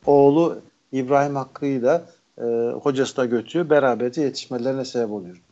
oğlu 0.07 0.61
İbrahim 0.93 1.37
Hakkı'yı 1.37 1.83
da 1.83 2.03
e, 2.41 2.45
hocası 2.83 3.17
da 3.17 3.25
götürüyor. 3.25 3.71
Beraberce 3.71 4.23
yetişmelerine 4.23 4.85
sebep 4.85 5.11
oluyor. 5.11 5.43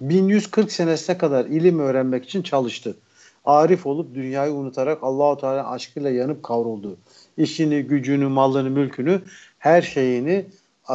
1140 0.00 0.72
senesine 0.72 1.18
kadar 1.18 1.44
ilim 1.44 1.78
öğrenmek 1.78 2.24
için 2.24 2.42
çalıştı. 2.42 2.96
Arif 3.44 3.86
olup 3.86 4.14
dünyayı 4.14 4.52
unutarak 4.52 4.98
Allahu 5.02 5.40
Teala 5.40 5.70
aşkıyla 5.70 6.10
yanıp 6.10 6.42
kavruldu. 6.42 6.96
İşini, 7.36 7.82
gücünü, 7.82 8.28
malını, 8.28 8.70
mülkünü, 8.70 9.20
her 9.58 9.82
şeyini 9.82 10.46
e, 10.90 10.94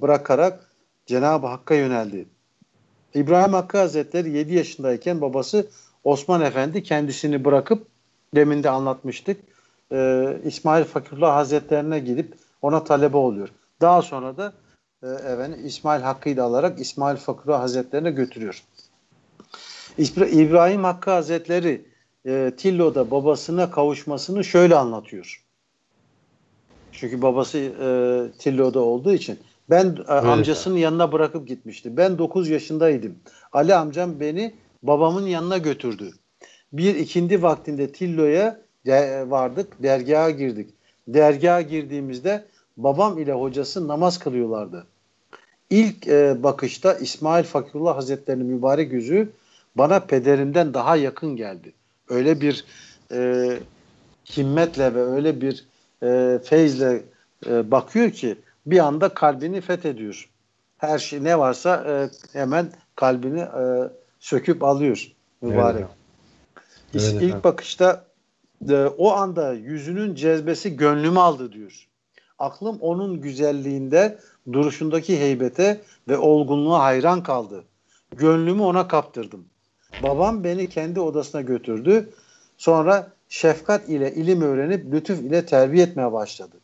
bırakarak 0.00 0.70
Cenab-ı 1.06 1.46
Hakk'a 1.46 1.74
yöneldi. 1.74 2.26
İbrahim 3.14 3.52
Hakkı 3.52 3.78
Hazretleri 3.78 4.30
7 4.30 4.54
yaşındayken 4.54 5.20
babası 5.20 5.66
Osman 6.04 6.40
Efendi 6.40 6.82
kendisini 6.82 7.44
bırakıp 7.44 7.86
demin 8.34 8.62
de 8.62 8.70
anlatmıştık. 8.70 9.40
E, 9.92 10.28
İsmail 10.44 10.84
Fakirullah 10.84 11.36
Hazretlerine 11.36 11.98
gidip 11.98 12.34
ona 12.62 12.84
talebe 12.84 13.16
oluyor. 13.16 13.48
Daha 13.80 14.02
sonra 14.02 14.36
da 14.36 14.52
e, 15.04 15.08
efendim, 15.08 15.60
İsmail 15.64 16.02
Hakkı'yı 16.02 16.36
da 16.36 16.42
alarak 16.44 16.80
İsmail 16.80 17.16
Fakirullah 17.16 17.60
Hazretlerine 17.60 18.10
götürüyor. 18.10 18.62
İbrahim 19.98 20.84
Hakkı 20.84 21.10
Hazretleri 21.10 21.84
e, 22.26 22.52
Tillo'da 22.56 23.10
babasına 23.10 23.70
kavuşmasını 23.70 24.44
şöyle 24.44 24.76
anlatıyor. 24.76 25.44
Çünkü 26.92 27.22
babası 27.22 27.58
e, 27.58 27.88
Tillo'da 28.38 28.80
olduğu 28.80 29.12
için. 29.12 29.38
Ben 29.70 29.98
e, 30.08 30.12
amcasının 30.12 30.76
yanına 30.76 31.12
bırakıp 31.12 31.48
gitmişti. 31.48 31.96
Ben 31.96 32.18
9 32.18 32.48
yaşındaydım. 32.48 33.16
Ali 33.52 33.74
amcam 33.74 34.20
beni 34.20 34.54
babamın 34.82 35.26
yanına 35.26 35.58
götürdü. 35.58 36.12
Bir 36.72 36.94
ikindi 36.94 37.42
vaktinde 37.42 37.92
Tillo'ya 37.92 38.60
de, 38.86 39.30
vardık, 39.30 39.82
dergaha 39.82 40.30
girdik. 40.30 40.70
Dergaha 41.08 41.60
girdiğimizde 41.60 42.44
babam 42.76 43.18
ile 43.18 43.32
hocası 43.32 43.88
namaz 43.88 44.18
kılıyorlardı. 44.18 44.86
İlk 45.74 46.08
e, 46.08 46.42
bakışta 46.42 46.94
İsmail 46.94 47.44
Fakirullah 47.44 47.96
Hazretleri'nin 47.96 48.46
mübarek 48.46 48.92
yüzü 48.92 49.32
bana 49.76 50.00
pederimden 50.00 50.74
daha 50.74 50.96
yakın 50.96 51.36
geldi. 51.36 51.72
Öyle 52.08 52.40
bir 52.40 52.64
e, 53.12 53.50
himmetle 54.36 54.94
ve 54.94 55.02
öyle 55.02 55.40
bir 55.40 55.64
e, 56.02 56.38
feyzle 56.44 57.02
e, 57.46 57.70
bakıyor 57.70 58.10
ki 58.10 58.36
bir 58.66 58.78
anda 58.78 59.08
kalbini 59.08 59.60
fethediyor. 59.60 60.30
Her 60.78 60.98
şey 60.98 61.24
ne 61.24 61.38
varsa 61.38 61.84
e, 61.88 62.10
hemen 62.38 62.72
kalbini 62.96 63.40
e, 63.40 63.64
söküp 64.20 64.64
alıyor 64.64 65.12
mübarek. 65.42 65.84
Evet. 66.94 67.04
Evet, 67.12 67.22
İlk 67.22 67.44
bakışta 67.44 68.04
e, 68.70 68.74
o 68.98 69.12
anda 69.12 69.52
yüzünün 69.52 70.14
cezbesi 70.14 70.76
gönlümü 70.76 71.18
aldı 71.20 71.52
diyor. 71.52 71.88
Aklım 72.38 72.78
onun 72.80 73.20
güzelliğinde, 73.20 74.18
duruşundaki 74.52 75.20
heybete 75.20 75.80
ve 76.08 76.18
olgunluğa 76.18 76.82
hayran 76.82 77.22
kaldı. 77.22 77.64
Gönlümü 78.16 78.62
ona 78.62 78.88
kaptırdım. 78.88 79.44
Babam 80.02 80.44
beni 80.44 80.68
kendi 80.68 81.00
odasına 81.00 81.40
götürdü. 81.40 82.10
Sonra 82.58 83.12
şefkat 83.28 83.88
ile 83.88 84.14
ilim 84.14 84.42
öğrenip 84.42 84.92
lütuf 84.92 85.20
ile 85.20 85.46
terbiye 85.46 85.84
etmeye 85.84 86.12
başladı. 86.12 86.56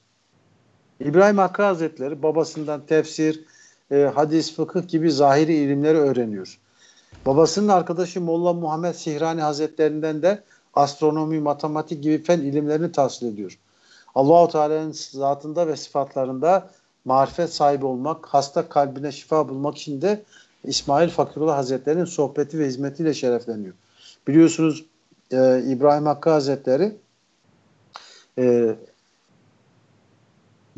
İbrahim 1.01 1.39
Hakkı 1.39 1.63
Hazretleri 1.63 2.23
babasından 2.23 2.87
tefsir, 2.87 3.45
e, 3.91 3.97
hadis, 4.15 4.57
fıkıh 4.57 4.89
gibi 4.89 5.13
zahiri 5.13 5.55
ilimleri 5.55 5.99
öğreniyor. 5.99 6.59
Babasının 7.27 7.69
arkadaşı 7.69 8.21
Molla 8.21 8.53
Muhammed 8.53 8.95
Sihrani 8.95 9.41
Hazretlerinden 9.41 10.23
de 10.23 10.43
astronomi, 10.75 11.41
matematik 11.41 12.03
gibi 12.03 12.23
fen 12.23 12.39
ilimlerini 12.39 12.93
tahsil 12.93 13.27
ediyor. 13.27 13.59
Allahu 14.15 14.53
Teala'nın 14.53 14.93
zatında 14.93 15.67
ve 15.67 15.77
sıfatlarında 15.77 16.71
marifet 17.05 17.53
sahibi 17.53 17.87
olmak, 17.87 18.27
hasta 18.27 18.69
kalbine 18.69 19.13
şifa 19.13 19.49
bulmak 19.49 19.77
için 19.77 20.03
de 20.03 20.23
İsmail 20.65 21.09
Fakirullah 21.09 21.57
Hazretleri'nin 21.57 22.05
sohbeti 22.05 22.59
ve 22.59 22.67
hizmetiyle 22.67 23.15
şerefleniyor. 23.15 23.75
Biliyorsunuz 24.29 24.85
e, 25.33 25.63
İbrahim 25.67 26.07
Hakkı 26.07 26.31
Hazretleri 26.31 26.97
e, 28.39 28.77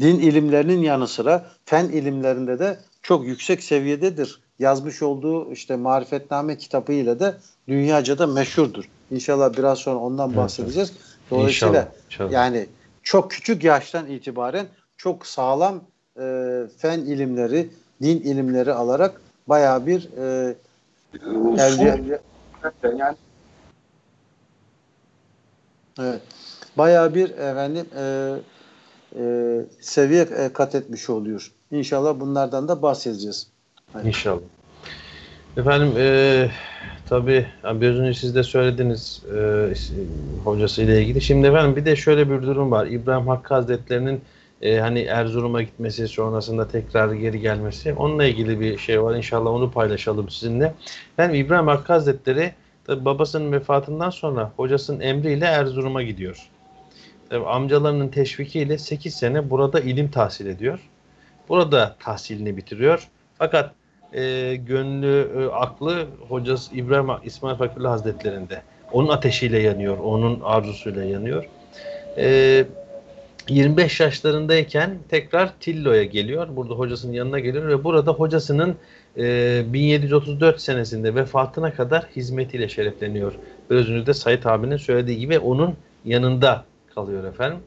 din 0.01 0.19
ilimlerinin 0.19 0.81
yanı 0.81 1.09
sıra 1.09 1.47
fen 1.65 1.85
ilimlerinde 1.85 2.59
de 2.59 2.79
çok 3.03 3.27
yüksek 3.27 3.63
seviyededir. 3.63 4.41
Yazmış 4.59 5.03
olduğu 5.03 5.53
işte 5.53 5.77
Marifetname 5.77 6.59
kitabı 6.59 6.93
ile 6.93 7.21
de 7.21 7.35
dünyaca 7.69 8.19
da 8.19 8.27
meşhurdur. 8.27 8.85
İnşallah 9.11 9.57
biraz 9.57 9.79
sonra 9.79 9.99
ondan 9.99 10.37
bahsedeceğiz. 10.37 10.93
Dolayısıyla 11.31 11.69
inşallah, 11.69 11.87
inşallah. 12.11 12.33
yani 12.33 12.67
çok 13.03 13.31
küçük 13.31 13.65
yaştan 13.65 14.07
itibaren 14.07 14.67
çok 14.97 15.27
sağlam 15.27 15.81
e, 16.17 16.23
fen 16.79 16.99
ilimleri, 16.99 17.71
din 18.03 18.21
ilimleri 18.21 18.73
alarak 18.73 19.21
bayağı 19.47 19.87
bir 19.87 20.09
e, 20.19 20.55
elde 21.59 22.19
yani 22.97 23.17
Evet. 25.99 26.21
Bayağı 26.79 27.15
bir 27.15 27.31
efendim 27.31 27.87
e, 27.97 28.35
e, 29.17 29.23
seviye 29.81 30.23
e, 30.23 30.53
kat 30.53 30.75
etmiş 30.75 31.11
oluyor. 31.11 31.53
İnşallah 31.71 32.21
bunlardan 32.21 32.69
da 32.69 32.83
bahsedeceğiz. 32.83 33.49
Hadi. 33.93 34.09
İnşallah. 34.09 34.41
Efendim 35.57 35.95
e, 35.99 36.51
tabii 37.09 37.47
biraz 37.65 37.97
önce 37.97 38.19
siz 38.19 38.35
de 38.35 38.43
söylediniz 38.43 39.23
e, 39.37 39.75
hocası 40.45 40.83
ile 40.83 41.03
ilgili. 41.03 41.21
Şimdi 41.21 41.47
efendim 41.47 41.77
bir 41.77 41.85
de 41.85 41.97
şöyle 41.97 42.31
bir 42.31 42.43
durum 42.43 42.71
var. 42.71 42.87
İbrahim 42.87 43.29
Hakkı 43.29 43.55
Hazretleri'nin 43.55 44.21
e, 44.63 44.79
hani 44.79 45.01
Erzurum'a 45.01 45.63
gitmesi 45.63 46.09
sonrasında 46.09 46.69
tekrar 46.69 47.13
geri 47.13 47.41
gelmesi 47.41 47.93
onunla 47.95 48.25
ilgili 48.25 48.61
bir 48.61 48.79
şey 48.79 49.03
var. 49.03 49.15
İnşallah 49.15 49.51
onu 49.51 49.71
paylaşalım 49.71 50.29
sizinle. 50.29 50.75
Ben 51.19 51.35
İbrahim 51.35 51.67
Hakkı 51.67 51.93
Hazretleri 51.93 52.53
tabi 52.85 53.05
babasının 53.05 53.53
vefatından 53.53 54.11
sonra 54.11 54.53
hocasının 54.57 55.01
emriyle 55.01 55.45
Erzurum'a 55.45 56.03
gidiyor. 56.03 56.49
Tabi 57.31 57.47
amcalarının 57.47 58.09
teşvikiyle 58.09 58.79
8 58.79 59.15
sene 59.15 59.51
burada 59.51 59.81
ilim 59.81 60.11
tahsil 60.11 60.47
ediyor. 60.47 60.79
Burada 61.49 61.97
tahsilini 62.01 62.57
bitiriyor. 62.57 63.09
Fakat 63.39 63.75
e, 64.15 64.55
gönlü, 64.57 65.29
e, 65.39 65.47
aklı 65.47 66.07
hocası 66.29 66.75
İbrahim 66.75 67.09
İsmail 67.25 67.57
Fakirli 67.57 67.89
Hazretlerinde. 67.89 68.63
Onun 68.93 69.09
ateşiyle 69.09 69.59
yanıyor, 69.59 69.99
onun 69.99 70.41
arzusuyla 70.41 71.05
yanıyor. 71.05 71.45
E, 72.17 72.65
25 73.49 74.01
yaşlarındayken 74.01 74.99
tekrar 75.09 75.53
Tillo'ya 75.61 76.05
geliyor. 76.05 76.49
Burada 76.57 76.75
hocasının 76.75 77.13
yanına 77.13 77.39
geliyor 77.39 77.69
ve 77.69 77.85
burada 77.85 78.13
hocasının 78.13 78.77
e, 79.17 79.63
1734 79.73 80.61
senesinde 80.61 81.15
vefatına 81.15 81.75
kadar 81.75 82.07
hizmetiyle 82.17 82.69
şerefleniyor. 82.69 83.33
Biraz 83.71 83.89
önce 83.89 84.07
de 84.07 84.15
Said 84.15 84.45
abinin 84.45 84.77
söylediği 84.77 85.19
gibi 85.19 85.39
onun 85.39 85.77
yanında 86.05 86.65
kalıyor 86.95 87.25
efendim. 87.25 87.59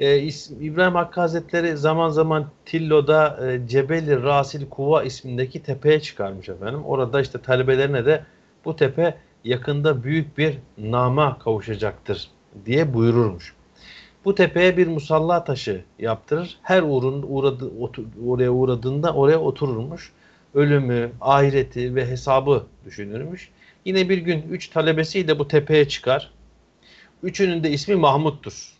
Ee, 0.00 0.18
İbrahim 0.60 0.94
Hakkı 0.94 1.20
Hazretleri 1.20 1.76
zaman 1.76 2.08
zaman 2.08 2.50
Tillo'da 2.66 3.48
e, 3.50 3.68
Cebeli 3.68 4.22
Rasil 4.22 4.68
Kuva 4.68 5.02
ismindeki 5.02 5.62
tepeye 5.62 6.00
çıkarmış 6.00 6.48
efendim. 6.48 6.84
Orada 6.84 7.20
işte 7.20 7.38
talebelerine 7.42 8.06
de 8.06 8.24
bu 8.64 8.76
tepe 8.76 9.14
yakında 9.44 10.04
büyük 10.04 10.38
bir 10.38 10.58
nama 10.78 11.38
kavuşacaktır 11.38 12.28
diye 12.66 12.94
buyururmuş. 12.94 13.54
Bu 14.24 14.34
tepeye 14.34 14.76
bir 14.76 14.86
musalla 14.86 15.44
taşı 15.44 15.84
yaptırır. 15.98 16.58
Her 16.62 16.82
uğrun 16.82 17.24
uğradı, 17.28 17.70
otur, 17.80 18.04
oraya 18.26 18.50
uğradığında 18.50 19.14
oraya 19.14 19.40
otururmuş. 19.40 20.12
Ölümü, 20.54 21.10
ahireti 21.20 21.94
ve 21.94 22.06
hesabı 22.06 22.66
düşünürmüş. 22.84 23.50
Yine 23.84 24.08
bir 24.08 24.18
gün 24.18 24.42
üç 24.50 24.68
talebesiyle 24.68 25.38
bu 25.38 25.48
tepeye 25.48 25.88
çıkar. 25.88 26.30
Üçünün 27.22 27.64
de 27.64 27.70
ismi 27.70 27.96
Mahmut'tur. 27.96 28.79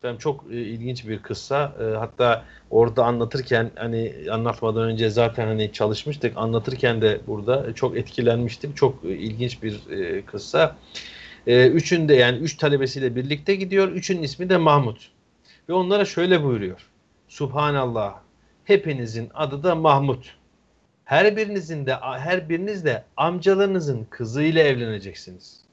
Efendim 0.00 0.18
çok 0.18 0.44
e, 0.50 0.56
ilginç 0.56 1.08
bir 1.08 1.22
kıssa. 1.22 1.72
E, 1.80 1.84
hatta 1.96 2.44
orada 2.70 3.04
anlatırken 3.04 3.70
hani 3.76 4.14
anlatmadan 4.30 4.82
önce 4.82 5.10
zaten 5.10 5.46
hani 5.46 5.72
çalışmıştık. 5.72 6.32
Anlatırken 6.36 7.02
de 7.02 7.20
burada 7.26 7.74
çok 7.74 7.96
etkilenmiştim. 7.96 8.74
Çok 8.74 9.04
e, 9.04 9.08
ilginç 9.08 9.62
bir 9.62 9.90
e, 9.90 10.24
kıssa. 10.24 10.76
E, 11.46 11.68
üçünde 11.68 12.14
yani 12.14 12.38
üç 12.38 12.56
talebesiyle 12.56 13.16
birlikte 13.16 13.54
gidiyor. 13.54 13.88
Üçünün 13.88 14.22
ismi 14.22 14.48
de 14.48 14.56
Mahmut. 14.56 15.10
Ve 15.68 15.72
onlara 15.72 16.04
şöyle 16.04 16.42
buyuruyor. 16.42 16.86
Subhanallah. 17.28 18.20
Hepinizin 18.64 19.30
adı 19.34 19.62
da 19.62 19.74
Mahmut. 19.74 20.36
Her 21.04 21.36
birinizin 21.36 21.86
de 21.86 21.94
her 21.96 22.48
biriniz 22.48 22.84
de 22.84 23.04
amcalarınızın 23.16 24.06
kızıyla 24.10 24.62
evleneceksiniz. 24.62 25.64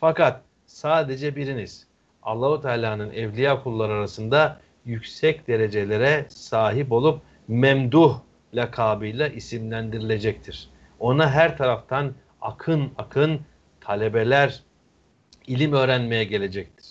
Fakat 0.00 0.40
sadece 0.66 1.36
biriniz 1.36 1.86
Allahu 2.24 2.60
Teala'nın 2.60 3.10
evliya 3.10 3.62
kullar 3.62 3.90
arasında 3.90 4.60
yüksek 4.84 5.48
derecelere 5.48 6.26
sahip 6.28 6.92
olup 6.92 7.20
memduh 7.48 8.18
lakabıyla 8.54 9.28
isimlendirilecektir. 9.28 10.68
Ona 11.00 11.30
her 11.30 11.58
taraftan 11.58 12.12
akın 12.40 12.90
akın 12.98 13.40
talebeler 13.80 14.62
ilim 15.46 15.72
öğrenmeye 15.72 16.24
gelecektir. 16.24 16.86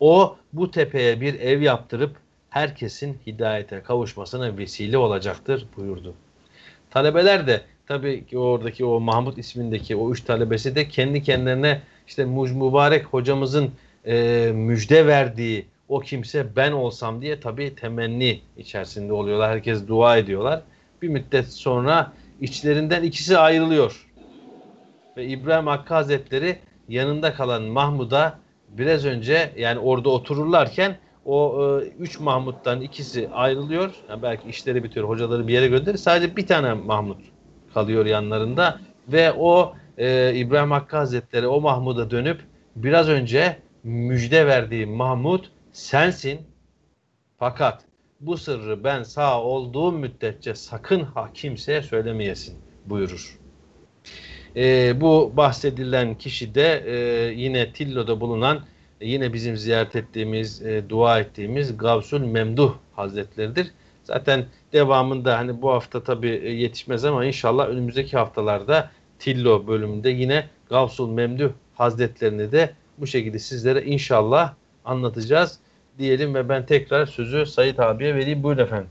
O 0.00 0.36
bu 0.52 0.70
tepeye 0.70 1.20
bir 1.20 1.40
ev 1.40 1.60
yaptırıp 1.60 2.16
herkesin 2.50 3.18
hidayete 3.26 3.82
kavuşmasına 3.82 4.56
vesile 4.56 4.98
olacaktır 4.98 5.66
buyurdu. 5.76 6.14
Talebeler 6.90 7.46
de 7.46 7.60
tabii 7.86 8.26
ki 8.26 8.38
oradaki 8.38 8.84
o 8.84 9.00
Mahmut 9.00 9.38
ismindeki 9.38 9.96
o 9.96 10.12
üç 10.12 10.24
talebesi 10.24 10.74
de 10.74 10.88
kendi 10.88 11.22
kendilerine 11.22 11.80
işte 12.06 12.24
mübarek 12.24 13.04
hocamızın 13.04 13.72
e, 14.06 14.50
müjde 14.54 15.06
verdiği 15.06 15.66
o 15.88 16.00
kimse 16.00 16.56
ben 16.56 16.72
olsam 16.72 17.22
diye 17.22 17.40
tabii 17.40 17.74
temenni 17.74 18.40
içerisinde 18.56 19.12
oluyorlar. 19.12 19.50
Herkes 19.50 19.88
dua 19.88 20.16
ediyorlar. 20.16 20.62
Bir 21.02 21.08
müddet 21.08 21.48
sonra 21.48 22.12
içlerinden 22.40 23.02
ikisi 23.02 23.38
ayrılıyor. 23.38 24.06
Ve 25.16 25.26
İbrahim 25.26 25.66
Hakkı 25.66 25.94
Hazretleri 25.94 26.58
yanında 26.88 27.34
kalan 27.34 27.62
Mahmud'a 27.62 28.38
biraz 28.68 29.04
önce 29.04 29.52
yani 29.56 29.78
orada 29.78 30.08
otururlarken 30.08 30.96
o 31.24 31.60
e, 31.62 31.84
üç 31.84 32.20
Mahmut'tan 32.20 32.80
ikisi 32.80 33.28
ayrılıyor. 33.32 33.94
Yani 34.08 34.22
belki 34.22 34.48
işleri 34.48 34.84
bitiyor, 34.84 35.08
hocaları 35.08 35.48
bir 35.48 35.52
yere 35.52 35.68
gönderir. 35.68 35.98
Sadece 35.98 36.36
bir 36.36 36.46
tane 36.46 36.72
Mahmut 36.72 37.20
kalıyor 37.74 38.06
yanlarında 38.06 38.80
ve 39.08 39.32
o 39.32 39.74
e, 39.98 40.34
İbrahim 40.34 40.70
Hakkı 40.70 40.96
Hazretleri 40.96 41.46
o 41.46 41.60
Mahmud'a 41.60 42.10
dönüp 42.10 42.40
biraz 42.76 43.08
önce 43.08 43.56
müjde 43.84 44.46
verdiği 44.46 44.86
Mahmud 44.86 45.44
sensin. 45.72 46.40
Fakat 47.38 47.84
bu 48.20 48.36
sırrı 48.36 48.84
ben 48.84 49.02
sağ 49.02 49.42
olduğum 49.42 49.92
müddetçe 49.92 50.54
sakın 50.54 51.00
ha 51.00 51.30
kimseye 51.34 51.82
söylemeyesin 51.82 52.58
buyurur. 52.86 53.38
E, 54.56 55.00
bu 55.00 55.32
bahsedilen 55.36 56.18
kişi 56.18 56.54
de 56.54 56.84
e, 56.86 56.94
yine 57.32 57.72
Tillo'da 57.72 58.20
bulunan 58.20 58.64
e, 59.00 59.08
yine 59.08 59.32
bizim 59.32 59.56
ziyaret 59.56 59.96
ettiğimiz, 59.96 60.62
e, 60.62 60.88
dua 60.88 61.20
ettiğimiz 61.20 61.76
Gavsul 61.76 62.20
Memduh 62.20 62.74
Hazretleridir. 62.92 63.70
Zaten 64.04 64.46
devamında 64.72 65.38
hani 65.38 65.62
bu 65.62 65.70
hafta 65.70 66.02
tabii 66.02 66.40
e, 66.42 66.50
yetişmez 66.50 67.04
ama 67.04 67.24
inşallah 67.24 67.68
önümüzdeki 67.68 68.16
haftalarda 68.16 68.90
Tillo 69.18 69.66
bölümünde 69.66 70.10
yine 70.10 70.46
Gavsul 70.68 71.10
Memduh 71.10 71.50
Hazretlerini 71.74 72.52
de 72.52 72.74
bu 73.00 73.06
şekilde 73.06 73.38
sizlere 73.38 73.84
inşallah 73.84 74.54
anlatacağız 74.84 75.58
diyelim 75.98 76.34
ve 76.34 76.48
ben 76.48 76.66
tekrar 76.66 77.06
sözü 77.06 77.46
Sayit 77.46 77.80
abiye 77.80 78.14
vereyim. 78.14 78.42
Buyurun 78.42 78.62
efendim. 78.62 78.88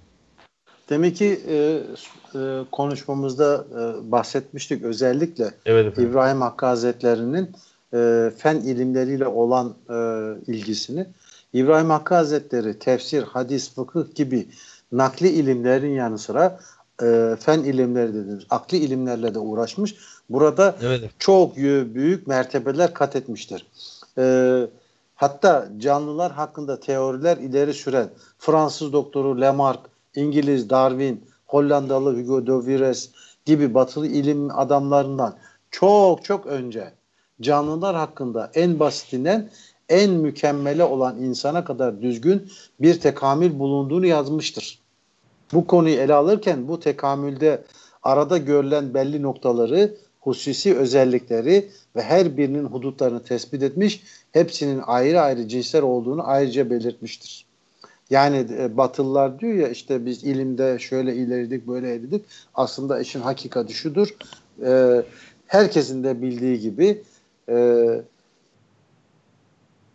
Demek 0.89 1.15
ki 1.15 1.39
e, 1.49 1.55
e, 2.35 2.59
konuşmamızda 2.71 3.65
e, 3.71 4.11
bahsetmiştik 4.11 4.83
özellikle 4.83 5.53
evet 5.65 5.97
İbrahim 5.97 6.41
Hakkı 6.41 6.65
Hazretleri'nin 6.65 7.51
e, 7.93 8.31
fen 8.37 8.55
ilimleriyle 8.55 9.27
olan 9.27 9.75
e, 9.89 9.95
ilgisini. 10.51 11.07
İbrahim 11.53 11.89
Hakkı 11.89 12.15
Hazretleri 12.15 12.79
tefsir, 12.79 13.23
hadis, 13.23 13.75
fıkıh 13.75 14.15
gibi 14.15 14.47
nakli 14.91 15.27
ilimlerin 15.27 15.93
yanı 15.93 16.19
sıra 16.19 16.59
e, 17.03 17.35
fen 17.39 17.59
ilimleri 17.59 18.13
dediğimiz 18.13 18.43
akli 18.49 18.77
ilimlerle 18.77 19.35
de 19.35 19.39
uğraşmış. 19.39 19.95
Burada 20.29 20.75
evet. 20.81 21.09
çok 21.19 21.57
büyük 21.95 22.27
mertebeler 22.27 22.93
kat 22.93 23.15
etmiştir. 23.15 23.65
E, 24.19 24.67
hatta 25.15 25.69
canlılar 25.77 26.31
hakkında 26.31 26.79
teoriler 26.79 27.37
ileri 27.37 27.73
süren 27.73 28.09
Fransız 28.37 28.93
doktoru 28.93 29.41
Lamarck, 29.41 29.79
İngiliz 30.15 30.69
Darwin, 30.69 31.25
Hollandalı 31.45 32.21
Hugo 32.21 32.47
de 32.47 32.51
Vries 32.51 33.11
gibi 33.45 33.73
batılı 33.73 34.07
ilim 34.07 34.59
adamlarından 34.59 35.35
çok 35.71 36.23
çok 36.23 36.45
önce 36.45 36.93
canlılar 37.41 37.95
hakkında 37.95 38.51
en 38.53 38.79
basitinden 38.79 39.49
en 39.89 40.11
mükemmele 40.11 40.83
olan 40.83 41.21
insana 41.23 41.63
kadar 41.63 42.01
düzgün 42.01 42.51
bir 42.79 42.99
tekamül 42.99 43.59
bulunduğunu 43.59 44.05
yazmıştır. 44.05 44.79
Bu 45.53 45.67
konuyu 45.67 45.95
ele 45.95 46.13
alırken 46.13 46.67
bu 46.67 46.79
tekamülde 46.79 47.63
arada 48.03 48.37
görülen 48.37 48.93
belli 48.93 49.21
noktaları, 49.21 49.97
hususi 50.19 50.77
özellikleri 50.77 51.69
ve 51.95 52.01
her 52.01 52.37
birinin 52.37 52.65
hudutlarını 52.65 53.23
tespit 53.23 53.63
etmiş, 53.63 54.03
hepsinin 54.31 54.81
ayrı 54.85 55.21
ayrı 55.21 55.47
cinsler 55.47 55.81
olduğunu 55.81 56.27
ayrıca 56.27 56.69
belirtmiştir. 56.69 57.45
Yani 58.09 58.47
e, 58.59 58.77
Batılılar 58.77 59.39
diyor 59.39 59.53
ya 59.53 59.69
işte 59.69 60.05
biz 60.05 60.23
ilimde 60.23 60.79
şöyle 60.79 61.15
ileridik 61.15 61.67
böyle 61.67 61.93
eridik. 61.93 62.25
Aslında 62.55 62.99
işin 62.99 63.19
hakikati 63.19 63.73
şudur. 63.73 64.15
E, 64.65 65.01
herkesin 65.47 66.03
de 66.03 66.21
bildiği 66.21 66.59
gibi 66.59 67.01
e, 67.49 67.87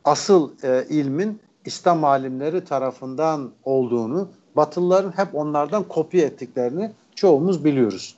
asıl 0.04 0.50
e, 0.62 0.86
ilmin 0.88 1.40
İslam 1.64 2.04
alimleri 2.04 2.64
tarafından 2.64 3.50
olduğunu, 3.64 4.28
Batılıların 4.56 5.12
hep 5.12 5.34
onlardan 5.34 5.88
kopya 5.88 6.22
ettiklerini 6.26 6.90
çoğumuz 7.14 7.64
biliyoruz. 7.64 8.16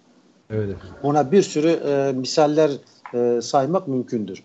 Evet. 0.51 0.76
Ona 1.03 1.32
bir 1.32 1.42
sürü 1.42 1.68
e, 1.68 2.12
misaller 2.12 2.70
e, 3.14 3.42
saymak 3.42 3.88
mümkündür. 3.88 4.42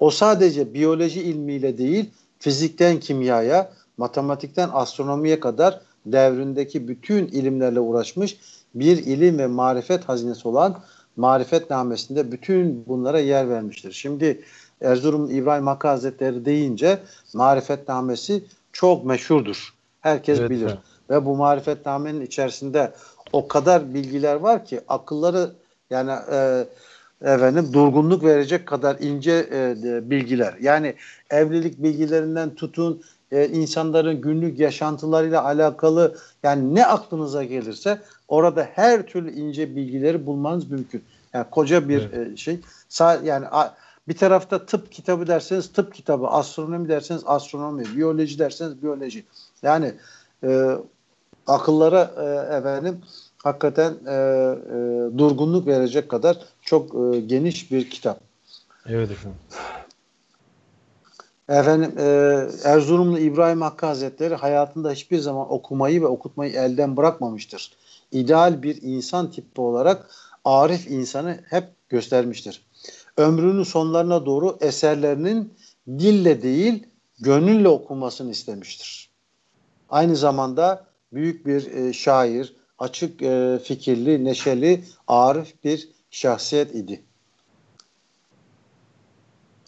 O 0.00 0.10
sadece 0.10 0.74
biyoloji 0.74 1.22
ilmiyle 1.22 1.78
değil, 1.78 2.10
fizikten 2.38 3.00
kimyaya, 3.00 3.72
matematikten 3.96 4.68
astronomiye 4.72 5.40
kadar 5.40 5.80
devrindeki 6.06 6.88
bütün 6.88 7.26
ilimlerle 7.26 7.80
uğraşmış 7.80 8.40
bir 8.74 8.98
ilim 8.98 9.38
ve 9.38 9.46
marifet 9.46 10.08
hazinesi 10.08 10.48
olan 10.48 10.82
marifetnamesinde 11.16 12.32
bütün 12.32 12.84
bunlara 12.86 13.20
yer 13.20 13.48
vermiştir. 13.48 13.92
Şimdi 13.92 14.44
Erzurum 14.80 15.30
İbrahim 15.30 15.66
Hakkı 15.66 15.88
Hazretleri 15.88 16.44
deyince 16.44 16.98
marifetnamesi 17.34 18.44
çok 18.72 19.04
meşhurdur. 19.04 19.74
Herkes 20.00 20.38
evet, 20.40 20.50
bilir. 20.50 20.66
Evet. 20.66 20.78
Ve 21.10 21.26
bu 21.26 21.36
marifetnamenin 21.36 22.20
içerisinde 22.20 22.92
o 23.32 23.48
kadar 23.48 23.94
bilgiler 23.94 24.34
var 24.34 24.64
ki 24.64 24.80
akılları 24.88 25.50
yani 25.90 26.12
e, 26.32 26.66
efendim 27.22 27.72
durgunluk 27.72 28.24
verecek 28.24 28.66
kadar 28.66 28.96
ince 29.00 29.48
e, 29.52 30.10
bilgiler. 30.10 30.54
Yani 30.60 30.94
evlilik 31.30 31.82
bilgilerinden 31.82 32.54
tutun 32.54 33.02
e, 33.32 33.48
insanların 33.48 34.20
günlük 34.20 34.58
yaşantılarıyla 34.58 35.44
alakalı 35.44 36.16
yani 36.42 36.74
ne 36.74 36.86
aklınıza 36.86 37.44
gelirse 37.44 38.00
orada 38.28 38.68
her 38.74 39.02
türlü 39.02 39.32
ince 39.32 39.76
bilgileri 39.76 40.26
bulmanız 40.26 40.70
mümkün. 40.70 41.02
Yani 41.34 41.46
koca 41.50 41.88
bir 41.88 42.08
evet. 42.12 42.32
e, 42.32 42.36
şey. 42.36 42.60
Sa 42.88 43.20
yani 43.24 43.46
a, 43.50 43.74
bir 44.08 44.16
tarafta 44.16 44.66
tıp 44.66 44.92
kitabı 44.92 45.26
derseniz 45.26 45.72
tıp 45.72 45.94
kitabı, 45.94 46.26
astronomi 46.26 46.88
derseniz 46.88 47.22
astronomi, 47.26 47.84
biyoloji 47.96 48.38
derseniz 48.38 48.82
biyoloji. 48.82 49.24
Yani 49.62 49.94
e, 50.44 50.76
akıllara 51.50 52.10
e, 52.16 52.56
efendim 52.56 53.00
hakikaten 53.42 53.92
e, 54.06 54.12
e, 54.12 55.18
durgunluk 55.18 55.66
verecek 55.66 56.08
kadar 56.08 56.38
çok 56.62 56.94
e, 56.94 57.20
geniş 57.20 57.72
bir 57.72 57.90
kitap. 57.90 58.20
Evet 58.86 59.10
efendim. 59.10 59.38
Efendim 61.48 61.92
e, 61.98 62.04
Erzurumlu 62.64 63.18
İbrahim 63.18 63.60
Hakkı 63.60 63.86
Hazretleri 63.86 64.34
hayatında 64.34 64.90
hiçbir 64.90 65.18
zaman 65.18 65.52
okumayı 65.52 66.02
ve 66.02 66.06
okutmayı 66.06 66.52
elden 66.52 66.96
bırakmamıştır. 66.96 67.72
İdeal 68.12 68.62
bir 68.62 68.82
insan 68.82 69.30
tipi 69.30 69.60
olarak 69.60 70.10
arif 70.44 70.90
insanı 70.90 71.38
hep 71.48 71.64
göstermiştir. 71.88 72.66
Ömrünün 73.16 73.62
sonlarına 73.62 74.26
doğru 74.26 74.58
eserlerinin 74.60 75.54
dille 75.88 76.42
değil 76.42 76.86
gönülle 77.20 77.68
okunmasını 77.68 78.30
istemiştir. 78.30 79.10
Aynı 79.88 80.16
zamanda 80.16 80.89
büyük 81.12 81.46
bir 81.46 81.72
e, 81.72 81.92
şair, 81.92 82.54
açık 82.78 83.22
e, 83.22 83.58
fikirli, 83.64 84.24
neşeli, 84.24 84.84
arif 85.06 85.64
bir 85.64 85.88
şahsiyet 86.10 86.74
idi. 86.74 87.00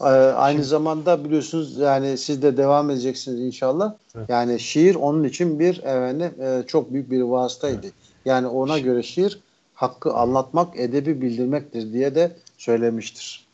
Ee, 0.02 0.04
aynı 0.36 0.64
zamanda 0.64 1.24
biliyorsunuz 1.24 1.78
yani 1.78 2.18
siz 2.18 2.42
de 2.42 2.56
devam 2.56 2.90
edeceksiniz 2.90 3.40
inşallah. 3.40 3.94
Evet. 4.16 4.28
Yani 4.28 4.60
şiir 4.60 4.94
onun 4.94 5.24
için 5.24 5.58
bir 5.58 5.78
efendim, 5.78 6.32
e, 6.42 6.62
çok 6.66 6.92
büyük 6.92 7.10
bir 7.10 7.20
vasıtaydı. 7.20 7.80
Evet. 7.82 7.92
Yani 8.24 8.46
ona 8.46 8.78
göre 8.78 9.02
şiir 9.02 9.38
hakkı 9.74 10.12
anlatmak, 10.12 10.80
edebi 10.80 11.20
bildirmektir 11.20 11.92
diye 11.92 12.14
de 12.14 12.36
söylemiştir. 12.58 13.46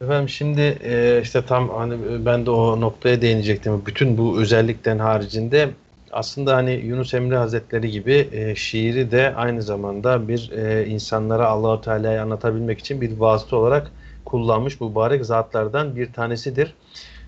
Efendim 0.00 0.28
şimdi 0.28 0.60
e, 0.60 1.20
işte 1.22 1.44
tam 1.46 1.68
hani 1.68 2.24
ben 2.26 2.46
de 2.46 2.50
o 2.50 2.80
noktaya 2.80 3.22
değinecektim. 3.22 3.82
Bütün 3.86 4.18
bu 4.18 4.40
özellikten 4.40 4.98
haricinde 4.98 5.70
aslında 6.16 6.56
hani 6.56 6.72
Yunus 6.72 7.14
Emre 7.14 7.36
Hazretleri 7.36 7.90
gibi 7.90 8.28
e, 8.32 8.54
şiiri 8.54 9.10
de 9.10 9.34
aynı 9.34 9.62
zamanda 9.62 10.28
bir 10.28 10.50
e, 10.50 10.86
insanlara 10.86 11.46
Allahu 11.48 11.80
Teala'yı 11.80 12.22
anlatabilmek 12.22 12.78
için 12.78 13.00
bir 13.00 13.18
vasıta 13.18 13.56
olarak 13.56 13.90
kullanmış 14.24 14.80
mübarek 14.80 15.24
zatlardan 15.24 15.96
bir 15.96 16.12
tanesidir. 16.12 16.74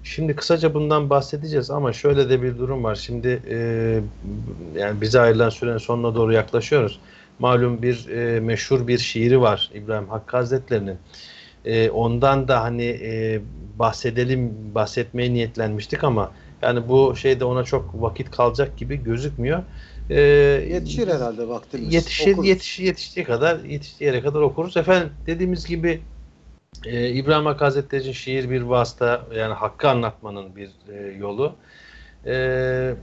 Şimdi 0.02 0.36
kısaca 0.36 0.74
bundan 0.74 1.10
bahsedeceğiz 1.10 1.70
ama 1.70 1.92
şöyle 1.92 2.30
de 2.30 2.42
bir 2.42 2.58
durum 2.58 2.84
var. 2.84 2.94
Şimdi 2.94 3.42
e, 3.50 3.56
yani 4.74 5.00
bize 5.00 5.20
ayrılan 5.20 5.48
sürenin 5.48 5.78
sonuna 5.78 6.14
doğru 6.14 6.32
yaklaşıyoruz. 6.32 7.00
Malum 7.38 7.82
bir 7.82 8.08
e, 8.08 8.40
meşhur 8.40 8.86
bir 8.86 8.98
şiiri 8.98 9.40
var 9.40 9.70
İbrahim 9.74 10.08
Hakkı 10.08 10.36
Hazretleri'nin. 10.36 10.98
E, 11.64 11.90
ondan 11.90 12.48
da 12.48 12.62
hani 12.62 12.84
e, 13.02 13.40
bahsedelim, 13.78 14.54
bahsetmeye 14.74 15.34
niyetlenmiştik 15.34 16.04
ama 16.04 16.32
Yani 16.62 16.88
bu 16.88 17.16
şeyde 17.16 17.44
ona 17.44 17.64
çok 17.64 18.02
vakit 18.02 18.30
kalacak 18.30 18.76
gibi 18.76 19.02
gözükmüyor. 19.02 19.62
Ee, 20.10 20.20
yetişir 20.70 21.08
herhalde 21.08 21.48
vaktimiz. 21.48 21.94
Yetişir, 21.94 22.36
yetiş, 22.42 22.78
yetiştiği 22.78 23.26
kadar, 23.26 23.64
yetiştiği 23.64 24.06
yere 24.08 24.20
kadar 24.20 24.40
okuruz. 24.40 24.76
Efendim 24.76 25.12
dediğimiz 25.26 25.66
gibi 25.66 26.00
e, 26.86 27.08
İbrahim 27.08 27.46
Hakkı 27.46 27.64
Hazretleri 27.64 28.02
için 28.02 28.12
şiir 28.12 28.50
bir 28.50 28.62
vasıta, 28.62 29.22
yani 29.34 29.54
hakkı 29.54 29.88
anlatmanın 29.88 30.56
bir 30.56 30.70
e, 30.88 31.16
yolu. 31.18 31.52
E, 32.26 32.94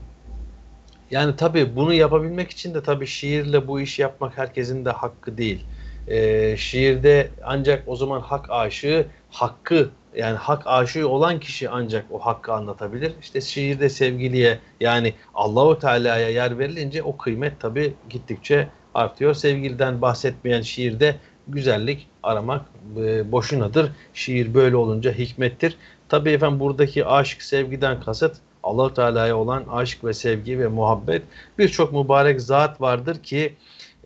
yani 1.10 1.36
tabii 1.36 1.76
bunu 1.76 1.94
yapabilmek 1.94 2.50
için 2.50 2.74
de 2.74 2.82
tabii 2.82 3.06
şiirle 3.06 3.68
bu 3.68 3.80
işi 3.80 4.02
yapmak 4.02 4.38
herkesin 4.38 4.84
de 4.84 4.90
hakkı 4.90 5.38
değil. 5.38 5.64
E, 6.08 6.56
şiirde 6.56 7.30
ancak 7.44 7.82
o 7.86 7.96
zaman 7.96 8.20
hak 8.20 8.50
aşığı 8.50 9.06
hakkı 9.30 9.90
yani 10.16 10.36
hak 10.36 10.62
aşığı 10.66 11.08
olan 11.08 11.40
kişi 11.40 11.70
ancak 11.70 12.04
o 12.10 12.18
hakkı 12.18 12.52
anlatabilir. 12.52 13.12
İşte 13.20 13.40
şiirde 13.40 13.88
sevgiliye 13.88 14.58
yani 14.80 15.14
Allahu 15.34 15.78
Teala'ya 15.78 16.28
yer 16.28 16.58
verilince 16.58 17.02
o 17.02 17.16
kıymet 17.16 17.60
tabii 17.60 17.94
gittikçe 18.10 18.68
artıyor. 18.94 19.34
Sevgiliden 19.34 20.02
bahsetmeyen 20.02 20.62
şiirde 20.62 21.16
güzellik 21.48 22.08
aramak 22.22 22.66
e, 22.96 23.32
boşunadır. 23.32 23.92
Şiir 24.14 24.54
böyle 24.54 24.76
olunca 24.76 25.12
hikmettir. 25.12 25.76
Tabii 26.08 26.30
efendim 26.30 26.60
buradaki 26.60 27.06
aşk 27.06 27.42
sevgiden 27.42 28.00
kasıt 28.00 28.36
Allah 28.62 28.94
Teala'ya 28.94 29.36
olan 29.36 29.64
aşk 29.70 30.04
ve 30.04 30.12
sevgi 30.12 30.58
ve 30.58 30.68
muhabbet 30.68 31.22
birçok 31.58 31.92
mübarek 31.92 32.40
zat 32.40 32.80
vardır 32.80 33.22
ki 33.22 33.56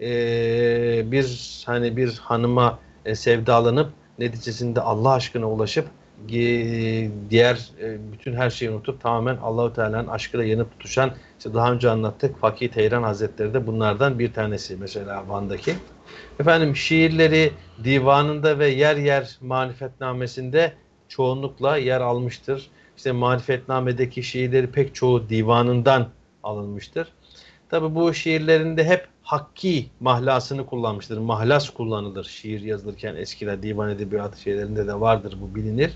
e, 0.01 0.11
bir 1.13 1.63
hani 1.67 1.97
bir 1.97 2.19
hanıma 2.19 2.79
e, 3.05 3.15
sevdalanıp 3.15 3.93
neticesinde 4.19 4.81
Allah 4.81 5.13
aşkına 5.13 5.51
ulaşıp 5.51 5.89
diğer 7.31 7.71
e, 7.81 8.13
bütün 8.13 8.35
her 8.35 8.51
şeyi 8.51 8.71
unutup 8.71 9.01
tamamen 9.01 9.37
Allahu 9.37 9.73
Teala'nın 9.73 10.09
aşkıyla 10.09 10.47
yanıp 10.47 10.71
tutuşan 10.73 11.11
işte 11.39 11.55
daha 11.55 11.73
önce 11.73 11.91
anlattık 11.91 12.39
Fakih 12.39 12.69
Teyran 12.69 13.03
Hazretleri 13.03 13.55
de 13.55 13.67
bunlardan 13.67 14.19
bir 14.19 14.33
tanesi 14.33 14.77
mesela 14.77 15.29
Van'daki. 15.29 15.75
Efendim 16.41 16.77
şiirleri 16.77 17.53
divanında 17.85 18.59
ve 18.59 18.69
yer 18.69 18.97
yer 18.97 19.39
marifetnamesinde 19.41 20.73
çoğunlukla 21.09 21.77
yer 21.77 22.01
almıştır. 22.01 22.71
İşte 22.97 23.13
marifetnamedeki 23.13 24.23
şiirleri 24.23 24.71
pek 24.71 24.95
çoğu 24.95 25.29
divanından 25.29 26.09
alınmıştır. 26.43 27.13
Tabi 27.71 27.95
bu 27.95 28.15
şiirlerinde 28.15 28.85
hep 28.85 29.09
hakki 29.31 29.87
mahlasını 30.01 30.67
kullanmıştır. 30.67 31.19
Mahlas 31.19 31.71
kullanılır 31.71 32.25
şiir 32.25 32.61
yazılırken 32.61 33.17
eskiler 33.17 33.63
divan 33.63 33.91
edebiyatı 33.91 34.41
şeylerinde 34.41 34.87
de 34.87 35.01
vardır 35.01 35.37
bu 35.41 35.55
bilinir. 35.55 35.93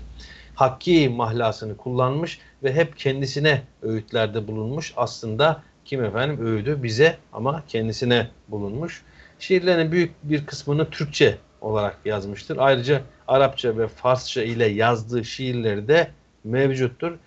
Hakki 0.55 1.09
mahlasını 1.09 1.77
kullanmış 1.77 2.39
ve 2.63 2.73
hep 2.73 2.97
kendisine 2.97 3.61
öğütlerde 3.81 4.47
bulunmuş. 4.47 4.93
Aslında 4.97 5.63
kim 5.85 6.03
efendim 6.03 6.45
öğüdü 6.45 6.83
bize 6.83 7.17
ama 7.33 7.63
kendisine 7.67 8.27
bulunmuş. 8.47 9.03
Şiirlerin 9.39 9.91
büyük 9.91 10.11
bir 10.23 10.45
kısmını 10.45 10.89
Türkçe 10.89 11.37
olarak 11.61 11.97
yazmıştır. 12.05 12.57
Ayrıca 12.57 13.01
Arapça 13.27 13.77
ve 13.77 13.87
Farsça 13.87 14.43
ile 14.43 14.65
yazdığı 14.65 15.25
şiirleri 15.25 15.87
de 15.87 16.11
mevcuttur. 16.43 17.17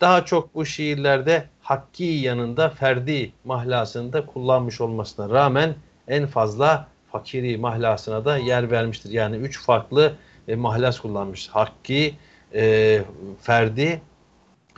Daha 0.00 0.24
çok 0.24 0.54
bu 0.54 0.66
şiirlerde 0.66 1.44
hakki 1.70 2.04
yanında 2.04 2.68
ferdi 2.68 3.32
mahlasını 3.44 4.12
da 4.12 4.26
kullanmış 4.26 4.80
olmasına 4.80 5.28
rağmen 5.30 5.74
en 6.08 6.26
fazla 6.26 6.86
fakiri 7.12 7.58
mahlasına 7.58 8.24
da 8.24 8.38
yer 8.38 8.70
vermiştir. 8.70 9.10
Yani 9.10 9.36
üç 9.36 9.60
farklı 9.60 10.12
e, 10.48 10.56
mahlas 10.56 11.00
kullanmış. 11.00 11.48
Hakki, 11.48 12.14
e, 12.54 13.02
ferdi 13.40 14.02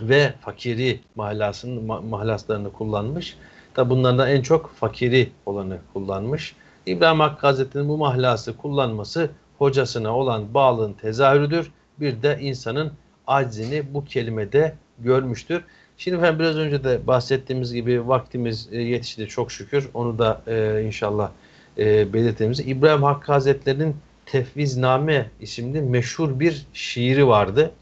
ve 0.00 0.34
fakiri 0.40 1.00
mahlasının 1.14 1.84
ma 1.84 2.00
mahlaslarını 2.00 2.72
kullanmış. 2.72 3.36
Tabi 3.74 3.90
bunlardan 3.90 4.30
en 4.30 4.42
çok 4.42 4.74
fakiri 4.74 5.30
olanı 5.46 5.78
kullanmış. 5.92 6.56
İbrahim 6.86 7.20
Hakkı 7.20 7.46
Hazretleri'nin 7.46 7.88
bu 7.88 7.98
mahlası 7.98 8.56
kullanması 8.56 9.30
hocasına 9.58 10.16
olan 10.16 10.54
bağlılığın 10.54 10.92
tezahürüdür. 10.92 11.72
Bir 12.00 12.22
de 12.22 12.38
insanın 12.40 12.92
aczini 13.26 13.94
bu 13.94 14.04
kelimede 14.04 14.74
görmüştür. 14.98 15.64
Şimdi 15.98 16.16
efendim 16.16 16.38
biraz 16.38 16.56
önce 16.56 16.84
de 16.84 17.06
bahsettiğimiz 17.06 17.72
gibi 17.72 18.08
vaktimiz 18.08 18.68
e, 18.72 18.82
yetişti 18.82 19.26
çok 19.26 19.52
şükür. 19.52 19.88
Onu 19.94 20.18
da 20.18 20.42
e, 20.46 20.82
inşallah 20.86 21.30
e, 21.78 22.12
belirtmemiz. 22.12 22.60
İbrahim 22.60 23.02
Hakkı 23.02 23.32
Hazretleri'nin 23.32 23.96
Tefvizname 24.26 25.30
isimli 25.40 25.82
meşhur 25.82 26.40
bir 26.40 26.66
şiiri 26.72 27.26
vardı. 27.26 27.72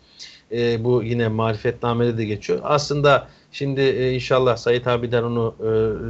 E, 0.52 0.84
bu 0.84 1.02
yine 1.02 1.28
marifetnamede 1.28 2.18
de 2.18 2.24
geçiyor. 2.24 2.60
Aslında 2.62 3.28
şimdi 3.52 3.80
e, 3.80 4.12
inşallah 4.12 4.56
Sayit 4.56 4.86
abiden 4.86 5.22
onu 5.22 5.54
e, 5.60 5.64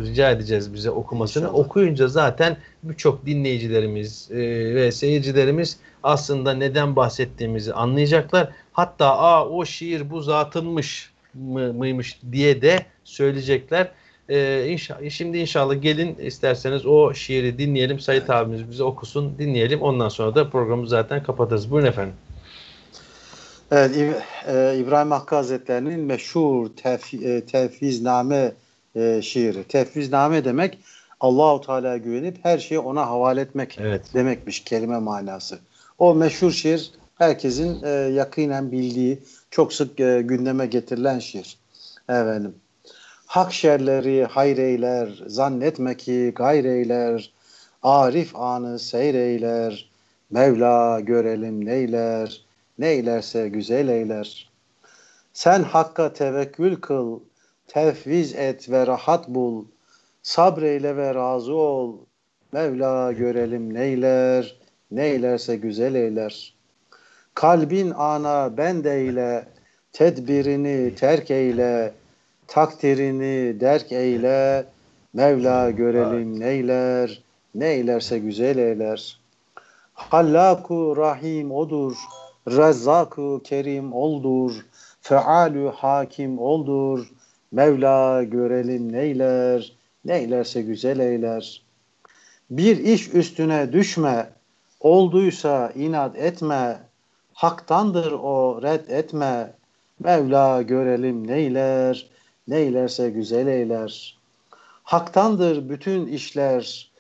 rica 0.09 0.31
edeceğiz 0.31 0.75
bize 0.75 0.91
okumasını. 0.91 1.45
İnşallah. 1.45 1.59
Okuyunca 1.59 2.09
zaten 2.09 2.57
birçok 2.83 3.27
dinleyicilerimiz 3.27 4.31
e, 4.31 4.37
ve 4.75 4.93
seyircilerimiz 4.93 5.79
aslında 6.03 6.55
neden 6.55 6.97
bahsettiğimizi 6.97 7.75
anlayacaklar. 7.75 8.49
Hatta 8.73 9.19
aa 9.19 9.49
o 9.49 9.65
şiir 9.65 10.11
bu 10.11 10.23
zatınmış 10.23 11.11
mı, 11.35 11.73
mıymış 11.73 12.21
diye 12.33 12.63
de 12.63 12.79
söyleyecekler. 13.05 13.91
Ee, 14.29 14.67
inşallah, 14.69 15.11
şimdi 15.11 15.39
inşallah 15.39 15.83
gelin 15.83 16.15
isterseniz 16.15 16.87
o 16.87 17.15
şiiri 17.15 17.59
dinleyelim. 17.59 18.01
Sayit 18.01 18.31
abimiz 18.31 18.71
bize 18.71 18.83
okusun 18.83 19.39
dinleyelim. 19.39 19.81
Ondan 19.81 20.09
sonra 20.09 20.35
da 20.35 20.51
programı 20.51 20.89
zaten 20.89 21.23
kapatırız. 21.23 21.71
Buyurun 21.71 21.89
efendim. 21.89 22.15
Evet, 23.71 23.97
e, 24.49 24.77
İbrahim 24.79 25.11
Hakkı 25.11 25.35
Hazretleri'nin 25.35 26.01
meşhur 26.01 26.69
tef, 26.77 27.15
e, 27.15 27.45
tefvizname 27.45 28.53
e, 28.95 29.23
şiiri. 29.23 29.65
Tefvizname 29.65 30.45
demek 30.45 30.79
Allahu 31.21 31.61
Teala'ya 31.61 31.97
güvenip 31.97 32.37
her 32.43 32.59
şeyi 32.59 32.79
ona 32.79 33.07
havale 33.07 33.41
etmek 33.41 33.79
evet. 33.81 34.15
demekmiş 34.15 34.65
kelime 34.65 34.99
manası. 34.99 35.59
O 35.99 36.15
meşhur 36.15 36.51
şiir 36.51 36.91
herkesin 37.19 37.83
e, 37.83 37.89
yakinen 37.91 38.73
bildiği, 38.73 39.19
çok 39.51 39.73
sık 39.73 40.01
e, 40.01 40.23
gündeme 40.23 40.67
getirilen 40.67 41.19
şiir. 41.19 41.59
Efendim. 42.09 42.55
Hak 43.27 43.53
şerleri 43.53 44.25
hayreyler, 44.25 45.23
zannetme 45.27 45.97
ki 45.97 46.33
gayreyler, 46.37 47.33
arif 47.83 48.37
anı 48.37 48.79
seyreyler, 48.79 49.91
Mevla 50.31 51.01
görelim 51.01 51.65
neyler, 51.65 52.45
neylerse 52.79 53.49
güzel 53.49 53.89
eyler. 53.89 54.51
Sen 55.33 55.63
hakka 55.63 56.13
tevekkül 56.13 56.77
kıl, 56.77 57.21
tefviz 57.67 58.35
et 58.35 58.71
ve 58.71 58.87
rahat 58.87 59.29
bul, 59.29 59.65
sabreyle 60.23 60.97
ve 60.97 61.15
razı 61.15 61.55
ol, 61.55 61.99
Mevla 62.53 63.13
görelim 63.13 63.75
neyler, 63.75 64.57
neylerse 64.91 65.57
güzel 65.57 65.95
eyler.'' 65.95 66.60
Kalbin 67.41 67.91
ana 67.97 68.57
ben 68.57 68.85
eyle, 68.85 69.45
tedbirini 69.93 70.95
terk 70.95 71.31
eyle, 71.31 71.93
takdirini 72.47 73.61
derk 73.61 73.93
eyle, 73.93 74.65
Mevla 75.13 75.71
görelim 75.71 76.41
neyler, 76.41 77.23
neylerse 77.55 78.19
güzel 78.19 78.59
eyler. 78.59 79.19
Hallaku 79.95 80.97
Rahim 80.97 81.53
odur, 81.53 81.97
Rezzaku 82.49 83.41
Kerim 83.45 83.93
oldur, 83.93 84.67
Fealü 85.01 85.69
Hakim 85.69 86.39
oldur, 86.39 87.11
Mevla 87.53 88.23
görelim 88.23 88.93
neyler, 88.93 89.73
neylerse 90.05 90.63
güzel 90.63 90.99
eyler. 90.99 91.63
Bir 92.51 92.79
iş 92.79 93.15
üstüne 93.15 93.73
düşme, 93.73 94.31
olduysa 94.81 95.73
inat 95.77 96.17
etme, 96.17 96.90
Haktandır 97.41 98.13
o 98.13 98.63
red 98.63 98.89
etme. 98.89 99.53
Mevla 99.99 100.63
görelim 100.63 101.27
neyler, 101.27 102.11
neylerse 102.49 103.11
güzel 103.11 103.47
eyler. 103.47 104.19
Haktandır 104.83 105.69
bütün 105.69 106.07
işler, 106.07 106.91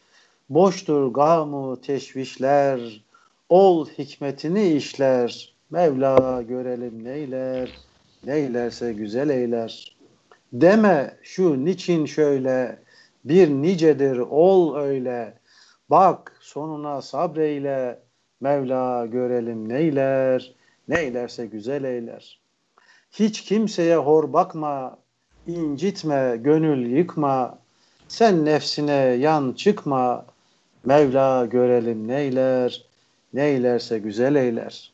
boştur 0.50 1.12
gamu 1.12 1.80
teşvişler. 1.80 3.02
Ol 3.48 3.88
hikmetini 3.88 4.68
işler, 4.68 5.54
Mevla 5.70 6.42
görelim 6.42 7.04
neyler, 7.04 7.70
neylerse 8.26 8.92
güzel 8.92 9.28
eyler. 9.28 9.96
Deme 10.52 11.16
şu 11.22 11.64
niçin 11.64 12.06
şöyle, 12.06 12.78
bir 13.24 13.48
nicedir 13.48 14.18
ol 14.18 14.76
öyle. 14.76 15.34
Bak 15.90 16.36
sonuna 16.40 17.02
sabreyle, 17.02 17.98
Mevla 18.40 19.06
görelim 19.06 19.68
neyler, 19.68 20.54
neylerse 20.88 21.46
güzel 21.46 21.84
eyler. 21.84 22.40
Hiç 23.12 23.40
kimseye 23.40 23.96
hor 23.96 24.32
bakma, 24.32 24.98
incitme, 25.46 26.36
gönül 26.40 26.86
yıkma. 26.86 27.58
Sen 28.08 28.44
nefsine 28.44 28.92
yan 29.20 29.52
çıkma, 29.52 30.26
Mevla 30.84 31.46
görelim 31.46 32.08
neyler, 32.08 32.86
neylerse 33.34 33.98
güzel 33.98 34.34
eyler. 34.34 34.92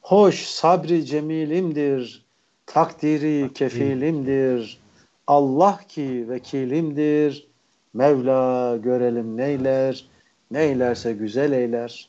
Hoş 0.00 0.42
sabri 0.44 1.06
cemilimdir, 1.06 2.24
Takdiri 2.66 3.52
kefilimdir. 3.54 4.80
Allah 5.26 5.80
ki 5.88 6.26
vekilimdir. 6.28 7.48
Mevla 7.94 8.76
görelim 8.76 9.36
neyler. 9.36 10.06
Neylerse 10.50 11.12
güzel 11.12 11.52
eyler. 11.52 12.08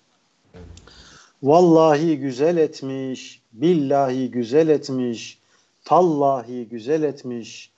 Vallahi 1.43 2.19
güzel 2.19 2.57
etmiş. 2.57 3.41
Billahi 3.53 4.31
güzel 4.31 4.67
etmiş. 4.67 5.39
Tallahi 5.85 6.67
güzel 6.69 7.03
etmiş. 7.03 7.71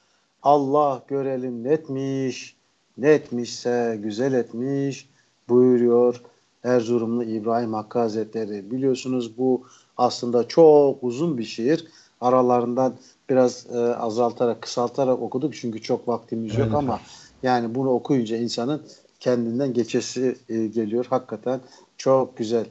Allah 0.43 1.03
görelim 1.07 1.63
netmiş. 1.63 2.55
Netmişse 2.97 3.99
güzel 4.03 4.33
etmiş 4.33 5.09
buyuruyor 5.49 6.21
Erzurumlu 6.63 7.23
İbrahim 7.23 7.73
Hakkı 7.73 7.99
Hazretleri. 7.99 8.71
Biliyorsunuz 8.71 9.37
bu 9.37 9.63
aslında 9.97 10.47
çok 10.47 11.03
uzun 11.03 11.37
bir 11.37 11.43
şiir. 11.43 11.87
Aralarından 12.21 12.95
biraz 13.29 13.67
e, 13.73 13.77
azaltarak, 13.77 14.61
kısaltarak 14.61 15.21
okuduk 15.21 15.55
çünkü 15.55 15.81
çok 15.81 16.07
vaktimiz 16.07 16.53
yok 16.53 16.67
Evet. 16.67 16.75
ama 16.75 16.99
yani 17.43 17.75
bunu 17.75 17.89
okuyunca 17.89 18.37
insanın 18.37 18.81
kendinden 19.19 19.73
geçesi 19.73 20.37
e, 20.49 20.67
geliyor. 20.67 21.05
Hakikaten 21.09 21.59
çok 21.97 22.37
güzel. 22.37 22.65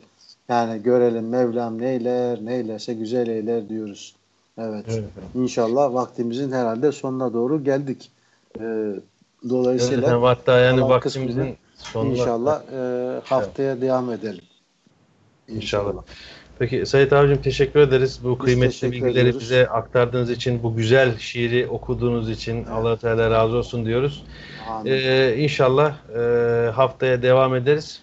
Yani 0.48 0.82
görelim 0.82 1.28
Mevlam 1.28 1.80
neyler, 1.80 2.38
neylerse 2.42 2.94
güzel 2.94 3.26
eyler 3.26 3.68
diyoruz. 3.68 4.14
Evet. 4.58 4.84
Evet. 4.88 5.04
İnşallah 5.34 5.94
vaktimizin 5.94 6.52
herhalde 6.52 6.92
sonuna 6.92 7.32
doğru 7.32 7.64
geldik. 7.64 8.10
Ee, 8.60 8.62
Evet 8.62 9.02
dolayısıyla 9.48 10.02
efendim, 10.02 10.22
hatta 10.22 10.58
yani 10.58 10.82
vaktimizin 10.82 11.56
sonuna 11.76 12.12
inşallah 12.12 12.62
e, 12.72 13.20
haftaya 13.24 13.80
devam 13.80 14.12
edelim. 14.12 14.44
İnşallah. 15.48 16.02
Peki 16.58 16.86
Sayit 16.86 17.12
abicim 17.12 17.42
teşekkür 17.42 17.80
ederiz. 17.80 18.20
Bu 18.24 18.38
kıymetli 18.38 18.70
teşekkür 18.70 18.92
bilgileri 18.92 19.20
ediyoruz. 19.20 19.40
bize 19.40 19.68
aktardığınız 19.68 20.30
için, 20.30 20.62
bu 20.62 20.76
güzel 20.76 21.18
şiiri 21.18 21.66
okuduğunuz 21.66 22.30
için 22.30 22.64
Allah 22.64 22.96
Teala 22.96 23.30
razı 23.30 23.56
olsun 23.56 23.86
diyoruz. 23.86 24.24
Amin. 24.70 24.90
Ee, 24.92 25.36
inşallah 25.38 25.94
e, 26.16 26.70
haftaya 26.70 27.22
devam 27.22 27.54
ederiz. 27.54 28.02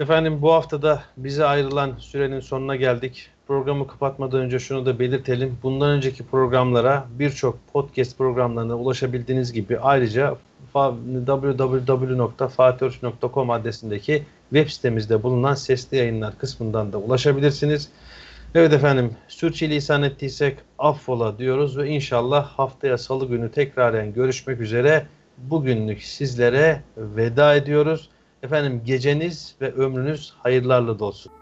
Efendim 0.00 0.42
bu 0.42 0.52
haftada 0.52 1.02
bize 1.16 1.44
ayrılan 1.44 1.92
sürenin 1.98 2.40
sonuna 2.40 2.76
geldik. 2.76 3.28
Programı 3.46 3.86
kapatmadan 3.86 4.40
önce 4.40 4.58
şunu 4.58 4.86
da 4.86 4.98
belirtelim. 4.98 5.58
Bundan 5.62 5.90
önceki 5.90 6.26
programlara 6.26 7.06
birçok 7.18 7.58
podcast 7.72 8.18
programlarına 8.18 8.74
ulaşabildiğiniz 8.74 9.52
gibi 9.52 9.78
ayrıca 9.78 10.36
fa- 10.74 11.26
www.fatihorç.com 11.26 13.50
adresindeki 13.50 14.22
web 14.50 14.68
sitemizde 14.68 15.22
bulunan 15.22 15.54
sesli 15.54 15.96
yayınlar 15.96 16.38
kısmından 16.38 16.92
da 16.92 16.98
ulaşabilirsiniz. 16.98 17.88
Evet 18.54 18.72
efendim 18.72 19.10
sürçülisan 19.28 20.02
ettiysek 20.02 20.58
affola 20.78 21.38
diyoruz 21.38 21.78
ve 21.78 21.88
inşallah 21.88 22.46
haftaya 22.46 22.98
salı 22.98 23.28
günü 23.28 23.50
tekraren 23.50 24.12
görüşmek 24.12 24.60
üzere. 24.60 25.06
Bugünlük 25.38 26.02
sizlere 26.02 26.82
veda 26.96 27.54
ediyoruz. 27.54 28.08
Efendim 28.42 28.82
geceniz 28.84 29.54
ve 29.60 29.72
ömrünüz 29.72 30.32
hayırlarla 30.38 30.98
dolsun. 30.98 31.32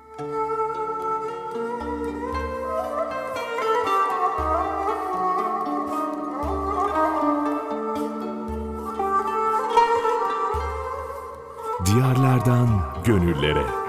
Diyarlardan 11.87 12.69
gönüllere. 13.05 13.80